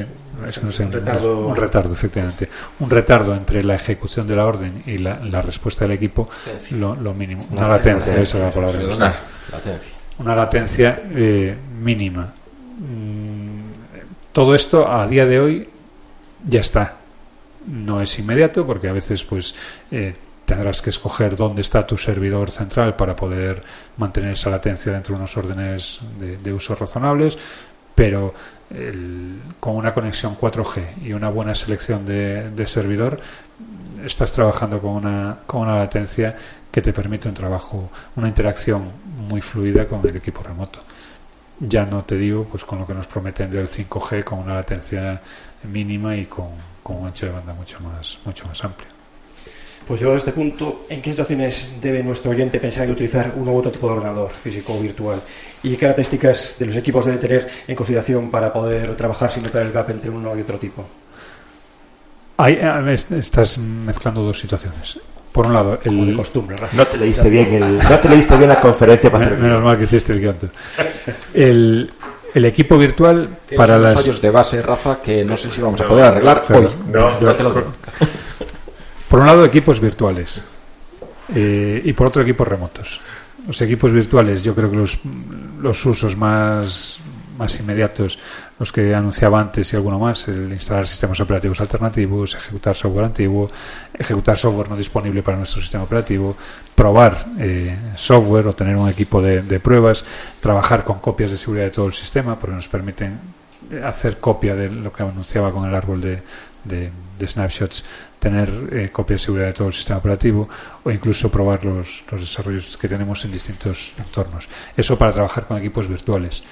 es 0.47 0.59
que 0.59 0.67
no 0.67 0.73
sé, 0.73 0.85
Un 0.85 0.93
retardo. 0.93 1.47
un 1.47 1.57
retardo, 1.57 1.95
efectivamente. 1.95 2.51
Un 2.81 2.91
retardo 2.91 3.35
entre 3.35 3.65
la 3.65 3.77
ejecución 3.77 4.27
de 4.27 4.37
la 4.37 4.45
orden 4.45 4.83
y 4.85 4.99
la, 4.99 5.21
la 5.21 5.41
respuesta 5.41 5.87
del 5.87 5.93
equipo, 5.93 6.29
lo, 6.73 6.95
lo 6.97 7.15
mínimo. 7.15 7.43
Una, 7.51 7.67
latencia, 7.67 8.13
esa 8.21 8.37
es 8.39 8.45
la 8.45 8.51
palabra. 8.51 8.79
Perdona, 8.79 9.15
latencia. 9.51 9.93
Una 10.19 10.37
latencia 10.37 11.01
eh, 11.15 11.57
mínima. 11.83 12.31
Mm, 12.79 13.61
todo 14.33 14.55
esto 14.55 14.87
a 14.91 15.07
día 15.07 15.25
de 15.25 15.41
hoy 15.41 15.69
ya 16.45 16.61
está. 16.61 16.97
No 17.67 18.01
es 18.01 18.19
inmediato 18.19 18.67
porque 18.67 18.89
a 18.89 18.93
veces 18.93 19.23
pues 19.25 19.55
eh, 19.91 20.15
tendrás 20.47 20.81
que 20.83 20.91
escoger 20.91 21.37
dónde 21.37 21.61
está 21.61 21.87
tu 21.87 21.97
servidor 21.99 22.51
central 22.51 22.97
para 22.97 23.15
poder 23.15 23.63
mantener 23.99 24.33
esa 24.33 24.51
latencia 24.51 24.93
dentro 24.93 25.15
de 25.15 25.21
unos 25.21 25.37
órdenes 25.37 26.01
de, 26.19 26.37
de 26.39 26.53
uso 26.53 26.75
razonables, 26.75 27.37
pero 27.95 28.35
el- 28.71 29.41
con 29.61 29.77
una 29.77 29.93
conexión 29.93 30.37
4G 30.37 31.03
y 31.05 31.13
una 31.13 31.29
buena 31.29 31.55
selección 31.55 32.05
de, 32.07 32.51
de 32.51 32.67
servidor 32.67 33.21
estás 34.05 34.33
trabajando 34.33 34.81
con 34.81 34.93
una, 34.93 35.39
con 35.47 35.63
una 35.63 35.77
latencia 35.77 36.37
que 36.73 36.81
te 36.81 36.93
permite 36.93 37.29
un 37.29 37.35
trabajo, 37.35 37.91
una 38.17 38.29
interacción 38.29 38.85
muy 39.29 39.41
fluida 39.43 39.87
con 39.87 40.01
el 40.09 40.17
equipo 40.17 40.43
remoto. 40.43 40.81
Ya 41.59 41.85
no 41.85 42.05
te 42.05 42.17
digo, 42.17 42.45
pues 42.45 42.65
con 42.65 42.79
lo 42.79 42.87
que 42.87 42.95
nos 42.95 43.07
prometen 43.07 43.51
del 43.51 43.69
5G, 43.69 44.25
con 44.25 44.39
una 44.39 44.55
latencia 44.55 45.21
mínima 45.65 46.17
y 46.17 46.25
con, 46.25 46.47
con 46.83 46.97
un 46.97 47.07
ancho 47.09 47.27
de 47.27 47.33
banda 47.33 47.55
mucho 47.55 47.79
más, 47.81 48.19
mucho 48.25 48.47
más 48.47 48.63
amplio. 48.65 48.89
Pues 49.87 49.99
llegado 50.01 50.15
a 50.15 50.19
este 50.19 50.33
punto, 50.33 50.85
¿en 50.89 51.03
qué 51.03 51.11
situaciones 51.11 51.73
debe 51.81 52.03
nuestro 52.03 52.31
oyente 52.31 52.61
pensar 52.61 52.85
en 52.85 52.93
utilizar 52.93 53.33
uno 53.37 53.51
u 53.53 53.59
otro 53.59 53.73
tipo 53.73 53.89
de 53.89 53.95
ordenador, 53.95 54.31
físico 54.31 54.75
o 54.75 54.81
virtual? 54.81 55.21
¿Y 55.65 55.71
qué 55.71 55.77
características 55.79 56.57
de 56.61 56.67
los 56.67 56.77
equipos 56.77 57.07
debe 57.07 57.19
tener 57.19 57.49
en 57.67 57.75
consideración 57.75 58.31
para 58.31 58.53
poder 58.53 58.95
trabajar 58.95 59.33
sin 59.33 59.43
notar 59.43 59.63
el 59.63 59.73
gap 59.73 59.91
entre 59.91 60.11
uno 60.11 60.37
y 60.37 60.43
otro 60.43 60.59
tipo? 60.59 60.87
Ahí 62.37 62.59
estás 63.19 63.59
mezclando 63.59 64.23
dos 64.23 64.39
situaciones. 64.39 64.99
Por 65.33 65.47
un 65.47 65.55
lado, 65.55 65.79
Como 65.85 66.05
de 66.05 66.11
el, 66.13 66.17
costumbre, 66.17 66.57
Rafa. 66.57 66.77
No 66.77 66.87
te 66.87 66.97
leíste 66.97 67.29
bien 67.31 67.53
el, 67.55 67.79
no 67.79 67.99
te 68.01 68.09
leíste 68.09 68.37
bien 68.37 68.49
la 68.49 68.61
conferencia 68.61 69.11
para 69.13 69.25
Men- 69.27 69.33
hacer 69.35 69.45
Menos 69.45 69.63
mal 69.63 69.79
que 69.79 69.85
hiciste 69.85 70.13
el 70.13 70.21
guion. 70.21 70.37
El, 71.35 71.93
el 72.35 72.45
equipo 72.45 72.77
virtual 72.79 73.29
Tienes 73.47 73.57
para 73.59 73.77
unos 73.77 73.89
las. 73.89 73.95
fallos 74.03 74.21
de 74.21 74.31
base, 74.31 74.63
Rafa, 74.63 75.01
que 75.03 75.25
no 75.25 75.37
sé 75.37 75.51
si 75.51 75.61
vamos 75.61 75.81
a 75.81 75.89
poder 75.89 76.05
arreglar 76.07 76.43
Claro. 76.43 76.69
hoy. 76.69 76.75
No, 76.93 77.21
Yo 77.21 77.35
te 77.35 77.43
lo 77.43 77.51
digo. 77.53 77.73
Por 79.09 79.21
un 79.21 79.27
lado, 79.27 79.45
equipos 79.45 79.81
virtuales 79.81 80.43
eh, 81.35 81.81
y 81.85 81.93
por 81.93 82.07
otro, 82.09 82.23
equipos 82.23 82.47
remotos. 82.47 83.01
Los 83.47 83.61
equipos 83.63 83.91
virtuales, 83.93 84.43
yo 84.43 84.55
creo 84.55 84.71
que 84.71 84.77
los, 84.77 84.99
los 85.61 85.87
usos 85.87 86.17
más, 86.17 86.99
más 87.41 87.59
inmediatos, 87.59 88.19
los 88.59 88.71
que 88.71 88.95
anunciaba 88.95 89.41
antes 89.41 89.73
y 89.73 89.77
alguno 89.77 89.99
más, 89.99 90.29
el 90.29 90.53
instalar 90.53 90.87
sistemas 90.87 91.19
operativos 91.21 91.61
alternativos, 91.61 92.35
ejecutar 92.37 92.77
software 92.77 93.07
antiguo, 93.07 93.51
ejecutar 93.99 94.39
software 94.39 94.69
no 94.71 94.77
disponible 94.77 95.23
para 95.23 95.39
nuestro 95.39 95.61
sistema 95.61 95.83
operativo, 95.85 96.37
probar 96.75 97.27
eh, 97.39 97.77
software 97.97 98.47
o 98.47 98.53
tener 98.53 98.77
un 98.77 98.89
equipo 98.89 99.21
de, 99.21 99.59
pruebas, 99.61 100.05
trabajar 100.41 100.85
con 100.85 101.01
copias 101.01 101.31
de 101.33 101.39
seguridad 101.39 101.65
de 101.65 101.71
todo 101.73 101.87
el 101.87 101.95
sistema, 101.95 102.39
porque 102.39 102.55
nos 102.57 102.69
permiten 102.69 103.19
eh, 103.73 103.83
hacer 103.85 104.19
copia 104.21 104.55
de 104.55 104.71
lo 104.71 104.93
que 104.93 105.03
anunciaba 105.03 105.51
con 105.51 105.69
el 105.69 105.75
árbol 105.75 106.01
de, 106.01 106.23
de- 106.65 106.91
de 107.21 107.27
snapshots, 107.27 107.85
tener 108.19 108.49
eh, 108.73 108.89
copia 108.91 109.17
de 109.17 109.19
seguridad 109.19 109.47
de 109.49 109.53
todo 109.53 109.69
el 109.69 109.75
sistema 109.75 109.99
operativo 109.99 110.49
o 110.85 110.91
incluso 110.91 111.31
probar 111.31 111.63
los, 111.67 112.03
los 112.11 112.21
desarrollos 112.23 112.77
que 112.79 112.89
tenemos 112.89 113.23
en 113.27 113.33
distintos 113.33 113.93
entornos. 113.99 114.49
Eso 114.75 114.97
para 114.97 115.13
trabajar 115.13 115.45
con 115.47 115.59
equipos 115.59 115.87
virtuales. 115.87 116.43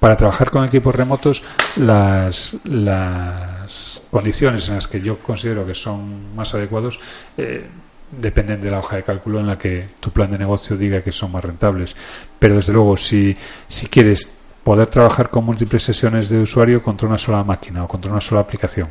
Para 0.00 0.16
trabajar 0.16 0.50
con 0.50 0.64
equipos 0.64 0.94
remotos, 0.94 1.42
las, 1.76 2.56
las 2.64 4.02
condiciones 4.10 4.68
en 4.68 4.74
las 4.74 4.86
que 4.86 5.00
yo 5.00 5.18
considero 5.18 5.66
que 5.66 5.74
son 5.74 6.34
más 6.36 6.54
adecuados 6.54 7.00
eh, 7.38 7.66
dependen 8.10 8.60
de 8.60 8.70
la 8.70 8.80
hoja 8.80 8.96
de 8.96 9.02
cálculo 9.02 9.40
en 9.40 9.46
la 9.46 9.58
que 9.58 9.86
tu 10.00 10.10
plan 10.10 10.30
de 10.30 10.38
negocio 10.38 10.76
diga 10.76 11.00
que 11.00 11.12
son 11.12 11.32
más 11.32 11.44
rentables. 11.44 11.96
Pero 12.38 12.56
desde 12.56 12.72
luego, 12.72 12.96
si, 12.96 13.36
si 13.68 13.86
quieres 13.86 14.30
poder 14.62 14.86
trabajar 14.86 15.30
con 15.30 15.44
múltiples 15.44 15.82
sesiones 15.82 16.28
de 16.28 16.38
usuario 16.38 16.82
contra 16.82 17.08
una 17.08 17.18
sola 17.18 17.44
máquina 17.44 17.84
o 17.84 17.88
contra 17.88 18.10
una 18.10 18.20
sola 18.20 18.40
aplicación, 18.40 18.88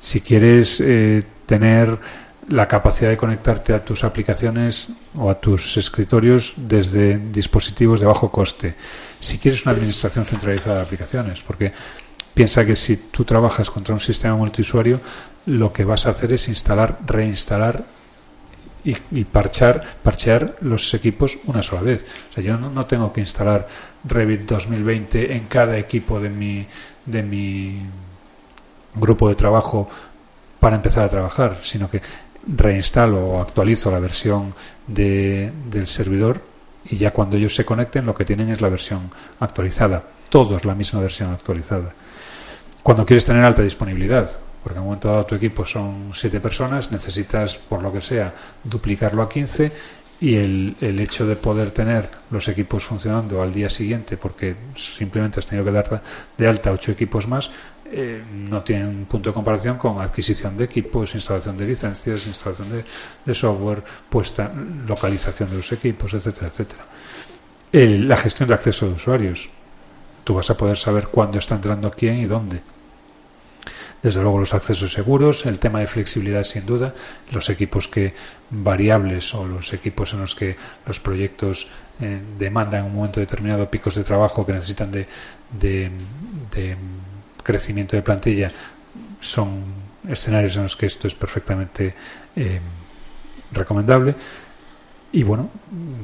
si 0.00 0.20
quieres 0.20 0.80
eh, 0.80 1.22
tener 1.46 1.98
la 2.48 2.66
capacidad 2.66 3.10
de 3.10 3.16
conectarte 3.16 3.72
a 3.72 3.84
tus 3.84 4.04
aplicaciones 4.04 4.88
o 5.16 5.30
a 5.30 5.40
tus 5.40 5.76
escritorios 5.76 6.54
desde 6.56 7.18
dispositivos 7.18 8.00
de 8.00 8.06
bajo 8.06 8.30
coste, 8.30 8.74
si 9.20 9.38
quieres 9.38 9.64
una 9.64 9.74
administración 9.74 10.24
centralizada 10.24 10.76
de 10.76 10.82
aplicaciones, 10.82 11.42
porque 11.42 11.72
piensa 12.34 12.66
que 12.66 12.76
si 12.76 12.96
tú 12.96 13.24
trabajas 13.24 13.70
contra 13.70 13.94
un 13.94 14.00
sistema 14.00 14.34
multiusuario, 14.34 15.00
lo 15.46 15.72
que 15.72 15.84
vas 15.84 16.06
a 16.06 16.10
hacer 16.10 16.32
es 16.32 16.48
instalar, 16.48 16.98
reinstalar 17.06 17.84
y, 18.84 18.96
y 19.12 19.24
parchar, 19.24 19.84
parchear 20.02 20.56
los 20.60 20.92
equipos 20.94 21.38
una 21.46 21.62
sola 21.62 21.82
vez. 21.82 22.04
O 22.30 22.34
sea, 22.34 22.42
yo 22.42 22.56
no, 22.56 22.70
no 22.70 22.86
tengo 22.86 23.12
que 23.12 23.20
instalar 23.20 23.68
Revit 24.04 24.42
2020 24.42 25.36
en 25.36 25.46
cada 25.46 25.78
equipo 25.78 26.18
de 26.18 26.28
mi, 26.28 26.66
de 27.06 27.22
mi 27.22 27.82
grupo 28.96 29.28
de 29.28 29.36
trabajo 29.36 29.88
para 30.58 30.76
empezar 30.76 31.04
a 31.04 31.08
trabajar, 31.08 31.58
sino 31.62 31.88
que 31.90 32.00
reinstalo 32.46 33.26
o 33.26 33.40
actualizo 33.40 33.90
la 33.90 33.98
versión 33.98 34.54
de, 34.86 35.52
del 35.70 35.86
servidor 35.86 36.40
y 36.84 36.96
ya 36.96 37.12
cuando 37.12 37.36
ellos 37.36 37.54
se 37.54 37.64
conecten 37.64 38.06
lo 38.06 38.14
que 38.14 38.24
tienen 38.24 38.50
es 38.50 38.60
la 38.60 38.68
versión 38.68 39.10
actualizada. 39.40 40.02
Todos 40.28 40.64
la 40.64 40.74
misma 40.74 41.00
versión 41.00 41.32
actualizada. 41.32 41.92
Cuando 42.82 43.06
quieres 43.06 43.24
tener 43.24 43.44
alta 43.44 43.62
disponibilidad, 43.62 44.30
porque 44.62 44.76
en 44.76 44.82
un 44.82 44.86
momento 44.86 45.08
dado 45.08 45.26
tu 45.26 45.34
equipo 45.34 45.64
son 45.66 46.10
siete 46.14 46.40
personas, 46.40 46.90
necesitas, 46.90 47.56
por 47.56 47.82
lo 47.82 47.92
que 47.92 48.00
sea, 48.00 48.32
duplicarlo 48.64 49.22
a 49.22 49.28
15 49.28 49.72
y 50.20 50.34
el, 50.36 50.76
el 50.80 51.00
hecho 51.00 51.26
de 51.26 51.36
poder 51.36 51.72
tener 51.72 52.08
los 52.30 52.48
equipos 52.48 52.84
funcionando 52.84 53.42
al 53.42 53.52
día 53.52 53.68
siguiente, 53.68 54.16
porque 54.16 54.54
simplemente 54.76 55.40
has 55.40 55.46
tenido 55.46 55.64
que 55.64 55.72
dar 55.72 56.02
de 56.38 56.46
alta 56.46 56.70
ocho 56.70 56.92
equipos 56.92 57.26
más, 57.26 57.50
eh, 57.92 58.22
no 58.32 58.62
tiene 58.62 58.88
un 58.88 59.04
punto 59.04 59.30
de 59.30 59.34
comparación 59.34 59.76
con 59.76 60.00
adquisición 60.00 60.56
de 60.56 60.64
equipos, 60.64 61.14
instalación 61.14 61.56
de 61.58 61.66
licencias, 61.66 62.26
instalación 62.26 62.68
de, 63.24 63.34
software, 63.34 63.82
puesta, 64.08 64.50
localización 64.86 65.50
de 65.50 65.56
los 65.56 65.70
equipos, 65.72 66.14
etcétera, 66.14 66.48
etcétera. 66.48 66.84
El- 67.70 68.08
la 68.08 68.16
gestión 68.16 68.48
de 68.48 68.54
acceso 68.54 68.86
de 68.86 68.94
usuarios. 68.94 69.48
Tú 70.24 70.34
vas 70.34 70.48
a 70.50 70.56
poder 70.56 70.76
saber 70.78 71.08
cuándo 71.08 71.38
está 71.38 71.54
entrando 71.56 71.90
quién 71.90 72.20
y 72.20 72.26
dónde. 72.26 72.60
Desde 74.02 74.20
luego 74.22 74.38
los 74.40 74.52
accesos 74.54 74.92
seguros, 74.92 75.46
el 75.46 75.58
tema 75.60 75.78
de 75.80 75.86
flexibilidad 75.86 76.42
sin 76.44 76.66
duda, 76.66 76.94
los 77.30 77.48
equipos 77.50 77.86
que 77.88 78.14
variables 78.50 79.32
o 79.34 79.46
los 79.46 79.72
equipos 79.72 80.12
en 80.12 80.20
los 80.20 80.34
que 80.34 80.56
los 80.86 80.98
proyectos 80.98 81.68
eh, 82.00 82.20
demandan 82.38 82.80
en 82.80 82.86
un 82.86 82.96
momento 82.96 83.20
determinado 83.20 83.70
picos 83.70 83.94
de 83.94 84.02
trabajo 84.02 84.44
que 84.44 84.52
necesitan 84.54 84.90
de 84.90 85.06
crecimiento 87.42 87.96
de 87.96 88.02
plantilla 88.02 88.48
son 89.20 89.62
escenarios 90.08 90.56
en 90.56 90.64
los 90.64 90.76
que 90.76 90.86
esto 90.86 91.06
es 91.06 91.14
perfectamente 91.14 91.94
eh, 92.36 92.60
recomendable 93.52 94.14
Y 95.12 95.22
bueno, 95.24 95.50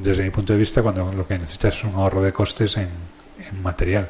desde 0.03 0.23
mi 0.23 0.29
punto 0.29 0.53
de 0.53 0.59
vista, 0.59 0.83
cuando 0.83 1.11
lo 1.11 1.27
que 1.27 1.37
necesitas 1.37 1.75
es 1.75 1.83
un 1.83 1.95
ahorro 1.95 2.21
de 2.21 2.31
costes 2.31 2.77
en, 2.77 2.89
material, 3.63 4.07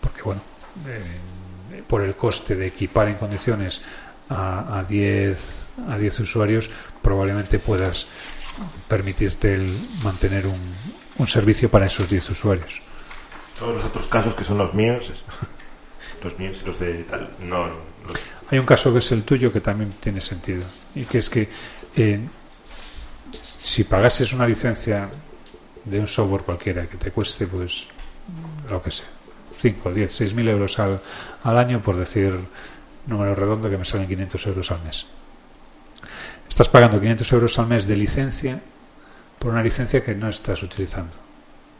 porque 0.00 0.22
bueno, 0.22 0.40
eh, 0.88 1.82
por 1.86 2.02
el 2.02 2.16
coste 2.16 2.56
de 2.56 2.66
equipar 2.66 3.06
en 3.06 3.14
condiciones 3.14 3.82
a, 4.28 4.80
a 4.80 4.84
10 4.84 5.62
a 5.88 5.96
10 5.96 6.20
usuarios, 6.20 6.70
probablemente 7.00 7.60
puedas 7.60 8.08
permitirte 8.88 9.54
el 9.54 9.72
mantener 10.02 10.46
un, 10.46 10.58
un 11.18 11.28
servicio 11.28 11.70
para 11.70 11.86
esos 11.86 12.10
10 12.10 12.30
usuarios. 12.30 12.82
Todos 13.58 13.76
los 13.76 13.84
otros 13.84 14.08
casos 14.08 14.34
que 14.34 14.42
son 14.42 14.58
los 14.58 14.74
míos, 14.74 15.12
Hay 18.50 18.58
un 18.58 18.66
caso 18.66 18.92
que 18.92 18.98
es 18.98 19.12
el 19.12 19.22
tuyo 19.22 19.52
que 19.52 19.60
también 19.60 19.92
tiene 20.00 20.20
sentido. 20.20 20.64
Y 20.94 21.04
que 21.04 21.18
es 21.18 21.30
que 21.30 21.48
eh, 21.96 22.20
si 23.60 23.84
pagases 23.84 24.32
una 24.32 24.46
licencia 24.46 25.08
de 25.84 26.00
un 26.00 26.08
software 26.08 26.42
cualquiera 26.42 26.86
que 26.86 26.96
te 26.96 27.10
cueste, 27.10 27.46
pues, 27.46 27.88
lo 28.68 28.82
que 28.82 28.90
sea, 28.90 29.06
5, 29.58 29.92
10, 29.92 30.12
6 30.12 30.34
mil 30.34 30.48
euros 30.48 30.78
al, 30.78 31.00
al 31.44 31.58
año, 31.58 31.80
por 31.80 31.96
decir 31.96 32.38
número 33.06 33.34
redondo, 33.34 33.70
que 33.70 33.78
me 33.78 33.84
salen 33.84 34.06
500 34.06 34.46
euros 34.46 34.70
al 34.70 34.82
mes. 34.82 35.06
Estás 36.48 36.68
pagando 36.68 37.00
500 37.00 37.32
euros 37.32 37.58
al 37.58 37.66
mes 37.66 37.86
de 37.86 37.96
licencia 37.96 38.60
por 39.38 39.52
una 39.52 39.62
licencia 39.62 40.02
que 40.02 40.14
no 40.14 40.28
estás 40.28 40.62
utilizando. 40.62 41.16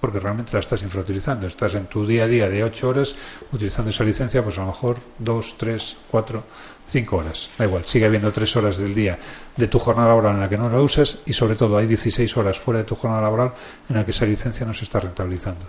Porque 0.03 0.18
realmente 0.18 0.50
la 0.53 0.59
estás 0.59 0.82
infrautilizando. 0.82 1.46
Estás 1.46 1.76
en 1.76 1.86
tu 1.86 2.05
día 2.05 2.24
a 2.24 2.26
día 2.26 2.48
de 2.48 2.64
8 2.64 2.88
horas 2.88 3.14
utilizando 3.53 3.92
esa 3.92 4.03
licencia, 4.03 4.42
pues 4.42 4.59
a 4.59 4.62
lo 4.62 4.66
mejor 4.66 4.96
2, 5.20 5.55
3, 5.57 5.96
4, 6.11 6.44
5 6.86 7.16
horas. 7.16 7.50
Da 7.57 7.66
igual, 7.66 7.84
sigue 7.86 8.07
habiendo 8.07 8.32
3 8.32 8.57
horas 8.57 8.78
del 8.78 8.96
día 8.96 9.16
de 9.57 9.68
tu 9.68 9.78
jornada 9.78 10.09
laboral 10.09 10.34
en 10.34 10.40
la 10.40 10.48
que 10.48 10.59
no 10.59 10.68
la 10.68 10.80
usas 10.80 11.22
y 11.24 11.32
sobre 11.32 11.55
todo 11.55 11.78
hay 11.78 11.86
16 11.86 12.36
horas 12.36 12.59
fuera 12.59 12.80
de 12.80 12.84
tu 12.84 12.96
jornada 12.96 13.22
laboral 13.22 13.53
en 13.88 13.94
la 13.94 14.05
que 14.05 14.11
esa 14.11 14.26
licencia 14.26 14.66
no 14.66 14.74
se 14.74 14.82
está 14.82 14.98
rentabilizando. 14.98 15.66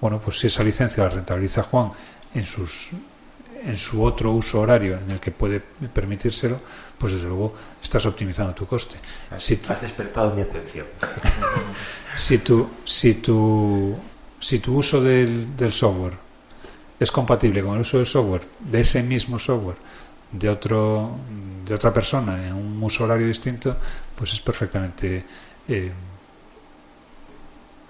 Bueno, 0.00 0.18
pues 0.18 0.40
si 0.40 0.48
esa 0.48 0.64
licencia 0.64 1.04
la 1.04 1.10
rentabiliza 1.10 1.62
Juan 1.62 1.92
en 2.34 2.44
sus 2.44 2.90
en 3.64 3.76
su 3.76 4.02
otro 4.02 4.32
uso 4.32 4.60
horario 4.60 4.98
en 4.98 5.12
el 5.12 5.20
que 5.20 5.30
puede 5.30 5.60
permitírselo, 5.60 6.58
pues 7.04 7.12
desde 7.12 7.28
luego 7.28 7.52
estás 7.82 8.06
optimizando 8.06 8.54
tu 8.54 8.64
coste. 8.66 8.96
Si 9.36 9.58
tú- 9.58 9.70
Has 9.70 9.82
despertado 9.82 10.34
mi 10.34 10.40
atención. 10.40 10.86
si 12.16 12.38
tu, 12.38 12.66
si 12.82 13.12
tu, 13.16 13.94
si 14.40 14.58
tu 14.58 14.78
uso 14.78 15.02
del, 15.02 15.54
del 15.54 15.70
software 15.70 16.14
es 16.98 17.12
compatible 17.12 17.62
con 17.62 17.74
el 17.74 17.82
uso 17.82 17.98
del 17.98 18.06
software, 18.06 18.40
de 18.58 18.80
ese 18.80 19.02
mismo 19.02 19.38
software, 19.38 19.76
de, 20.32 20.48
otro, 20.48 21.10
de 21.66 21.74
otra 21.74 21.92
persona 21.92 22.42
en 22.46 22.54
un 22.54 22.82
uso 22.82 23.04
horario 23.04 23.26
distinto, 23.26 23.76
pues 24.16 24.32
es 24.32 24.40
perfectamente 24.40 25.22
eh, 25.68 25.92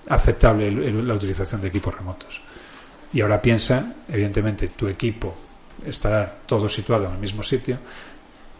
aceptable 0.08 0.66
el- 0.66 0.82
el- 0.82 1.06
la 1.06 1.14
utilización 1.14 1.60
de 1.60 1.68
equipos 1.68 1.94
remotos. 1.94 2.40
Y 3.12 3.20
ahora 3.20 3.40
piensa, 3.40 3.94
evidentemente, 4.08 4.66
tu 4.70 4.88
equipo 4.88 5.36
estará 5.86 6.34
todo 6.46 6.68
situado 6.68 7.06
en 7.06 7.12
el 7.12 7.18
mismo 7.18 7.44
sitio, 7.44 7.78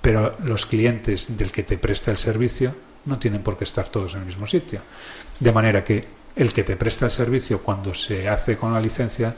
pero 0.04 0.36
los 0.44 0.66
clientes 0.66 1.34
del 1.34 1.50
que 1.50 1.62
te 1.62 1.78
presta 1.78 2.10
el 2.10 2.18
servicio 2.18 2.74
no 3.06 3.18
tienen 3.18 3.40
por 3.40 3.56
qué 3.56 3.64
estar 3.64 3.88
todos 3.88 4.12
en 4.12 4.20
el 4.20 4.26
mismo 4.26 4.46
sitio. 4.46 4.80
De 5.40 5.50
manera 5.50 5.82
que 5.82 6.04
el 6.36 6.52
que 6.52 6.62
te 6.62 6.76
presta 6.76 7.06
el 7.06 7.10
servicio 7.10 7.62
cuando 7.62 7.94
se 7.94 8.28
hace 8.28 8.58
con 8.58 8.74
la 8.74 8.82
licencia 8.82 9.34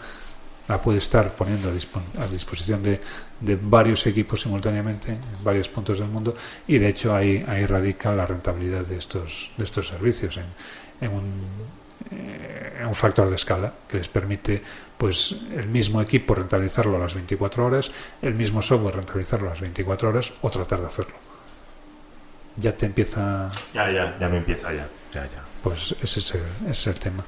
la 0.66 0.82
puede 0.82 0.98
estar 0.98 1.30
poniendo 1.36 1.68
a, 1.68 1.72
dispo- 1.72 2.02
a 2.18 2.26
disposición 2.26 2.82
de, 2.82 2.98
varios 3.62 4.08
equipos 4.08 4.40
simultáneamente 4.40 5.12
en 5.12 5.44
varios 5.44 5.68
puntos 5.68 6.00
del 6.00 6.08
mundo 6.08 6.34
y 6.66 6.78
de 6.78 6.88
hecho 6.88 7.14
ahí, 7.14 7.44
ahí 7.46 7.64
radica 7.64 8.10
la 8.12 8.26
rentabilidad 8.26 8.84
de 8.84 8.96
estos, 8.96 9.52
de 9.56 9.62
estos 9.62 9.86
servicios 9.86 10.36
en, 10.36 11.10
eh, 12.10 12.78
en 12.80 12.86
un 12.86 12.94
factor 12.96 13.28
de 13.28 13.36
escala 13.36 13.72
que 13.88 13.98
les 13.98 14.08
permite 14.08 14.60
pues 14.98 15.36
el 15.54 15.68
mismo 15.68 16.00
equipo 16.00 16.34
rentabilizarlo 16.34 16.96
a 16.96 17.00
las 17.00 17.14
24 17.14 17.66
horas, 17.66 17.90
el 18.22 18.34
mismo 18.34 18.62
software 18.62 18.96
rentabilizarlo 18.96 19.48
a 19.48 19.50
las 19.50 19.60
24 19.60 20.08
horas 20.08 20.32
o 20.40 20.50
tratar 20.50 20.80
de 20.80 20.86
hacerlo. 20.86 21.14
Ya 22.56 22.72
te 22.72 22.86
empieza, 22.86 23.48
Ya, 23.74 23.90
ya, 23.90 24.16
ya 24.18 24.28
me 24.28 24.38
empieza 24.38 24.72
ya. 24.72 24.88
Ya, 25.12 25.24
ya. 25.24 25.42
pues 25.62 25.94
ese 26.02 26.20
es 26.20 26.34
el, 26.34 26.40
ese 26.62 26.70
es 26.70 26.86
el 26.86 26.94
tema. 26.94 27.24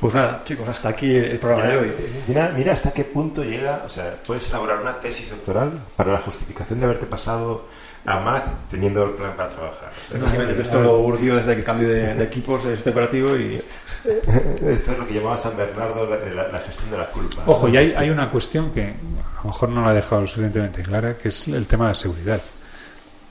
Pues 0.00 0.12
nada, 0.14 0.42
chicos, 0.44 0.68
hasta 0.68 0.88
aquí 0.88 1.14
el 1.14 1.38
programa 1.38 1.66
de 1.68 1.78
hoy. 1.78 1.92
Mira, 2.26 2.52
mira 2.54 2.72
hasta 2.72 2.92
qué 2.92 3.04
punto 3.04 3.44
llega, 3.44 3.82
o 3.86 3.88
sea, 3.88 4.16
puedes 4.26 4.48
elaborar 4.48 4.80
una 4.80 4.98
tesis 4.98 5.30
doctoral 5.30 5.72
para 5.96 6.12
la 6.12 6.18
justificación 6.18 6.80
de 6.80 6.86
haberte 6.86 7.06
pasado 7.06 7.66
a 8.06 8.20
Mac 8.20 8.44
teniendo 8.70 9.02
el 9.04 9.10
plan 9.12 9.32
para 9.36 9.48
trabajar. 9.50 9.90
O 9.90 10.10
sea, 10.10 10.20
Básicamente, 10.20 10.62
esto 10.62 10.80
lo 10.80 10.98
urdió 11.00 11.36
desde 11.36 11.54
el 11.54 11.64
cambio 11.64 11.88
de, 11.88 12.14
de 12.14 12.24
equipos 12.24 12.64
de 12.64 12.74
este 12.74 12.90
operativo 12.90 13.36
y 13.36 13.62
esto 14.04 14.92
es 14.92 14.98
lo 14.98 15.06
que 15.06 15.14
llamaba 15.14 15.36
San 15.36 15.56
Bernardo 15.56 16.06
la, 16.08 16.16
la- 16.34 16.48
la 16.48 16.58
gestión 16.58 16.90
de 16.90 16.98
la 16.98 17.06
culpa. 17.10 17.42
Ojo, 17.46 17.68
y 17.68 17.76
hay, 17.76 17.92
hay 17.96 18.10
una 18.10 18.30
cuestión 18.30 18.70
que 18.72 18.82
a 18.82 19.42
lo 19.42 19.48
mejor 19.50 19.68
no 19.70 19.82
la 19.82 19.92
he 19.92 19.94
dejado 19.96 20.20
lo 20.22 20.26
suficientemente 20.26 20.82
clara, 20.82 21.14
que 21.16 21.28
es 21.28 21.48
el 21.48 21.66
tema 21.66 21.88
de 21.88 21.94
seguridad. 21.94 22.40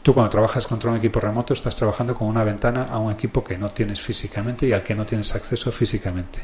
Tú 0.02 0.14
cuando 0.14 0.30
trabajas 0.32 0.68
contra 0.68 0.90
un 0.92 0.98
equipo 0.98 1.20
remoto 1.20 1.54
estás 1.54 1.76
trabajando 1.76 2.14
con 2.16 2.28
una 2.28 2.44
ventana 2.44 2.88
a 2.90 2.98
un 3.00 3.12
equipo 3.14 3.44
que 3.44 3.58
no 3.58 3.70
tienes 3.72 4.02
físicamente 4.02 4.66
y 4.68 4.74
al 4.74 4.82
que 4.84 4.96
no 4.96 5.06
tienes 5.06 5.34
acceso 5.36 5.72
físicamente. 5.72 6.40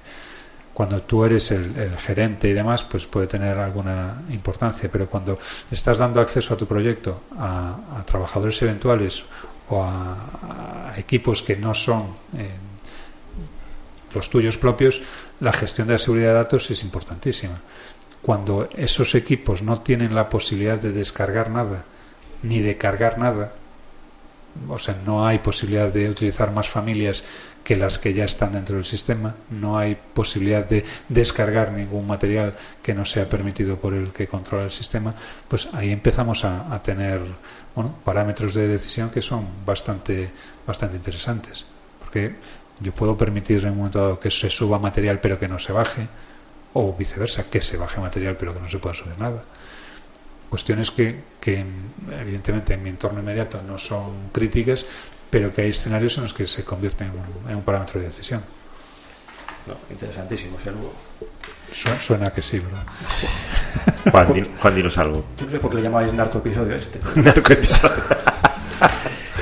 Cuando 0.79 1.01
tú 1.01 1.25
eres 1.25 1.51
el, 1.51 1.97
gerente 1.97 2.47
y 2.47 2.53
demás, 2.53 2.85
pues 2.85 3.05
puede 3.05 3.27
tener 3.27 3.57
alguna 3.57 4.23
importancia, 4.29 4.87
pero 4.89 5.09
cuando 5.09 5.37
estás 5.69 5.97
dando 5.97 6.21
acceso 6.21 6.53
a 6.53 6.57
tu 6.57 6.65
proyecto 6.65 7.23
a, 7.37 8.01
trabajadores 8.05 8.61
eventuales 8.61 9.25
o 9.67 9.83
a, 9.83 10.93
a 10.93 10.97
equipos 10.97 11.43
que 11.43 11.57
no 11.57 11.73
son 11.73 12.03
eh, 12.37 12.55
los 14.15 14.29
tuyos 14.29 14.55
propios, 14.57 15.01
la 15.41 15.51
gestión 15.51 15.87
de 15.87 15.95
la 15.95 15.99
seguridad 15.99 16.29
de 16.29 16.35
datos 16.35 16.71
es 16.71 16.81
importantísima. 16.81 17.59
Cuando 18.21 18.69
esos 18.77 19.15
equipos 19.15 19.61
no 19.61 19.81
tienen 19.81 20.15
la 20.15 20.29
posibilidad 20.29 20.79
de 20.79 20.93
descargar 20.93 21.49
nada, 21.49 21.83
ni 22.41 22.61
de 22.61 22.77
cargar 22.77 23.17
nada, 23.17 23.51
o 24.69 24.79
sea, 24.79 24.95
no 25.05 25.27
hay 25.27 25.39
posibilidad 25.39 25.91
de 25.91 26.09
utilizar 26.09 26.51
más 26.51 26.69
familias 26.69 27.25
que 27.63 27.75
las 27.75 27.99
que 27.99 28.13
ya 28.13 28.25
están 28.25 28.53
dentro 28.53 28.75
del 28.75 28.85
sistema, 28.85 29.35
no 29.49 29.77
hay 29.77 29.97
posibilidad 30.13 30.65
de 30.65 30.83
descargar 31.07 31.71
ningún 31.71 32.07
material 32.07 32.55
que 32.81 32.93
no 32.93 33.05
sea 33.05 33.29
permitido 33.29 33.75
por 33.77 33.93
el 33.93 34.11
que 34.11 34.27
controla 34.27 34.65
el 34.65 34.71
sistema, 34.71 35.13
pues 35.47 35.67
ahí 35.73 35.91
empezamos 35.91 36.45
a, 36.45 36.73
a 36.73 36.81
tener 36.81 37.21
bueno, 37.75 37.95
parámetros 38.03 38.55
de 38.55 38.67
decisión 38.67 39.09
que 39.09 39.21
son 39.21 39.45
bastante, 39.65 40.29
bastante 40.65 40.97
interesantes. 40.97 41.65
Porque 41.99 42.35
yo 42.79 42.93
puedo 42.93 43.17
permitir 43.17 43.63
en 43.63 43.71
un 43.71 43.77
momento 43.77 43.99
dado 43.99 44.19
que 44.19 44.31
se 44.31 44.49
suba 44.49 44.79
material 44.79 45.19
pero 45.19 45.37
que 45.37 45.47
no 45.47 45.59
se 45.59 45.71
baje, 45.71 46.07
o 46.73 46.93
viceversa, 46.93 47.49
que 47.49 47.61
se 47.61 47.77
baje 47.77 47.99
material 47.99 48.37
pero 48.37 48.53
que 48.53 48.61
no 48.61 48.69
se 48.69 48.79
pueda 48.79 48.95
subir 48.95 49.17
nada. 49.17 49.43
Cuestiones 50.49 50.89
que, 50.89 51.19
que 51.39 51.63
evidentemente 52.19 52.73
en 52.73 52.83
mi 52.83 52.89
entorno 52.89 53.19
inmediato 53.19 53.61
no 53.61 53.77
son 53.77 54.29
críticas, 54.31 54.85
pero 55.29 55.51
que 55.53 55.61
hay 55.63 55.69
escenarios 55.69 56.17
en 56.17 56.23
los 56.23 56.33
que 56.33 56.45
se 56.45 56.63
convierten 56.63 57.07
en 57.07 57.13
un, 57.13 57.49
en 57.51 57.55
un 57.57 57.63
parámetro 57.63 57.99
de 57.99 58.07
decisión. 58.07 58.41
no, 59.67 59.75
interesantísimo, 59.91 60.57
sin 60.63 60.73
luego. 60.73 60.93
Su- 61.71 61.89
Suena 62.01 62.31
que 62.31 62.41
sí, 62.41 62.59
¿verdad? 62.59 62.83
Juan, 64.11 64.33
di- 64.33 64.49
Juan, 64.59 64.75
dinos 64.75 64.97
algo. 64.97 65.23
Yo 65.39 65.45
no 65.45 65.51
sé 65.51 65.59
por 65.59 65.69
qué 65.71 65.77
le 65.77 65.83
llamáis 65.83 66.11
narco 66.13 66.39
episodio 66.39 66.75
este. 66.75 66.97
Por 66.99 67.13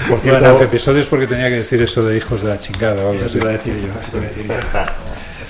Por 0.09 0.19
cierto, 0.19 0.39
cierto, 0.45 0.63
episodios 0.63 1.07
porque 1.07 1.27
tenía 1.27 1.47
que 1.49 1.55
decir 1.55 1.81
eso 1.81 2.03
de 2.03 2.15
hijos 2.17 2.41
de 2.41 2.49
la 2.49 2.59
chingada 2.59 2.95
o 3.03 3.09
algo 3.09 3.25
Eso 3.25 3.29
te 3.33 3.37
iba 3.39 3.49
a 3.49 3.53
decir 3.53 3.75
yo, 3.75 3.87
eso 3.87 4.11
te 4.11 4.17
iba 4.17 4.25
a 4.25 4.29
decir 4.29 4.47
yo. 4.47 4.53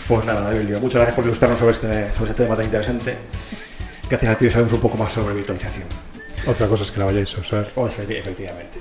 Pues 0.08 0.26
nada, 0.26 0.52
Emilio, 0.56 0.80
muchas 0.80 0.96
gracias 0.96 1.16
por 1.16 1.26
ilustrarnos 1.26 1.60
sobre 1.60 1.74
este, 1.74 2.16
sobre 2.16 2.32
este 2.32 2.44
tema 2.44 2.56
tan 2.56 2.66
interesante. 2.66 3.18
Gracias 4.10 4.36
a 4.36 4.38
ti 4.38 4.50
sabemos 4.50 4.74
un 4.74 4.80
poco 4.80 4.98
más 4.98 5.12
sobre 5.12 5.36
virtualización. 5.36 5.86
Otra 6.48 6.66
cosa 6.68 6.84
es 6.84 6.92
que 6.92 7.00
la 7.00 7.06
vayáis 7.06 7.36
a 7.36 7.42
usar. 7.42 7.70
Oh, 7.76 7.88
efecti- 7.88 8.18
efectivamente. 8.18 8.80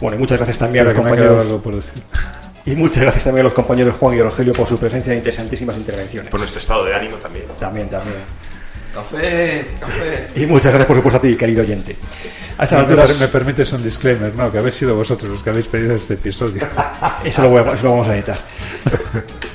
Bueno, 0.00 0.16
y 0.16 0.20
muchas 0.20 0.38
gracias 0.38 0.58
también 0.58 0.86
a 0.86 0.92
los 0.92 0.94
compañeros. 0.94 1.40
algo 1.40 1.60
por 1.60 1.76
decir. 1.76 2.02
Y 2.64 2.76
muchas 2.76 3.02
gracias 3.02 3.24
también 3.24 3.40
a 3.42 3.44
los 3.44 3.54
compañeros 3.54 3.96
Juan 3.98 4.16
y 4.16 4.22
Rogelio 4.22 4.52
por 4.52 4.68
su 4.68 4.78
presencia 4.78 5.12
e 5.12 5.16
interesantísimas 5.16 5.76
intervenciones. 5.76 6.30
Por 6.30 6.40
nuestro 6.40 6.60
estado 6.60 6.84
de 6.84 6.94
ánimo 6.94 7.16
también. 7.16 7.46
También, 7.58 7.88
también. 7.88 8.16
Café, 8.94 9.66
café. 9.78 10.28
Y 10.36 10.46
muchas 10.46 10.72
gracias 10.72 10.86
por 10.86 10.96
supuesto 10.96 11.18
a 11.18 11.22
ti, 11.22 11.36
querido 11.36 11.62
oyente. 11.62 11.96
A 12.58 12.64
estas 12.64 12.78
Me, 12.80 12.84
alturas, 12.84 13.20
me 13.20 13.28
permites 13.28 13.72
un 13.72 13.82
disclaimer, 13.82 14.34
¿no? 14.34 14.50
Que 14.50 14.58
habéis 14.58 14.74
sido 14.74 14.94
vosotros 14.96 15.30
los 15.30 15.42
que 15.42 15.50
habéis 15.50 15.66
pedido 15.68 15.94
este 15.94 16.14
episodio. 16.14 16.62
eso 17.24 17.42
lo, 17.42 17.50
voy 17.50 17.62
a- 17.62 17.72
eso 17.72 17.84
lo 17.84 17.90
vamos 17.92 18.08
a 18.08 18.14
editar. 18.16 18.38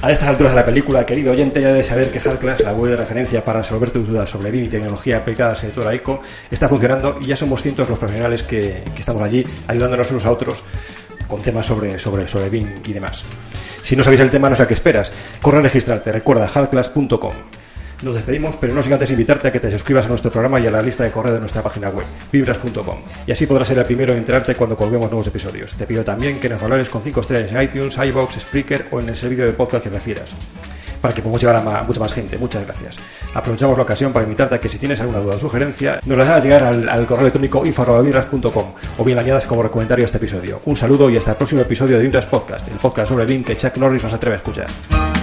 A 0.02 0.12
estas 0.12 0.28
alturas 0.30 0.54
de 0.54 0.60
la 0.60 0.66
película, 0.66 1.06
querido 1.06 1.32
oyente, 1.34 1.62
ya 1.62 1.68
debe 1.68 1.84
saber 1.84 2.10
que 2.12 2.20
Hardclass, 2.20 2.62
la 2.62 2.74
web 2.74 2.92
de 2.92 2.98
referencia 2.98 3.44
para 3.44 3.62
resolver 3.62 3.92
tus 3.92 4.08
dudas 4.08 4.30
sobre 4.30 4.52
BIM 4.52 4.66
y 4.66 4.70
tecnología 4.70 5.18
aplicada 5.18 5.52
al 5.52 5.58
sector 5.58 5.88
AICO, 5.88 6.22
está 6.50 6.70
funcionando 6.70 7.18
y 7.22 7.26
ya 7.28 7.36
somos 7.36 7.62
cientos 7.62 7.90
los 7.90 8.00
profesionales 8.00 8.44
que, 8.44 8.84
que 8.94 9.00
estamos 9.00 9.22
allí 9.22 9.46
ayudándonos 9.68 10.10
unos 10.12 10.26
a 10.26 10.32
otros 10.32 10.64
con 11.28 11.42
temas 11.42 11.66
sobre, 11.66 12.00
sobre, 12.00 12.28
sobre 12.28 12.50
BIM 12.50 12.70
y 12.86 12.94
demás. 12.94 13.26
Si 13.84 13.96
no 13.96 14.04
sabéis 14.04 14.22
el 14.22 14.30
tema, 14.32 14.50
no 14.50 14.56
sé 14.56 14.64
a 14.64 14.68
qué 14.68 14.74
esperas. 14.76 15.12
Corre 15.42 15.60
a 15.60 15.62
registrarte. 15.62 16.12
Recuerda 16.12 16.48
hardclass.com. 16.48 17.34
Nos 18.02 18.14
despedimos, 18.16 18.56
pero 18.60 18.74
no 18.74 18.84
sin 18.84 18.94
antes 18.94 19.10
invitarte 19.10 19.48
a 19.48 19.52
que 19.52 19.60
te 19.60 19.72
suscribas 19.72 20.06
a 20.06 20.10
nuestro 20.10 20.30
programa 20.32 20.60
y 20.60 20.68
a 20.68 20.72
la 20.72 20.82
lista 20.82 21.04
de 21.04 21.12
correo 21.12 21.34
de 21.34 21.40
nuestra 21.40 21.62
página 21.64 21.90
web, 21.90 22.06
vibras.com. 22.32 22.98
Y 23.26 23.32
así 23.32 23.46
podrás 23.48 23.68
ser 23.68 23.78
el 23.80 23.86
primero 23.86 24.12
en 24.12 24.20
enterarte 24.20 24.54
cuando 24.56 24.76
colguemos 24.76 25.10
nuevos 25.10 25.28
episodios. 25.28 25.74
Te 25.76 25.86
pido 25.88 26.04
también 26.04 26.40
que 26.40 26.50
nos 26.50 26.62
valores 26.62 26.90
con 26.90 27.02
5 27.02 27.22
estrellas 27.22 27.52
en 27.52 27.62
iTunes, 27.62 27.98
iBox, 27.98 28.36
Spreaker 28.42 28.88
o 28.92 29.00
en 29.00 29.10
el 29.10 29.16
servicio 29.16 29.46
de 29.46 29.54
podcast 29.54 29.84
que 29.84 29.90
prefieras 29.90 30.34
para 31.02 31.14
que 31.14 31.22
podamos 31.22 31.40
llegar 31.40 31.56
a 31.58 31.62
ma- 31.62 31.84
mucha 31.84 32.00
más 32.00 32.14
gente. 32.14 32.36
Muchas 32.38 32.66
gracias. 32.66 32.98
Aprovechamos 33.34 33.78
la 33.78 33.84
ocasión 33.84 34.12
para 34.12 34.24
invitarte 34.24 34.56
a 34.56 34.60
que 34.60 34.68
si 34.70 34.80
tienes 34.80 35.00
alguna 35.00 35.20
duda 35.20 35.36
o 35.36 35.40
sugerencia, 35.40 36.00
nos 36.06 36.18
las 36.18 36.28
hagas 36.30 36.44
llegar 36.44 36.64
al, 36.64 36.90
al 36.90 37.06
correo 37.06 37.22
electrónico 37.22 37.64
info.vibras.com 37.66 38.66
o 38.98 39.04
bien 39.04 39.16
la 39.16 39.22
añadas 39.22 39.46
como 39.46 39.70
comentario 39.70 40.04
a 40.04 40.08
este 40.08 40.18
episodio. 40.18 40.62
Un 40.66 40.76
saludo 40.76 41.10
y 41.10 41.18
hasta 41.18 41.32
el 41.32 41.38
próximo 41.38 41.62
episodio 41.62 41.98
de 41.98 42.04
Vibras 42.04 42.26
Podcast, 42.26 42.68
el 42.70 42.78
podcast 42.78 43.10
sobre 43.10 43.26
BIM 43.26 43.44
que 43.44 43.56
Chuck 43.56 43.78
Norris 43.78 44.02
nos 44.04 44.14
atreve 44.14 44.36
a 44.36 44.38
escuchar. 44.38 45.15